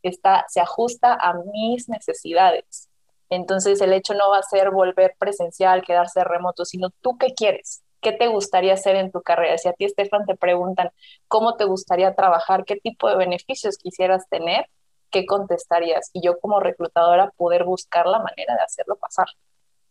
está, 0.04 0.46
se 0.48 0.60
ajusta 0.60 1.14
a 1.14 1.34
mis 1.34 1.90
necesidades. 1.90 2.90
Entonces 3.30 3.82
el 3.82 3.94
hecho 3.94 4.14
no 4.14 4.30
va 4.30 4.40
a 4.40 4.44
ser 4.44 4.72
volver 4.72 5.16
presencial, 5.18 5.84
quedarse 5.84 6.24
remoto, 6.24 6.66
sino 6.66 6.92
tú 7.02 7.18
qué 7.18 7.34
quieres, 7.34 7.84
qué 8.02 8.12
te 8.12 8.28
gustaría 8.28 8.74
hacer 8.74 8.96
en 8.96 9.12
tu 9.12 9.22
carrera. 9.22 9.58
Si 9.58 9.68
a 9.68 9.74
ti, 9.74 9.86
Estefan, 9.86 10.26
te 10.26 10.36
preguntan 10.36 10.92
cómo 11.28 11.58
te 11.58 11.66
gustaría 11.66 12.16
trabajar, 12.16 12.64
qué 12.64 12.78
tipo 12.78 13.10
de 13.10 13.18
beneficios 13.18 13.78
quisieras 13.78 14.30
tener, 14.30 14.70
¿qué 15.12 15.26
contestarías? 15.26 16.10
Y 16.14 16.22
yo 16.22 16.40
como 16.40 16.60
reclutadora 16.60 17.32
poder 17.38 17.64
buscar 17.64 18.08
la 18.08 18.20
manera 18.20 18.56
de 18.56 18.62
hacerlo 18.62 18.96
pasar. 18.98 19.28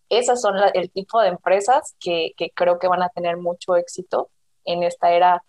Esas 0.09 0.41
son 0.41 0.55
el 0.75 0.91
tipo 0.91 1.21
de 1.21 1.29
empresas 1.29 1.97
que, 1.99 2.33
creo 2.55 2.79
que 2.79 2.89
van 2.89 3.03
a 3.03 3.09
tener 3.09 3.37
mucho 3.37 3.77
éxito 3.77 4.31
en 4.65 4.83
esta 4.83 5.13
era 5.13 5.43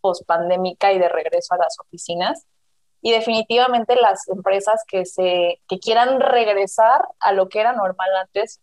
post-pandémica 0.00 0.92
y 0.92 0.98
de 0.98 1.08
regreso 1.08 1.54
a 1.54 1.58
las 1.58 1.78
oficinas. 1.80 2.46
Y 3.00 3.12
definitivamente 3.12 3.96
las 3.96 4.28
empresas 4.28 4.82
que, 4.86 5.04
se, 5.04 5.60
que 5.68 5.78
quieran 5.78 6.20
regresar 6.20 7.06
a 7.20 7.32
lo 7.32 7.48
que 7.48 7.60
era 7.60 7.72
normal 7.72 8.08
antes, 8.16 8.60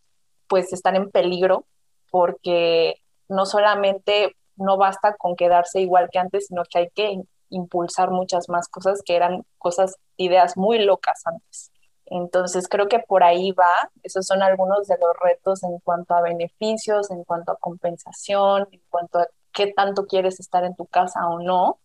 pues 0.48 0.74
están 0.74 0.96
en 0.96 1.12
peligro 1.12 1.66
porque 2.10 2.96
no 3.28 3.46
solamente 3.46 4.36
no 4.56 4.78
basta 4.78 5.16
con 5.16 5.36
quedarse 5.36 5.82
igual 5.82 6.10
que 6.12 6.20
antes, 6.20 6.48
sino 6.48 6.64
que 6.70 6.80
hay 6.80 6.90
que 6.90 7.22
impulsar 7.52 8.10
muchas 8.10 8.50
más 8.50 8.68
cosas 8.68 9.02
que 9.06 9.16
eran 9.16 9.44
cosas, 9.60 9.96
ideas 10.18 10.58
muy 10.58 10.80
locas 10.80 11.22
antes. 11.26 11.72
Entonces 12.06 12.68
creo 12.68 12.88
que 12.88 13.00
por 13.00 13.24
ahí 13.24 13.52
va, 13.52 13.90
esos 14.04 14.26
son 14.26 14.42
algunos 14.42 14.88
de 14.88 14.98
los 14.98 15.16
retos 15.22 15.64
en 15.64 15.80
cuanto 15.80 16.14
a 16.14 16.22
beneficios, 16.22 17.12
en 17.12 17.24
cuanto 17.24 17.52
a 17.52 17.58
compensación, 17.58 18.68
en 18.72 18.82
cuanto 18.90 19.20
a 19.20 19.28
qué 19.54 19.72
tanto 19.72 20.08
quieres 20.08 20.40
estar 20.40 20.66
en 20.66 20.76
tu 20.76 20.86
casa 20.88 21.28
o 21.30 21.40
no. 21.40 21.80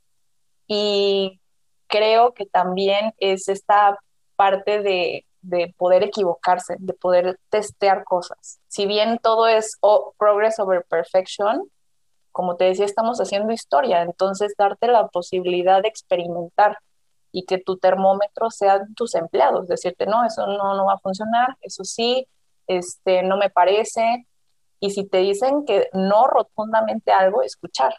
Y 0.66 1.40
creo 1.86 2.34
que 2.34 2.46
también 2.46 3.14
es 3.18 3.48
esta 3.48 3.98
parte 4.34 4.82
de, 4.82 5.26
de 5.42 5.72
poder 5.76 6.02
equivocarse, 6.02 6.76
de 6.80 6.92
poder 6.92 7.38
testear 7.48 8.02
cosas. 8.04 8.58
Si 8.66 8.86
bien 8.86 9.18
todo 9.22 9.46
es 9.46 9.78
progress 10.18 10.58
over 10.58 10.84
perfection, 10.88 11.70
como 12.36 12.56
te 12.56 12.64
decía, 12.64 12.84
estamos 12.84 13.18
haciendo 13.18 13.50
historia, 13.50 14.02
entonces 14.02 14.52
darte 14.58 14.88
la 14.88 15.08
posibilidad 15.08 15.80
de 15.80 15.88
experimentar 15.88 16.76
y 17.32 17.46
que 17.46 17.56
tu 17.56 17.78
termómetro 17.78 18.50
sean 18.50 18.94
tus 18.94 19.14
empleados, 19.14 19.68
decirte, 19.68 20.04
no, 20.04 20.22
eso 20.22 20.46
no, 20.46 20.74
no 20.76 20.84
va 20.84 20.92
a 20.92 20.98
funcionar, 20.98 21.56
eso 21.62 21.82
sí, 21.84 22.28
este, 22.66 23.22
no 23.22 23.38
me 23.38 23.48
parece. 23.48 24.26
Y 24.80 24.90
si 24.90 25.06
te 25.08 25.20
dicen 25.20 25.64
que 25.64 25.88
no 25.94 26.26
rotundamente 26.26 27.10
algo, 27.10 27.40
escuchar, 27.40 27.94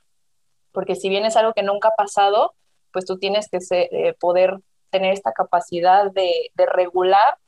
porque 0.72 0.94
si 0.94 1.10
bien 1.10 1.26
es 1.26 1.36
algo 1.36 1.54
que 1.54 1.64
nunca 1.64 1.88
ha 1.88 1.96
pasado, 1.96 2.54
pues 2.94 3.06
tú 3.06 3.18
tienes 3.18 3.50
que 3.50 3.58
eh, 3.72 4.14
poder 4.20 4.60
tener 4.92 5.14
esta 5.14 5.32
capacidad 5.32 6.12
de, 6.12 6.52
de 6.54 6.66
regular 6.68 7.40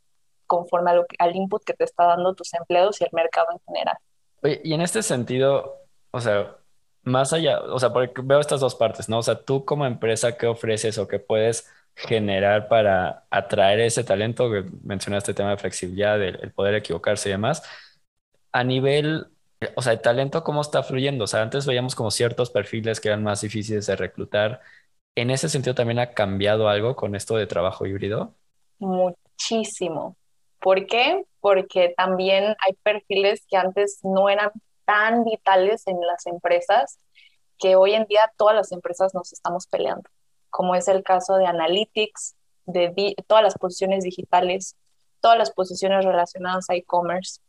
conforme 0.47 0.89
al 1.19 1.35
input 1.35 1.63
que 1.63 1.73
te 1.73 1.83
está 1.83 2.05
dando 2.05 2.33
tus 2.33 2.51
empleados 2.55 2.99
y 2.99 3.03
el 3.03 3.11
mercado 3.13 3.49
en 3.51 3.59
general. 3.59 3.97
Oye, 4.41 4.59
y 4.63 4.73
en 4.73 4.81
este 4.81 5.03
sentido, 5.03 5.83
o 6.09 6.19
sea, 6.19 6.55
más 7.03 7.33
allá, 7.33 7.61
o 7.61 7.79
sea, 7.79 7.91
porque 7.93 8.21
veo 8.23 8.39
estas 8.39 8.59
dos 8.59 8.75
partes, 8.75 9.09
¿no? 9.09 9.19
O 9.19 9.23
sea, 9.23 9.43
tú 9.43 9.65
como 9.65 9.85
empresa, 9.85 10.37
¿qué 10.37 10.47
ofreces 10.47 10.97
o 10.97 11.07
qué 11.07 11.19
puedes 11.19 11.69
generar 11.95 12.67
para 12.67 13.25
atraer 13.29 13.81
ese 13.81 14.03
talento? 14.03 14.49
Mencionaste 14.83 15.31
el 15.31 15.35
tema 15.35 15.51
de 15.51 15.57
flexibilidad, 15.57 16.21
el, 16.21 16.51
poder 16.51 16.75
equivocarse 16.75 17.29
y 17.29 17.31
demás. 17.33 17.63
A 18.51 18.63
nivel, 18.63 19.27
o 19.75 19.81
sea, 19.81 19.93
el 19.93 20.01
talento, 20.01 20.43
¿cómo 20.43 20.61
está 20.61 20.83
fluyendo? 20.83 21.25
O 21.25 21.27
sea, 21.27 21.41
antes 21.41 21.65
veíamos 21.65 21.95
como 21.95 22.11
ciertos 22.11 22.49
perfiles 22.49 22.99
que 22.99 23.09
eran 23.09 23.23
más 23.23 23.41
difíciles 23.41 23.85
de 23.87 23.95
reclutar. 23.95 24.61
¿En 25.15 25.31
ese 25.31 25.49
sentido 25.49 25.75
también 25.75 25.99
ha 25.99 26.11
cambiado 26.11 26.69
algo 26.69 26.95
con 26.95 27.15
esto 27.15 27.35
de 27.35 27.47
trabajo 27.47 27.85
híbrido? 27.85 28.35
Muchísimo. 28.79 30.15
¿Por 30.59 30.85
qué? 30.87 31.23
Porque 31.39 31.93
también 31.95 32.55
hay 32.65 32.73
perfiles 32.83 33.45
que 33.49 33.57
antes 33.57 33.99
no 34.03 34.29
eran 34.29 34.51
tan 34.89 35.23
vitales 35.23 35.85
en 35.85 36.01
las 36.01 36.25
empresas 36.25 36.97
que 37.59 37.75
hoy 37.75 37.93
en 37.93 38.05
día 38.05 38.31
todas 38.37 38.55
las 38.55 38.71
empresas 38.71 39.13
nos 39.13 39.31
estamos 39.31 39.67
peleando, 39.67 40.09
como 40.49 40.73
es 40.73 40.87
el 40.87 41.03
caso 41.03 41.35
de 41.35 41.45
Analytics, 41.45 42.35
de 42.65 43.15
todas 43.27 43.43
las 43.43 43.55
posiciones 43.55 44.03
digitales, 44.03 44.75
todas 45.21 45.37
las 45.37 45.51
posiciones 45.51 46.03
relacionadas 46.05 46.71
a 46.71 46.75
e-commerce. 46.75 47.39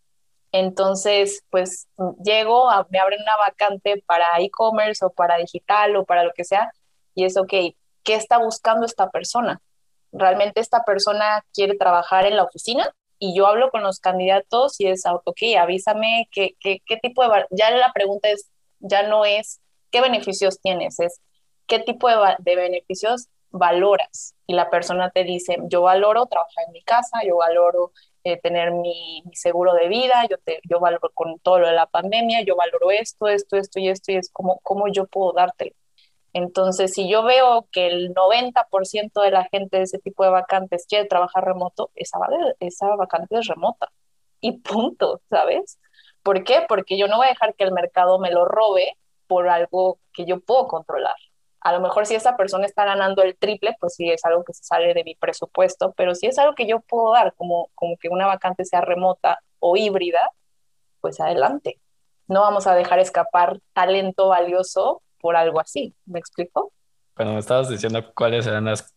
Entonces, 0.53 1.43
pues 1.49 1.88
llego, 2.22 2.68
me 2.91 2.99
abren 2.99 3.22
una 3.22 3.36
vacante 3.38 4.03
para 4.05 4.26
e-commerce 4.41 5.03
o 5.03 5.09
para 5.09 5.38
digital 5.38 5.97
o 5.97 6.05
para 6.05 6.24
lo 6.24 6.32
que 6.34 6.45
sea, 6.45 6.70
y 7.14 7.24
es, 7.24 7.38
ok, 7.38 7.53
¿qué 8.03 8.14
está 8.16 8.36
buscando 8.36 8.84
esta 8.84 9.09
persona? 9.09 9.62
¿Realmente 10.12 10.61
esta 10.61 10.84
persona 10.84 11.43
quiere 11.55 11.74
trabajar 11.74 12.26
en 12.26 12.36
la 12.36 12.43
oficina? 12.43 12.95
Y 13.21 13.37
yo 13.37 13.47
hablo 13.47 13.71
con 13.71 13.83
los 13.83 14.01
candidatos 14.01 14.81
y 14.81 14.87
es, 14.87 15.05
ok, 15.07 15.39
avísame 15.59 16.29
qué, 16.33 16.57
qué, 16.59 16.81
qué 16.87 16.97
tipo 16.97 17.23
de... 17.23 17.47
Ya 17.51 17.71
la 17.71 17.93
pregunta 17.93 18.31
es, 18.31 18.51
ya 18.81 19.07
no 19.07 19.25
es 19.25 19.61
qué 19.91 20.01
beneficios 20.01 20.59
tienes, 20.61 20.99
es 20.99 21.21
qué 21.66 21.79
tipo 21.81 22.09
de, 22.09 22.16
de 22.39 22.57
beneficios 22.57 23.29
valoras. 23.51 24.35
Y 24.47 24.55
la 24.55 24.71
persona 24.71 25.11
te 25.11 25.25
dice, 25.25 25.59
yo 25.64 25.83
valoro 25.83 26.27
trabajar 26.27 26.64
en 26.66 26.73
mi 26.73 26.83
casa, 26.83 27.18
yo 27.27 27.37
valoro 27.37 27.93
eh, 28.25 28.39
tener 28.41 28.73
mi, 28.73 29.23
mi, 29.27 29.35
seguro 29.37 29.75
de 29.75 29.89
vida, 29.89 30.27
yo, 30.29 30.39
te, 30.39 30.61
yo 30.68 30.81
valoro 30.81 31.11
con 31.12 31.39
todo 31.41 31.59
lo 31.61 31.66
de 31.68 31.75
la 31.75 31.87
pandemia, 31.87 32.43
yo 32.43 32.57
valoro 32.57 32.91
esto, 32.91 33.29
esto, 33.29 33.57
esto 33.57 33.81
y 33.81 33.89
esto, 33.89 34.12
y 34.12 34.16
es 34.16 34.31
como, 34.33 34.61
cómo 34.62 34.89
yo 34.89 35.07
puedo 35.07 35.33
dártelo. 35.33 35.73
Entonces, 36.33 36.93
si 36.95 37.09
yo 37.11 37.24
veo 37.24 37.66
que 37.72 37.89
el 37.89 38.14
90% 38.14 39.20
de 39.20 39.31
la 39.31 39.45
gente 39.51 39.78
de 39.78 39.83
ese 39.85 39.99
tipo 39.99 40.24
de 40.24 40.31
vacantes 40.31 40.87
quiere 40.89 41.07
trabajar 41.07 41.45
remoto, 41.45 41.91
esa, 41.95 42.18
esa 42.61 42.95
vacante 42.97 43.39
es 43.39 43.47
remota. 43.49 43.91
Y 44.41 44.59
punto, 44.59 45.20
¿sabes? 45.28 45.78
¿Por 46.22 46.45
qué? 46.45 46.64
Porque 46.68 46.99
yo 46.99 47.09
no 47.09 47.16
voy 47.16 47.26
a 47.26 47.31
dejar 47.31 47.55
que 47.55 47.64
el 47.64 47.72
mercado 47.72 48.18
me 48.18 48.31
lo 48.31 48.45
robe 48.45 48.97
por 49.26 49.49
algo 49.49 49.99
que 50.12 50.24
yo 50.24 50.41
puedo 50.41 50.68
controlar. 50.68 51.16
A 51.61 51.72
lo 51.72 51.81
mejor 51.81 52.07
si 52.07 52.14
esa 52.14 52.37
persona 52.37 52.64
está 52.66 52.85
ganando 52.85 53.22
el 53.22 53.37
triple, 53.37 53.76
pues 53.81 53.95
sí 53.95 54.11
es 54.11 54.24
algo 54.24 54.45
que 54.45 54.55
se 54.55 54.64
sale 54.64 54.95
de 54.95 55.05
mi 55.05 55.14
presupuesto, 55.14 55.93
pero 55.97 56.14
si 56.14 56.26
es 56.26 56.39
algo 56.39 56.55
que 56.55 56.66
yo 56.66 56.81
puedo 56.81 57.12
dar, 57.12 57.35
como, 57.35 57.70
como 57.74 57.97
que 57.99 58.09
una 58.09 58.26
vacante 58.26 58.64
sea 58.64 58.81
remota 58.81 59.41
o 59.59 59.76
híbrida, 59.76 60.31
pues 61.01 61.20
adelante. 61.20 61.78
No 62.28 62.41
vamos 62.43 62.66
a 62.66 62.74
dejar 62.74 62.99
escapar 62.99 63.61
talento 63.74 64.28
valioso 64.28 65.03
por 65.21 65.37
algo 65.37 65.61
así. 65.61 65.95
¿Me 66.07 66.18
explico? 66.18 66.73
Cuando 67.14 67.35
me 67.35 67.41
estabas 67.41 67.68
diciendo 67.68 68.12
cuáles 68.14 68.47
eran 68.47 68.64
las, 68.64 68.95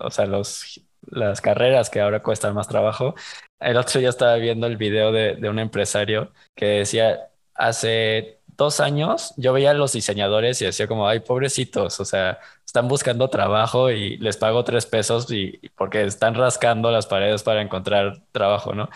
o 0.00 0.10
sea, 0.10 0.26
los, 0.26 0.80
las 1.02 1.40
carreras 1.40 1.90
que 1.90 2.00
ahora 2.00 2.22
cuestan 2.22 2.54
más 2.54 2.68
trabajo, 2.68 3.14
el 3.60 3.76
otro 3.76 3.98
día 4.00 4.10
estaba 4.10 4.36
viendo 4.36 4.66
el 4.66 4.76
video 4.76 5.12
de, 5.12 5.36
de 5.36 5.48
un 5.48 5.58
empresario 5.58 6.32
que 6.54 6.66
decía, 6.66 7.30
hace 7.54 8.42
dos 8.56 8.80
años 8.80 9.34
yo 9.36 9.52
veía 9.52 9.70
a 9.70 9.74
los 9.74 9.92
diseñadores 9.92 10.60
y 10.60 10.66
decía 10.66 10.86
como, 10.86 11.08
ay, 11.08 11.20
pobrecitos, 11.20 11.98
o 12.00 12.04
sea, 12.04 12.38
están 12.66 12.88
buscando 12.88 13.28
trabajo 13.28 13.90
y 13.90 14.16
les 14.18 14.36
pago 14.36 14.64
tres 14.64 14.86
pesos 14.86 15.30
y, 15.30 15.58
porque 15.76 16.04
están 16.04 16.34
rascando 16.34 16.90
las 16.90 17.06
paredes 17.06 17.42
para 17.42 17.62
encontrar 17.62 18.22
trabajo, 18.32 18.74
¿no? 18.74 18.88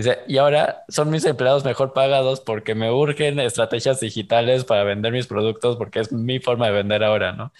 Dice, 0.00 0.20
y 0.26 0.38
ahora 0.38 0.84
son 0.88 1.10
mis 1.10 1.26
empleados 1.26 1.62
mejor 1.62 1.92
pagados 1.92 2.40
porque 2.40 2.74
me 2.74 2.90
urgen 2.90 3.38
estrategias 3.38 4.00
digitales 4.00 4.64
para 4.64 4.82
vender 4.82 5.12
mis 5.12 5.26
productos 5.26 5.76
porque 5.76 6.00
es 6.00 6.10
mi 6.10 6.38
forma 6.40 6.66
de 6.66 6.72
vender 6.72 7.04
ahora, 7.04 7.32
¿no? 7.32 7.52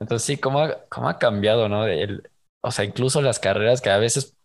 Entonces 0.00 0.26
sí, 0.26 0.36
¿cómo 0.36 0.60
ha, 0.60 0.84
cómo 0.88 1.08
ha 1.08 1.18
cambiado, 1.18 1.68
¿no? 1.68 1.86
El, 1.86 2.28
o 2.60 2.72
sea, 2.72 2.84
incluso 2.84 3.22
las 3.22 3.38
carreras 3.38 3.80
que 3.80 3.90
a 3.90 3.98
veces, 3.98 4.36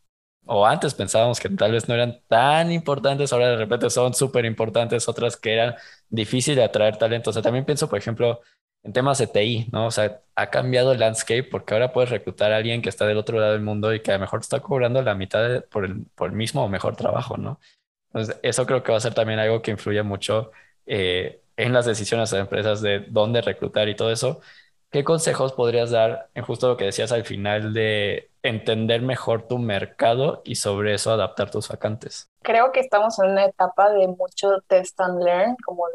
o 0.45 0.67
antes 0.67 0.93
pensábamos 0.93 1.39
que 1.39 1.49
tal 1.49 1.71
vez 1.71 1.89
no 1.89 1.95
eran 1.95 2.21
tan 2.27 2.71
importantes, 2.71 3.33
ahora 3.33 3.49
de 3.49 3.57
repente 3.57 3.89
son 3.89 4.13
súper 4.13 4.45
importantes, 4.45 5.09
otras 5.09 5.35
que 5.35 5.53
eran 5.53 5.75
difíciles 6.09 6.57
de 6.57 6.63
atraer 6.65 6.97
talento. 6.97 7.31
O 7.31 7.33
sea, 7.33 7.41
también 7.41 7.65
pienso, 7.65 7.89
por 7.89 7.97
ejemplo, 7.97 8.41
en 8.83 8.93
temas 8.93 9.17
de 9.17 9.27
TI, 9.27 9.67
¿no? 9.71 9.87
O 9.87 9.91
sea, 9.91 10.21
ha 10.35 10.49
cambiado 10.49 10.91
el 10.91 10.99
landscape 10.99 11.43
porque 11.43 11.73
ahora 11.73 11.93
puedes 11.93 12.09
reclutar 12.09 12.51
a 12.51 12.57
alguien 12.57 12.81
que 12.81 12.89
está 12.89 13.05
del 13.05 13.17
otro 13.17 13.39
lado 13.39 13.53
del 13.53 13.61
mundo 13.61 13.93
y 13.93 14.01
que 14.01 14.11
a 14.11 14.15
lo 14.15 14.21
mejor 14.21 14.39
está 14.39 14.59
cobrando 14.59 15.01
la 15.01 15.15
mitad 15.15 15.63
por, 15.65 15.85
el, 15.85 16.05
por 16.15 16.29
el 16.31 16.35
mismo 16.35 16.63
o 16.63 16.69
mejor 16.69 16.95
trabajo, 16.95 17.37
¿no? 17.37 17.59
Entonces, 18.07 18.39
eso 18.43 18.65
creo 18.65 18.83
que 18.83 18.91
va 18.91 18.97
a 18.97 19.01
ser 19.01 19.13
también 19.13 19.39
algo 19.39 19.61
que 19.61 19.71
influye 19.71 20.03
mucho 20.03 20.51
eh, 20.85 21.41
en 21.55 21.73
las 21.73 21.85
decisiones 21.85 22.31
de 22.31 22.39
empresas 22.39 22.81
de 22.81 23.05
dónde 23.07 23.41
reclutar 23.41 23.87
y 23.87 23.95
todo 23.95 24.11
eso. 24.11 24.41
¿Qué 24.89 25.05
consejos 25.05 25.53
podrías 25.53 25.91
dar 25.91 26.29
en 26.33 26.43
justo 26.43 26.67
lo 26.67 26.75
que 26.75 26.85
decías 26.85 27.13
al 27.13 27.23
final 27.23 27.73
de 27.73 28.29
entender 28.43 29.01
mejor 29.01 29.47
tu 29.47 29.57
mercado 29.57 30.41
y 30.43 30.55
sobre 30.55 30.93
eso 30.93 31.13
adaptar 31.13 31.49
tus 31.49 31.69
vacantes? 31.69 32.29
Creo 32.41 32.73
que 32.73 32.81
estamos 32.81 33.17
en 33.19 33.29
una 33.29 33.45
etapa 33.45 33.89
de 33.91 34.07
mucho 34.07 34.59
test 34.67 34.99
and 34.99 35.23
learn, 35.23 35.55
como 35.63 35.85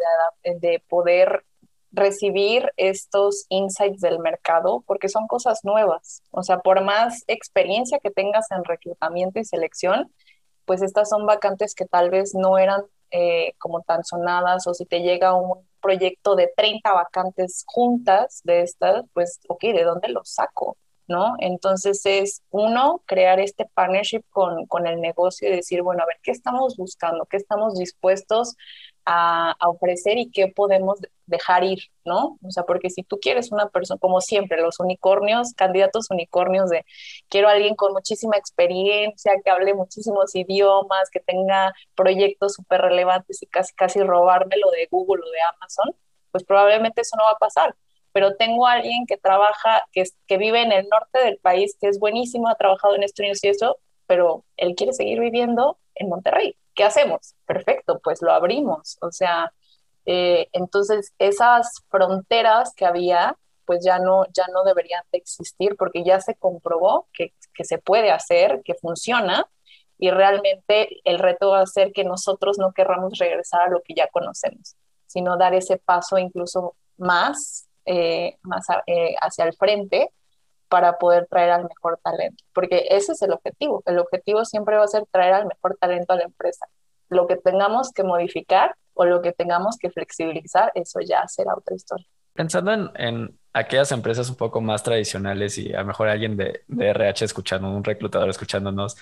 de, 0.44 0.58
de 0.60 0.82
poder 0.88 1.44
recibir 1.92 2.70
estos 2.76 3.46
insights 3.48 4.00
del 4.00 4.18
mercado 4.18 4.82
porque 4.86 5.08
son 5.08 5.26
cosas 5.26 5.60
nuevas. 5.64 6.22
O 6.30 6.42
sea, 6.42 6.60
por 6.60 6.82
más 6.84 7.24
experiencia 7.26 7.98
que 7.98 8.10
tengas 8.10 8.50
en 8.50 8.64
reclutamiento 8.64 9.40
y 9.40 9.44
selección, 9.44 10.12
pues 10.64 10.82
estas 10.82 11.08
son 11.08 11.26
vacantes 11.26 11.74
que 11.74 11.86
tal 11.86 12.10
vez 12.10 12.34
no 12.34 12.58
eran 12.58 12.82
eh, 13.10 13.54
como 13.58 13.82
tan 13.82 14.04
sonadas 14.04 14.66
o 14.66 14.74
si 14.74 14.84
te 14.84 15.00
llega 15.00 15.34
un 15.34 15.66
proyecto 15.80 16.34
de 16.34 16.52
30 16.56 16.92
vacantes 16.92 17.62
juntas 17.66 18.40
de 18.42 18.62
estas, 18.62 19.04
pues, 19.12 19.38
ok, 19.48 19.62
¿de 19.62 19.84
dónde 19.84 20.08
los 20.08 20.28
saco? 20.28 20.76
¿No? 21.06 21.34
Entonces 21.38 22.04
es 22.04 22.42
uno, 22.50 23.02
crear 23.06 23.38
este 23.38 23.64
partnership 23.74 24.22
con, 24.30 24.66
con 24.66 24.88
el 24.88 25.00
negocio 25.00 25.48
y 25.48 25.52
decir, 25.54 25.82
bueno, 25.82 26.02
a 26.02 26.06
ver, 26.06 26.16
¿qué 26.20 26.32
estamos 26.32 26.76
buscando? 26.76 27.26
¿Qué 27.26 27.36
estamos 27.36 27.74
dispuestos 27.74 28.56
a, 29.06 29.56
ofrecer 29.66 30.18
y 30.18 30.30
qué 30.30 30.48
podemos 30.48 30.98
dejar 31.26 31.64
ir, 31.64 31.78
¿no? 32.04 32.38
O 32.42 32.50
sea, 32.50 32.64
porque 32.64 32.90
si 32.90 33.02
tú 33.02 33.18
quieres 33.20 33.52
una 33.52 33.68
persona, 33.68 33.98
como 33.98 34.20
siempre, 34.20 34.60
los 34.60 34.80
unicornios, 34.80 35.54
candidatos 35.54 36.10
unicornios 36.10 36.70
de 36.70 36.84
quiero 37.28 37.48
a 37.48 37.52
alguien 37.52 37.76
con 37.76 37.92
muchísima 37.92 38.36
experiencia, 38.36 39.32
que 39.44 39.50
hable 39.50 39.74
muchísimos 39.74 40.34
idiomas, 40.34 41.08
que 41.10 41.20
tenga 41.20 41.72
proyectos 41.94 42.54
súper 42.54 42.82
relevantes 42.82 43.42
y 43.42 43.46
casi, 43.46 43.74
casi 43.74 44.00
robármelo 44.02 44.70
de 44.72 44.88
Google 44.90 45.22
o 45.24 45.30
de 45.30 45.40
Amazon, 45.56 45.96
pues 46.32 46.44
probablemente 46.44 47.00
eso 47.02 47.16
no 47.16 47.24
va 47.24 47.32
a 47.32 47.38
pasar. 47.38 47.76
Pero 48.12 48.36
tengo 48.36 48.66
a 48.66 48.72
alguien 48.72 49.06
que 49.06 49.16
trabaja, 49.16 49.82
que, 49.92 50.04
que 50.26 50.38
vive 50.38 50.62
en 50.62 50.72
el 50.72 50.88
norte 50.88 51.18
del 51.24 51.38
país, 51.38 51.76
que 51.80 51.88
es 51.88 51.98
buenísimo, 51.98 52.48
ha 52.48 52.56
trabajado 52.56 52.94
en 52.96 53.02
esto 53.02 53.22
y 53.22 53.30
eso, 53.48 53.78
pero 54.06 54.44
él 54.56 54.74
quiere 54.74 54.92
seguir 54.92 55.20
viviendo 55.20 55.78
en 55.94 56.08
Monterrey. 56.08 56.56
¿Qué 56.76 56.84
hacemos? 56.84 57.34
Perfecto, 57.46 58.00
pues 58.04 58.22
lo 58.22 58.32
abrimos. 58.32 58.98
O 59.00 59.10
sea, 59.10 59.52
eh, 60.04 60.48
entonces 60.52 61.12
esas 61.18 61.82
fronteras 61.88 62.72
que 62.76 62.86
había, 62.86 63.36
pues 63.64 63.84
ya 63.84 63.98
no, 63.98 64.26
ya 64.32 64.44
no 64.52 64.62
deberían 64.62 65.02
de 65.10 65.18
existir 65.18 65.76
porque 65.76 66.04
ya 66.04 66.20
se 66.20 66.36
comprobó 66.36 67.08
que, 67.12 67.32
que 67.54 67.64
se 67.64 67.78
puede 67.78 68.12
hacer, 68.12 68.62
que 68.64 68.74
funciona 68.74 69.48
y 69.98 70.10
realmente 70.10 71.00
el 71.04 71.18
reto 71.18 71.50
va 71.50 71.62
a 71.62 71.66
ser 71.66 71.92
que 71.92 72.04
nosotros 72.04 72.58
no 72.58 72.72
querramos 72.72 73.18
regresar 73.18 73.62
a 73.62 73.70
lo 73.70 73.82
que 73.82 73.94
ya 73.94 74.08
conocemos, 74.08 74.76
sino 75.06 75.36
dar 75.36 75.54
ese 75.54 75.78
paso 75.78 76.18
incluso 76.18 76.76
más, 76.98 77.68
eh, 77.86 78.36
más 78.42 78.66
eh, 78.86 79.14
hacia 79.20 79.46
el 79.46 79.54
frente 79.54 80.10
para 80.68 80.98
poder 80.98 81.26
traer 81.26 81.50
al 81.50 81.64
mejor 81.64 81.98
talento, 82.02 82.42
porque 82.52 82.86
ese 82.90 83.12
es 83.12 83.22
el 83.22 83.32
objetivo. 83.32 83.82
El 83.86 83.98
objetivo 83.98 84.44
siempre 84.44 84.76
va 84.76 84.84
a 84.84 84.88
ser 84.88 85.04
traer 85.10 85.34
al 85.34 85.46
mejor 85.46 85.76
talento 85.80 86.12
a 86.12 86.16
la 86.16 86.24
empresa. 86.24 86.66
Lo 87.08 87.26
que 87.26 87.36
tengamos 87.36 87.92
que 87.92 88.02
modificar 88.02 88.74
o 88.94 89.04
lo 89.04 89.22
que 89.22 89.32
tengamos 89.32 89.76
que 89.78 89.90
flexibilizar, 89.90 90.72
eso 90.74 91.00
ya 91.00 91.26
será 91.28 91.54
otra 91.54 91.76
historia. 91.76 92.06
Pensando 92.32 92.92
en, 92.96 93.38
aquellas 93.52 93.90
empresas 93.92 94.28
un 94.28 94.36
poco 94.36 94.60
más 94.60 94.82
tradicionales 94.82 95.56
y 95.56 95.72
a 95.72 95.80
lo 95.80 95.86
mejor 95.86 96.08
alguien 96.08 96.36
de, 96.36 96.62
de 96.66 96.88
RH 96.90 97.24
escuchando, 97.24 97.70
un 97.70 97.84
reclutador 97.84 98.28
escuchándonos, 98.28 98.96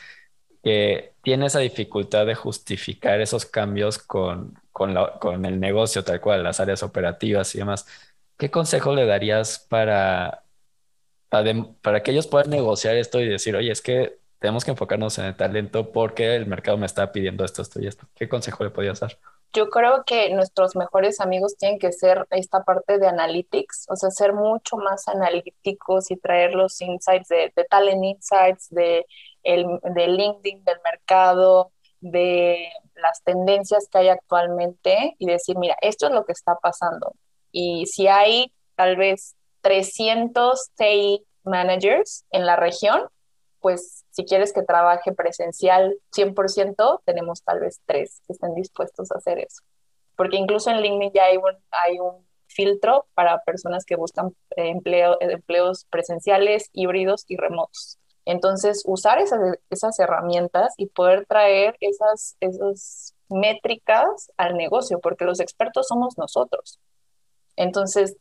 que 0.62 1.14
tiene 1.22 1.46
esa 1.46 1.58
dificultad 1.58 2.24
de 2.26 2.34
justificar 2.34 3.20
esos 3.20 3.44
cambios 3.46 3.98
con, 3.98 4.54
con, 4.70 4.94
con 5.20 5.44
el 5.44 5.58
negocio 5.58 6.04
tal 6.04 6.20
cual, 6.20 6.42
las 6.42 6.60
áreas 6.60 6.82
operativas 6.82 7.54
y 7.54 7.58
demás, 7.58 7.86
¿qué 8.38 8.50
consejo 8.50 8.94
le 8.94 9.06
darías 9.06 9.58
para 9.58 10.43
para 11.82 12.02
que 12.02 12.10
ellos 12.10 12.26
puedan 12.26 12.50
negociar 12.50 12.96
esto 12.96 13.20
y 13.20 13.28
decir, 13.28 13.56
oye, 13.56 13.72
es 13.72 13.82
que 13.82 14.18
tenemos 14.38 14.64
que 14.64 14.72
enfocarnos 14.72 15.18
en 15.18 15.24
el 15.24 15.36
talento 15.36 15.90
porque 15.90 16.36
el 16.36 16.46
mercado 16.46 16.76
me 16.76 16.86
está 16.86 17.12
pidiendo 17.12 17.44
esto, 17.44 17.62
esto 17.62 17.80
y 17.80 17.86
esto. 17.86 18.06
¿Qué 18.14 18.28
consejo 18.28 18.62
le 18.62 18.70
podías 18.70 19.00
dar? 19.00 19.18
Yo 19.54 19.70
creo 19.70 20.04
que 20.04 20.34
nuestros 20.34 20.74
mejores 20.74 21.20
amigos 21.20 21.56
tienen 21.56 21.78
que 21.78 21.92
ser 21.92 22.26
esta 22.30 22.64
parte 22.64 22.98
de 22.98 23.06
analytics, 23.06 23.86
o 23.88 23.96
sea, 23.96 24.10
ser 24.10 24.32
mucho 24.32 24.76
más 24.76 25.06
analíticos 25.08 26.10
y 26.10 26.16
traer 26.16 26.54
los 26.54 26.80
insights 26.82 27.28
de, 27.28 27.52
de 27.54 27.64
Talent 27.64 28.04
Insights, 28.04 28.68
de, 28.70 29.06
el, 29.44 29.64
de 29.94 30.08
LinkedIn, 30.08 30.64
del 30.64 30.78
mercado, 30.84 31.70
de 32.00 32.68
las 32.96 33.22
tendencias 33.22 33.88
que 33.88 33.98
hay 33.98 34.08
actualmente 34.08 35.14
y 35.18 35.26
decir, 35.26 35.56
mira, 35.56 35.76
esto 35.80 36.06
es 36.06 36.12
lo 36.12 36.24
que 36.24 36.32
está 36.32 36.56
pasando. 36.56 37.14
Y 37.52 37.86
si 37.86 38.08
hay 38.08 38.52
tal 38.74 38.96
vez 38.96 39.36
300 39.64 40.70
TI 40.76 41.24
managers 41.42 42.24
en 42.30 42.44
la 42.44 42.56
región, 42.56 43.08
pues 43.60 44.04
si 44.10 44.26
quieres 44.26 44.52
que 44.52 44.62
trabaje 44.62 45.12
presencial 45.12 45.96
100%, 46.14 47.00
tenemos 47.06 47.42
tal 47.42 47.60
vez 47.60 47.80
tres 47.86 48.20
que 48.26 48.34
estén 48.34 48.54
dispuestos 48.54 49.10
a 49.10 49.16
hacer 49.16 49.38
eso. 49.38 49.62
Porque 50.16 50.36
incluso 50.36 50.70
en 50.70 50.82
LinkedIn 50.82 51.12
ya 51.14 51.24
hay 51.24 51.98
un, 51.98 52.26
filtro 52.46 53.06
para 53.14 53.42
personas 53.42 53.84
que 53.84 53.96
buscan 53.96 54.28
eh, 54.54 54.68
empleo, 54.68 55.16
empleos 55.18 55.86
presenciales, 55.90 56.68
híbridos 56.72 57.24
y 57.26 57.36
remotos. 57.36 57.98
Entonces, 58.26 58.84
usar 58.86 59.18
esas, 59.18 59.40
esas 59.70 59.98
herramientas 59.98 60.72
y 60.76 60.86
poder 60.86 61.26
traer 61.26 61.76
esas, 61.80 62.36
esas 62.38 63.16
métricas 63.28 64.30
al 64.36 64.56
negocio, 64.56 65.00
porque 65.00 65.24
los 65.24 65.40
expertos 65.40 65.88
somos 65.88 66.16
nosotros. 66.16 66.78
Entonces, 67.56 68.16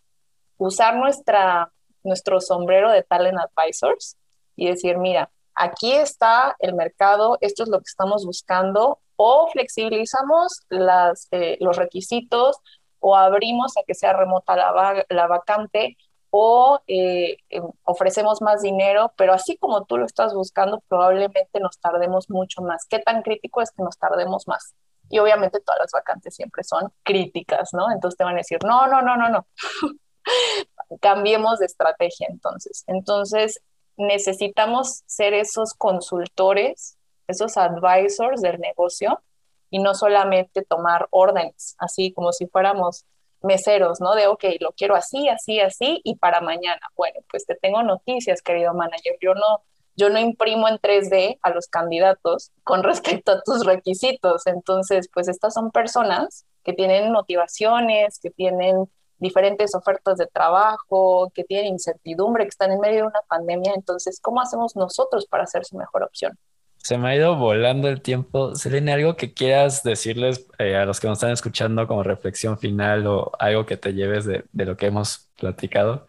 usar 0.58 0.96
nuestra, 0.96 1.72
nuestro 2.04 2.40
sombrero 2.40 2.92
de 2.92 3.04
talent 3.04 3.38
advisors 3.40 4.18
y 4.56 4.68
decir, 4.68 4.98
mira, 4.98 5.30
aquí 5.56 5.94
está 5.94 6.56
el 6.60 6.74
mercado, 6.74 7.38
esto 7.42 7.64
es 7.64 7.70
lo 7.70 7.80
que 7.80 7.88
estamos 7.88 8.26
buscando, 8.26 9.00
o 9.16 9.48
flexibilizamos 9.52 10.62
las, 10.70 11.28
eh, 11.32 11.58
los 11.60 11.78
requisitos 11.78 12.58
o 13.00 13.16
abrimos 13.16 13.78
a 13.78 13.84
que 13.86 13.94
sea 13.94 14.14
remota 14.14 14.56
la, 14.56 15.06
la 15.10 15.28
vacante 15.28 15.98
o 16.36 16.80
eh, 16.88 17.38
em, 17.50 17.64
ofrecemos 17.84 18.42
más 18.42 18.64
dinero, 18.64 19.14
pero 19.16 19.34
así 19.34 19.56
como 19.58 19.86
tú 19.86 19.98
lo 19.98 20.06
estás 20.06 20.34
buscando, 20.34 20.82
probablemente 20.88 21.60
nos 21.60 21.80
tardemos 21.80 22.28
mucho 22.30 22.64
más. 22.64 22.88
¿Qué 22.90 22.98
tan 22.98 23.22
crítico 23.22 23.62
es 23.62 23.70
que 23.70 23.84
nos 23.84 24.00
tardemos 24.00 24.48
más? 24.48 24.74
Y 25.10 25.20
obviamente 25.20 25.60
todas 25.60 25.82
las 25.82 25.92
vacantes 25.92 26.34
siempre 26.34 26.64
son 26.64 26.92
críticas, 27.04 27.70
¿no? 27.74 27.92
Entonces 27.92 28.18
te 28.18 28.24
van 28.24 28.34
a 28.34 28.38
decir, 28.38 28.58
no, 28.66 28.88
no, 28.88 29.04
no, 29.04 29.16
no, 29.16 29.30
no. 29.30 29.46
Cambiemos 31.02 31.60
de 31.60 31.66
estrategia 31.66 32.28
entonces. 32.30 32.84
Entonces 32.88 33.62
necesitamos 33.98 35.04
ser 35.06 35.34
esos 35.34 35.74
consultores, 35.74 36.98
esos 37.28 37.58
advisors 37.58 38.42
del 38.42 38.60
negocio 38.60 39.22
y 39.70 39.80
no 39.80 39.96
solamente 39.96 40.64
tomar 40.64 41.08
órdenes, 41.10 41.76
así 41.80 42.14
como 42.14 42.32
si 42.32 42.48
fuéramos 42.48 43.06
meseros, 43.42 44.00
¿no? 44.00 44.16
De, 44.16 44.28
ok, 44.28 44.44
lo 44.60 44.72
quiero 44.72 44.96
así, 44.96 45.28
así, 45.30 45.60
así 45.60 46.02
y 46.04 46.16
para 46.16 46.42
mañana. 46.42 46.82
Bueno, 46.96 47.20
pues 47.30 47.46
te 47.46 47.56
tengo 47.56 47.84
noticias, 47.84 48.42
querido 48.42 48.74
manager. 48.74 49.18
Yo 49.22 49.34
no, 49.36 49.64
yo 49.96 50.10
no 50.10 50.20
imprimo 50.20 50.68
en 50.68 50.78
3D 50.78 51.40
a 51.42 51.50
los 51.52 51.68
candidatos 51.68 52.52
con 52.64 52.84
respecto 52.84 53.34
a 53.34 53.42
tus 53.42 53.66
requisitos. 53.66 54.48
Entonces, 54.48 55.10
pues 55.14 55.28
estas 55.28 55.54
son 55.54 55.72
personas 55.72 56.46
que 56.64 56.74
tienen 56.74 57.12
motivaciones, 57.12 58.20
que 58.20 58.30
tienen 58.30 58.90
diferentes 59.24 59.74
ofertas 59.74 60.20
de 60.20 60.28
trabajo, 60.28 61.32
que 61.34 61.44
tienen 61.44 61.74
incertidumbre, 61.74 62.44
que 62.44 62.50
están 62.50 62.72
en 62.72 62.80
medio 62.80 62.98
de 62.98 63.08
una 63.08 63.22
pandemia. 63.28 63.74
Entonces, 63.76 64.20
¿cómo 64.22 64.42
hacemos 64.42 64.76
nosotros 64.76 65.26
para 65.26 65.48
ser 65.48 65.66
su 65.66 65.76
mejor 65.76 66.04
opción? 66.04 66.38
Se 66.78 66.98
me 66.98 67.10
ha 67.10 67.16
ido 67.16 67.36
volando 67.38 67.88
el 67.88 68.02
tiempo. 68.02 68.56
Selene, 68.56 68.94
¿algo 68.94 69.16
que 69.16 69.34
quieras 69.34 69.84
decirles 69.84 70.46
eh, 70.60 70.76
a 70.76 70.86
los 70.86 71.00
que 71.00 71.08
nos 71.08 71.18
están 71.18 71.32
escuchando 71.32 71.88
como 71.88 72.04
reflexión 72.04 72.60
final 72.60 73.08
o 73.08 73.32
algo 73.40 73.66
que 73.66 73.78
te 73.78 73.94
lleves 73.94 74.26
de, 74.26 74.44
de 74.52 74.66
lo 74.66 74.78
que 74.78 74.88
hemos 74.88 75.30
platicado? 75.40 76.06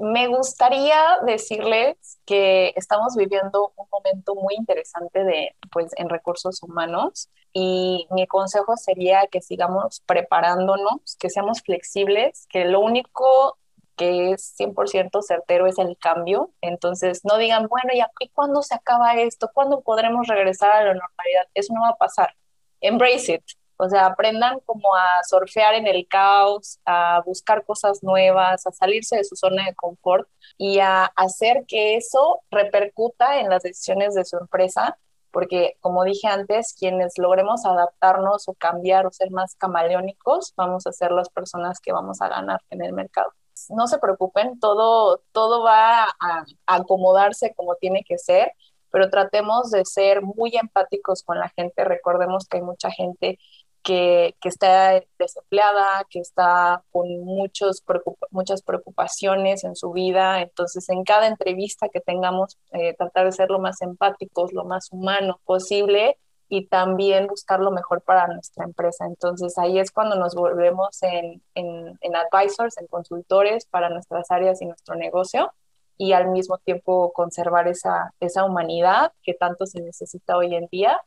Me 0.00 0.28
gustaría 0.28 1.18
decirles 1.26 2.18
que 2.24 2.72
estamos 2.74 3.16
viviendo 3.16 3.74
un 3.76 3.86
momento 3.92 4.34
muy 4.34 4.54
interesante 4.54 5.24
de, 5.24 5.54
pues, 5.70 5.92
en 5.98 6.08
recursos 6.08 6.62
humanos 6.62 7.28
y 7.52 8.06
mi 8.10 8.26
consejo 8.26 8.78
sería 8.78 9.26
que 9.26 9.42
sigamos 9.42 10.00
preparándonos, 10.06 11.16
que 11.20 11.28
seamos 11.28 11.60
flexibles, 11.60 12.46
que 12.48 12.64
lo 12.64 12.80
único 12.80 13.58
que 13.94 14.30
es 14.32 14.54
100% 14.56 15.20
certero 15.20 15.66
es 15.66 15.78
el 15.78 15.98
cambio. 15.98 16.50
Entonces, 16.62 17.20
no 17.26 17.36
digan, 17.36 17.66
bueno, 17.68 17.90
¿y 17.92 18.28
cuándo 18.30 18.62
se 18.62 18.74
acaba 18.74 19.12
esto? 19.16 19.50
¿Cuándo 19.52 19.82
podremos 19.82 20.26
regresar 20.28 20.70
a 20.72 20.84
la 20.84 20.94
normalidad? 20.94 21.46
Eso 21.52 21.74
no 21.74 21.82
va 21.82 21.90
a 21.90 21.96
pasar. 21.98 22.34
Embrace 22.80 23.34
it. 23.34 23.59
O 23.80 23.88
sea, 23.88 24.06
aprendan 24.06 24.60
como 24.66 24.94
a 24.94 25.22
surfear 25.28 25.74
en 25.74 25.86
el 25.86 26.06
caos, 26.08 26.78
a 26.84 27.22
buscar 27.24 27.64
cosas 27.64 28.02
nuevas, 28.02 28.66
a 28.66 28.72
salirse 28.72 29.16
de 29.16 29.24
su 29.24 29.36
zona 29.36 29.66
de 29.66 29.74
confort 29.74 30.28
y 30.58 30.80
a 30.80 31.04
hacer 31.16 31.64
que 31.66 31.96
eso 31.96 32.40
repercuta 32.50 33.40
en 33.40 33.48
las 33.48 33.62
decisiones 33.62 34.14
de 34.14 34.24
su 34.24 34.36
empresa 34.36 34.98
porque 35.30 35.76
como 35.80 36.04
dije 36.04 36.28
antes, 36.28 36.74
quienes 36.78 37.18
logremos 37.18 37.64
adaptarnos 37.64 38.48
o 38.48 38.54
cambiar 38.54 39.06
o 39.06 39.12
ser 39.12 39.30
más 39.30 39.54
camaleónicos, 39.54 40.54
vamos 40.56 40.86
a 40.86 40.92
ser 40.92 41.12
las 41.12 41.28
personas 41.28 41.80
que 41.80 41.92
vamos 41.92 42.20
a 42.20 42.28
ganar 42.28 42.60
en 42.70 42.84
el 42.84 42.92
mercado. 42.92 43.32
No 43.68 43.86
se 43.86 43.98
preocupen, 43.98 44.58
todo, 44.58 45.22
todo 45.32 45.62
va 45.62 46.04
a, 46.04 46.44
acomodarse 46.66 47.54
como 47.54 47.76
tiene 47.76 48.02
que 48.04 48.18
ser, 48.18 48.52
pero 48.90 49.08
tratemos 49.10 49.70
de 49.70 49.84
ser 49.84 50.22
muy 50.22 50.56
empáticos 50.56 51.22
con 51.22 51.38
la 51.38 51.48
gente. 51.50 51.84
Recordemos 51.84 52.48
que 52.48 52.56
hay 52.56 52.62
mucha 52.62 52.90
gente 52.90 53.38
que, 53.82 54.34
está 54.44 55.02
desempleada, 55.18 56.06
que 56.10 56.20
está 56.20 56.82
con 56.90 57.08
muchos 57.24 57.82
muchas 58.30 58.62
preocupaciones 58.62 59.64
en 59.64 59.76
su 59.76 59.92
vida. 59.92 60.42
Entonces, 60.42 60.88
en 60.88 61.04
cada 61.04 61.26
entrevista 61.26 61.88
que 61.88 62.00
tengamos, 62.00 62.58
eh, 62.72 62.94
tratar 62.94 63.26
de 63.26 63.32
ser 63.32 63.50
lo 63.50 63.58
más 63.58 63.80
empáticos, 63.82 64.52
lo 64.52 64.64
más 64.64 64.88
humano 64.92 65.40
posible 65.44 66.18
y 66.48 66.66
también 66.66 67.26
buscar 67.28 67.60
lo 67.60 67.70
mejor 67.70 68.02
para 68.02 68.26
nuestra 68.26 68.64
empresa. 68.64 69.06
Entonces, 69.06 69.56
ahí 69.58 69.78
es 69.78 69.90
cuando 69.92 70.16
nos 70.16 70.34
volvemos 70.34 71.02
en, 71.02 71.42
en, 71.54 71.98
en 72.00 72.16
advisors, 72.16 72.76
en 72.78 72.86
consultores 72.88 73.66
para 73.66 73.88
nuestras 73.88 74.30
áreas 74.30 74.60
y 74.60 74.66
nuestro 74.66 74.96
negocio 74.96 75.52
y 75.96 76.12
al 76.12 76.30
mismo 76.30 76.56
tiempo 76.58 77.12
conservar 77.12 77.68
esa, 77.68 78.14
esa 78.20 78.44
humanidad 78.44 79.12
que 79.22 79.34
tanto 79.34 79.66
se 79.66 79.82
necesita 79.82 80.36
hoy 80.36 80.54
en 80.54 80.66
día 80.72 80.98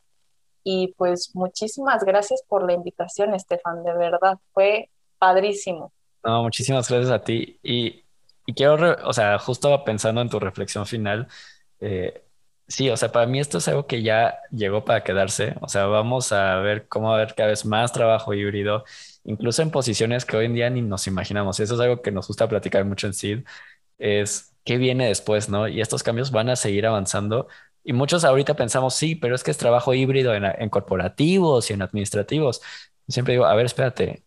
y 0.64 0.94
pues 0.96 1.30
muchísimas 1.34 2.04
gracias 2.04 2.42
por 2.48 2.66
la 2.66 2.72
invitación, 2.72 3.34
Estefan, 3.34 3.84
de 3.84 3.94
verdad, 3.94 4.38
fue 4.52 4.90
padrísimo. 5.18 5.92
No, 6.24 6.42
muchísimas 6.42 6.88
gracias 6.88 7.10
a 7.12 7.22
ti. 7.22 7.58
Y, 7.62 8.04
y 8.46 8.54
quiero, 8.54 8.96
o 9.06 9.12
sea, 9.12 9.38
justo 9.38 9.84
pensando 9.84 10.22
en 10.22 10.30
tu 10.30 10.40
reflexión 10.40 10.86
final, 10.86 11.28
eh, 11.80 12.24
sí, 12.66 12.88
o 12.88 12.96
sea, 12.96 13.12
para 13.12 13.26
mí 13.26 13.40
esto 13.40 13.58
es 13.58 13.68
algo 13.68 13.86
que 13.86 14.02
ya 14.02 14.38
llegó 14.50 14.84
para 14.86 15.04
quedarse. 15.04 15.54
O 15.60 15.68
sea, 15.68 15.84
vamos 15.86 16.32
a 16.32 16.56
ver 16.60 16.88
cómo 16.88 17.08
va 17.08 17.14
a 17.14 17.16
haber 17.22 17.34
cada 17.34 17.50
vez 17.50 17.66
más 17.66 17.92
trabajo 17.92 18.32
híbrido, 18.32 18.84
incluso 19.24 19.60
en 19.62 19.70
posiciones 19.70 20.24
que 20.24 20.36
hoy 20.38 20.46
en 20.46 20.54
día 20.54 20.70
ni 20.70 20.80
nos 20.80 21.06
imaginamos. 21.06 21.60
Eso 21.60 21.74
es 21.74 21.80
algo 21.80 22.00
que 22.02 22.10
nos 22.10 22.26
gusta 22.28 22.48
platicar 22.48 22.84
mucho 22.86 23.06
en 23.06 23.12
SID, 23.12 23.44
es 23.98 24.54
qué 24.64 24.78
viene 24.78 25.08
después, 25.08 25.48
¿no? 25.50 25.68
Y 25.68 25.80
estos 25.82 26.02
cambios 26.02 26.30
van 26.30 26.48
a 26.48 26.56
seguir 26.56 26.86
avanzando 26.86 27.48
y 27.84 27.92
muchos 27.92 28.24
ahorita 28.24 28.54
pensamos, 28.54 28.94
sí, 28.94 29.14
pero 29.14 29.34
es 29.34 29.44
que 29.44 29.50
es 29.50 29.58
trabajo 29.58 29.92
híbrido 29.92 30.34
en, 30.34 30.70
corporativos 30.70 31.70
y 31.70 31.74
en 31.74 31.82
administrativos. 31.82 32.62
Siempre 33.08 33.34
digo, 33.34 33.44
a 33.44 33.54
ver, 33.54 33.66
espérate, 33.66 34.24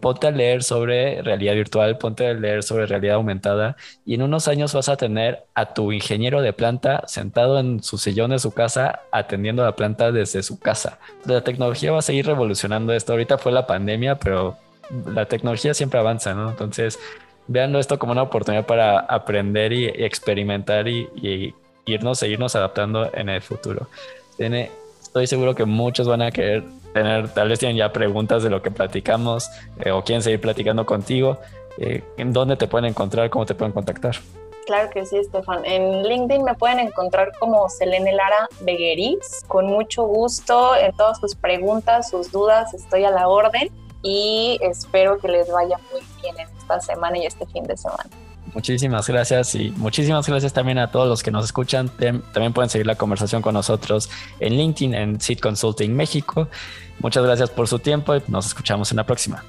ponte 0.00 0.26
a 0.26 0.32
leer 0.32 0.64
sobre 0.64 1.22
realidad 1.22 1.54
virtual, 1.54 1.98
ponte 1.98 2.26
a 2.26 2.34
leer 2.34 2.64
sobre 2.64 2.86
realidad 2.86 3.14
aumentada 3.14 3.76
y 4.04 4.14
en 4.14 4.22
unos 4.22 4.48
años 4.48 4.74
vas 4.74 4.88
a 4.88 4.96
tener 4.96 5.44
a 5.54 5.72
tu 5.72 5.92
ingeniero 5.92 6.42
de 6.42 6.52
planta 6.52 7.04
sentado 7.06 7.58
en 7.60 7.82
su 7.82 7.96
sillón 7.96 8.32
de 8.32 8.40
su 8.40 8.52
casa 8.52 9.00
atendiendo 9.12 9.64
la 9.64 9.76
planta 9.76 10.10
desde 10.10 10.42
su 10.42 10.58
casa. 10.58 10.98
La 11.24 11.42
tecnología 11.42 11.92
va 11.92 12.00
a 12.00 12.02
seguir 12.02 12.26
revolucionando 12.26 12.92
esto. 12.92 13.12
Ahorita 13.12 13.38
fue 13.38 13.52
la 13.52 13.68
pandemia, 13.68 14.16
pero 14.16 14.58
la 15.06 15.26
tecnología 15.26 15.74
siempre 15.74 16.00
avanza, 16.00 16.34
¿no? 16.34 16.50
Entonces, 16.50 16.98
veanlo 17.46 17.78
esto 17.78 18.00
como 18.00 18.12
una 18.12 18.22
oportunidad 18.22 18.66
para 18.66 18.98
aprender 18.98 19.72
y, 19.72 19.86
experimentar 19.86 20.88
y, 20.88 21.08
y 21.14 21.54
irnos, 21.92 22.18
seguirnos 22.18 22.56
adaptando 22.56 23.10
en 23.14 23.28
el 23.28 23.42
futuro. 23.42 23.88
Tiene, 24.36 24.70
estoy 25.00 25.26
seguro 25.26 25.54
que 25.54 25.64
muchos 25.64 26.06
van 26.06 26.22
a 26.22 26.30
querer 26.30 26.64
tener, 26.92 27.28
tal 27.32 27.48
vez 27.48 27.58
tienen 27.58 27.76
ya 27.76 27.92
preguntas 27.92 28.42
de 28.42 28.50
lo 28.50 28.62
que 28.62 28.70
platicamos 28.70 29.48
eh, 29.80 29.90
o 29.90 30.02
quieren 30.02 30.22
seguir 30.22 30.40
platicando 30.40 30.86
contigo. 30.86 31.38
Eh, 31.78 32.02
¿En 32.16 32.32
dónde 32.32 32.56
te 32.56 32.66
pueden 32.66 32.86
encontrar? 32.86 33.30
¿Cómo 33.30 33.46
te 33.46 33.54
pueden 33.54 33.72
contactar? 33.72 34.16
Claro 34.66 34.90
que 34.90 35.04
sí, 35.04 35.16
Estefan. 35.16 35.64
En 35.64 36.02
LinkedIn 36.02 36.44
me 36.44 36.54
pueden 36.54 36.78
encontrar 36.78 37.32
como 37.38 37.68
Selene 37.68 38.12
Lara 38.12 38.48
Begueris. 38.60 39.42
Con 39.48 39.66
mucho 39.66 40.04
gusto, 40.04 40.76
en 40.76 40.92
todas 40.96 41.18
sus 41.18 41.34
preguntas, 41.34 42.10
sus 42.10 42.30
dudas, 42.30 42.72
estoy 42.74 43.04
a 43.04 43.10
la 43.10 43.28
orden 43.28 43.70
y 44.02 44.58
espero 44.62 45.18
que 45.18 45.28
les 45.28 45.50
vaya 45.50 45.78
muy 45.90 46.02
bien 46.22 46.38
en 46.38 46.56
esta 46.56 46.80
semana 46.80 47.18
y 47.18 47.26
este 47.26 47.46
fin 47.46 47.64
de 47.64 47.76
semana. 47.76 48.10
Muchísimas 48.54 49.06
gracias 49.08 49.54
y 49.54 49.70
muchísimas 49.76 50.26
gracias 50.26 50.52
también 50.52 50.78
a 50.78 50.90
todos 50.90 51.08
los 51.08 51.22
que 51.22 51.30
nos 51.30 51.44
escuchan. 51.44 51.88
También 51.88 52.52
pueden 52.52 52.68
seguir 52.68 52.86
la 52.86 52.96
conversación 52.96 53.42
con 53.42 53.54
nosotros 53.54 54.10
en 54.40 54.56
LinkedIn, 54.56 54.94
en 54.94 55.20
Seed 55.20 55.38
Consulting 55.38 55.94
México. 55.94 56.48
Muchas 56.98 57.24
gracias 57.24 57.50
por 57.50 57.68
su 57.68 57.78
tiempo 57.78 58.16
y 58.16 58.22
nos 58.28 58.46
escuchamos 58.46 58.90
en 58.90 58.96
la 58.96 59.04
próxima. 59.04 59.44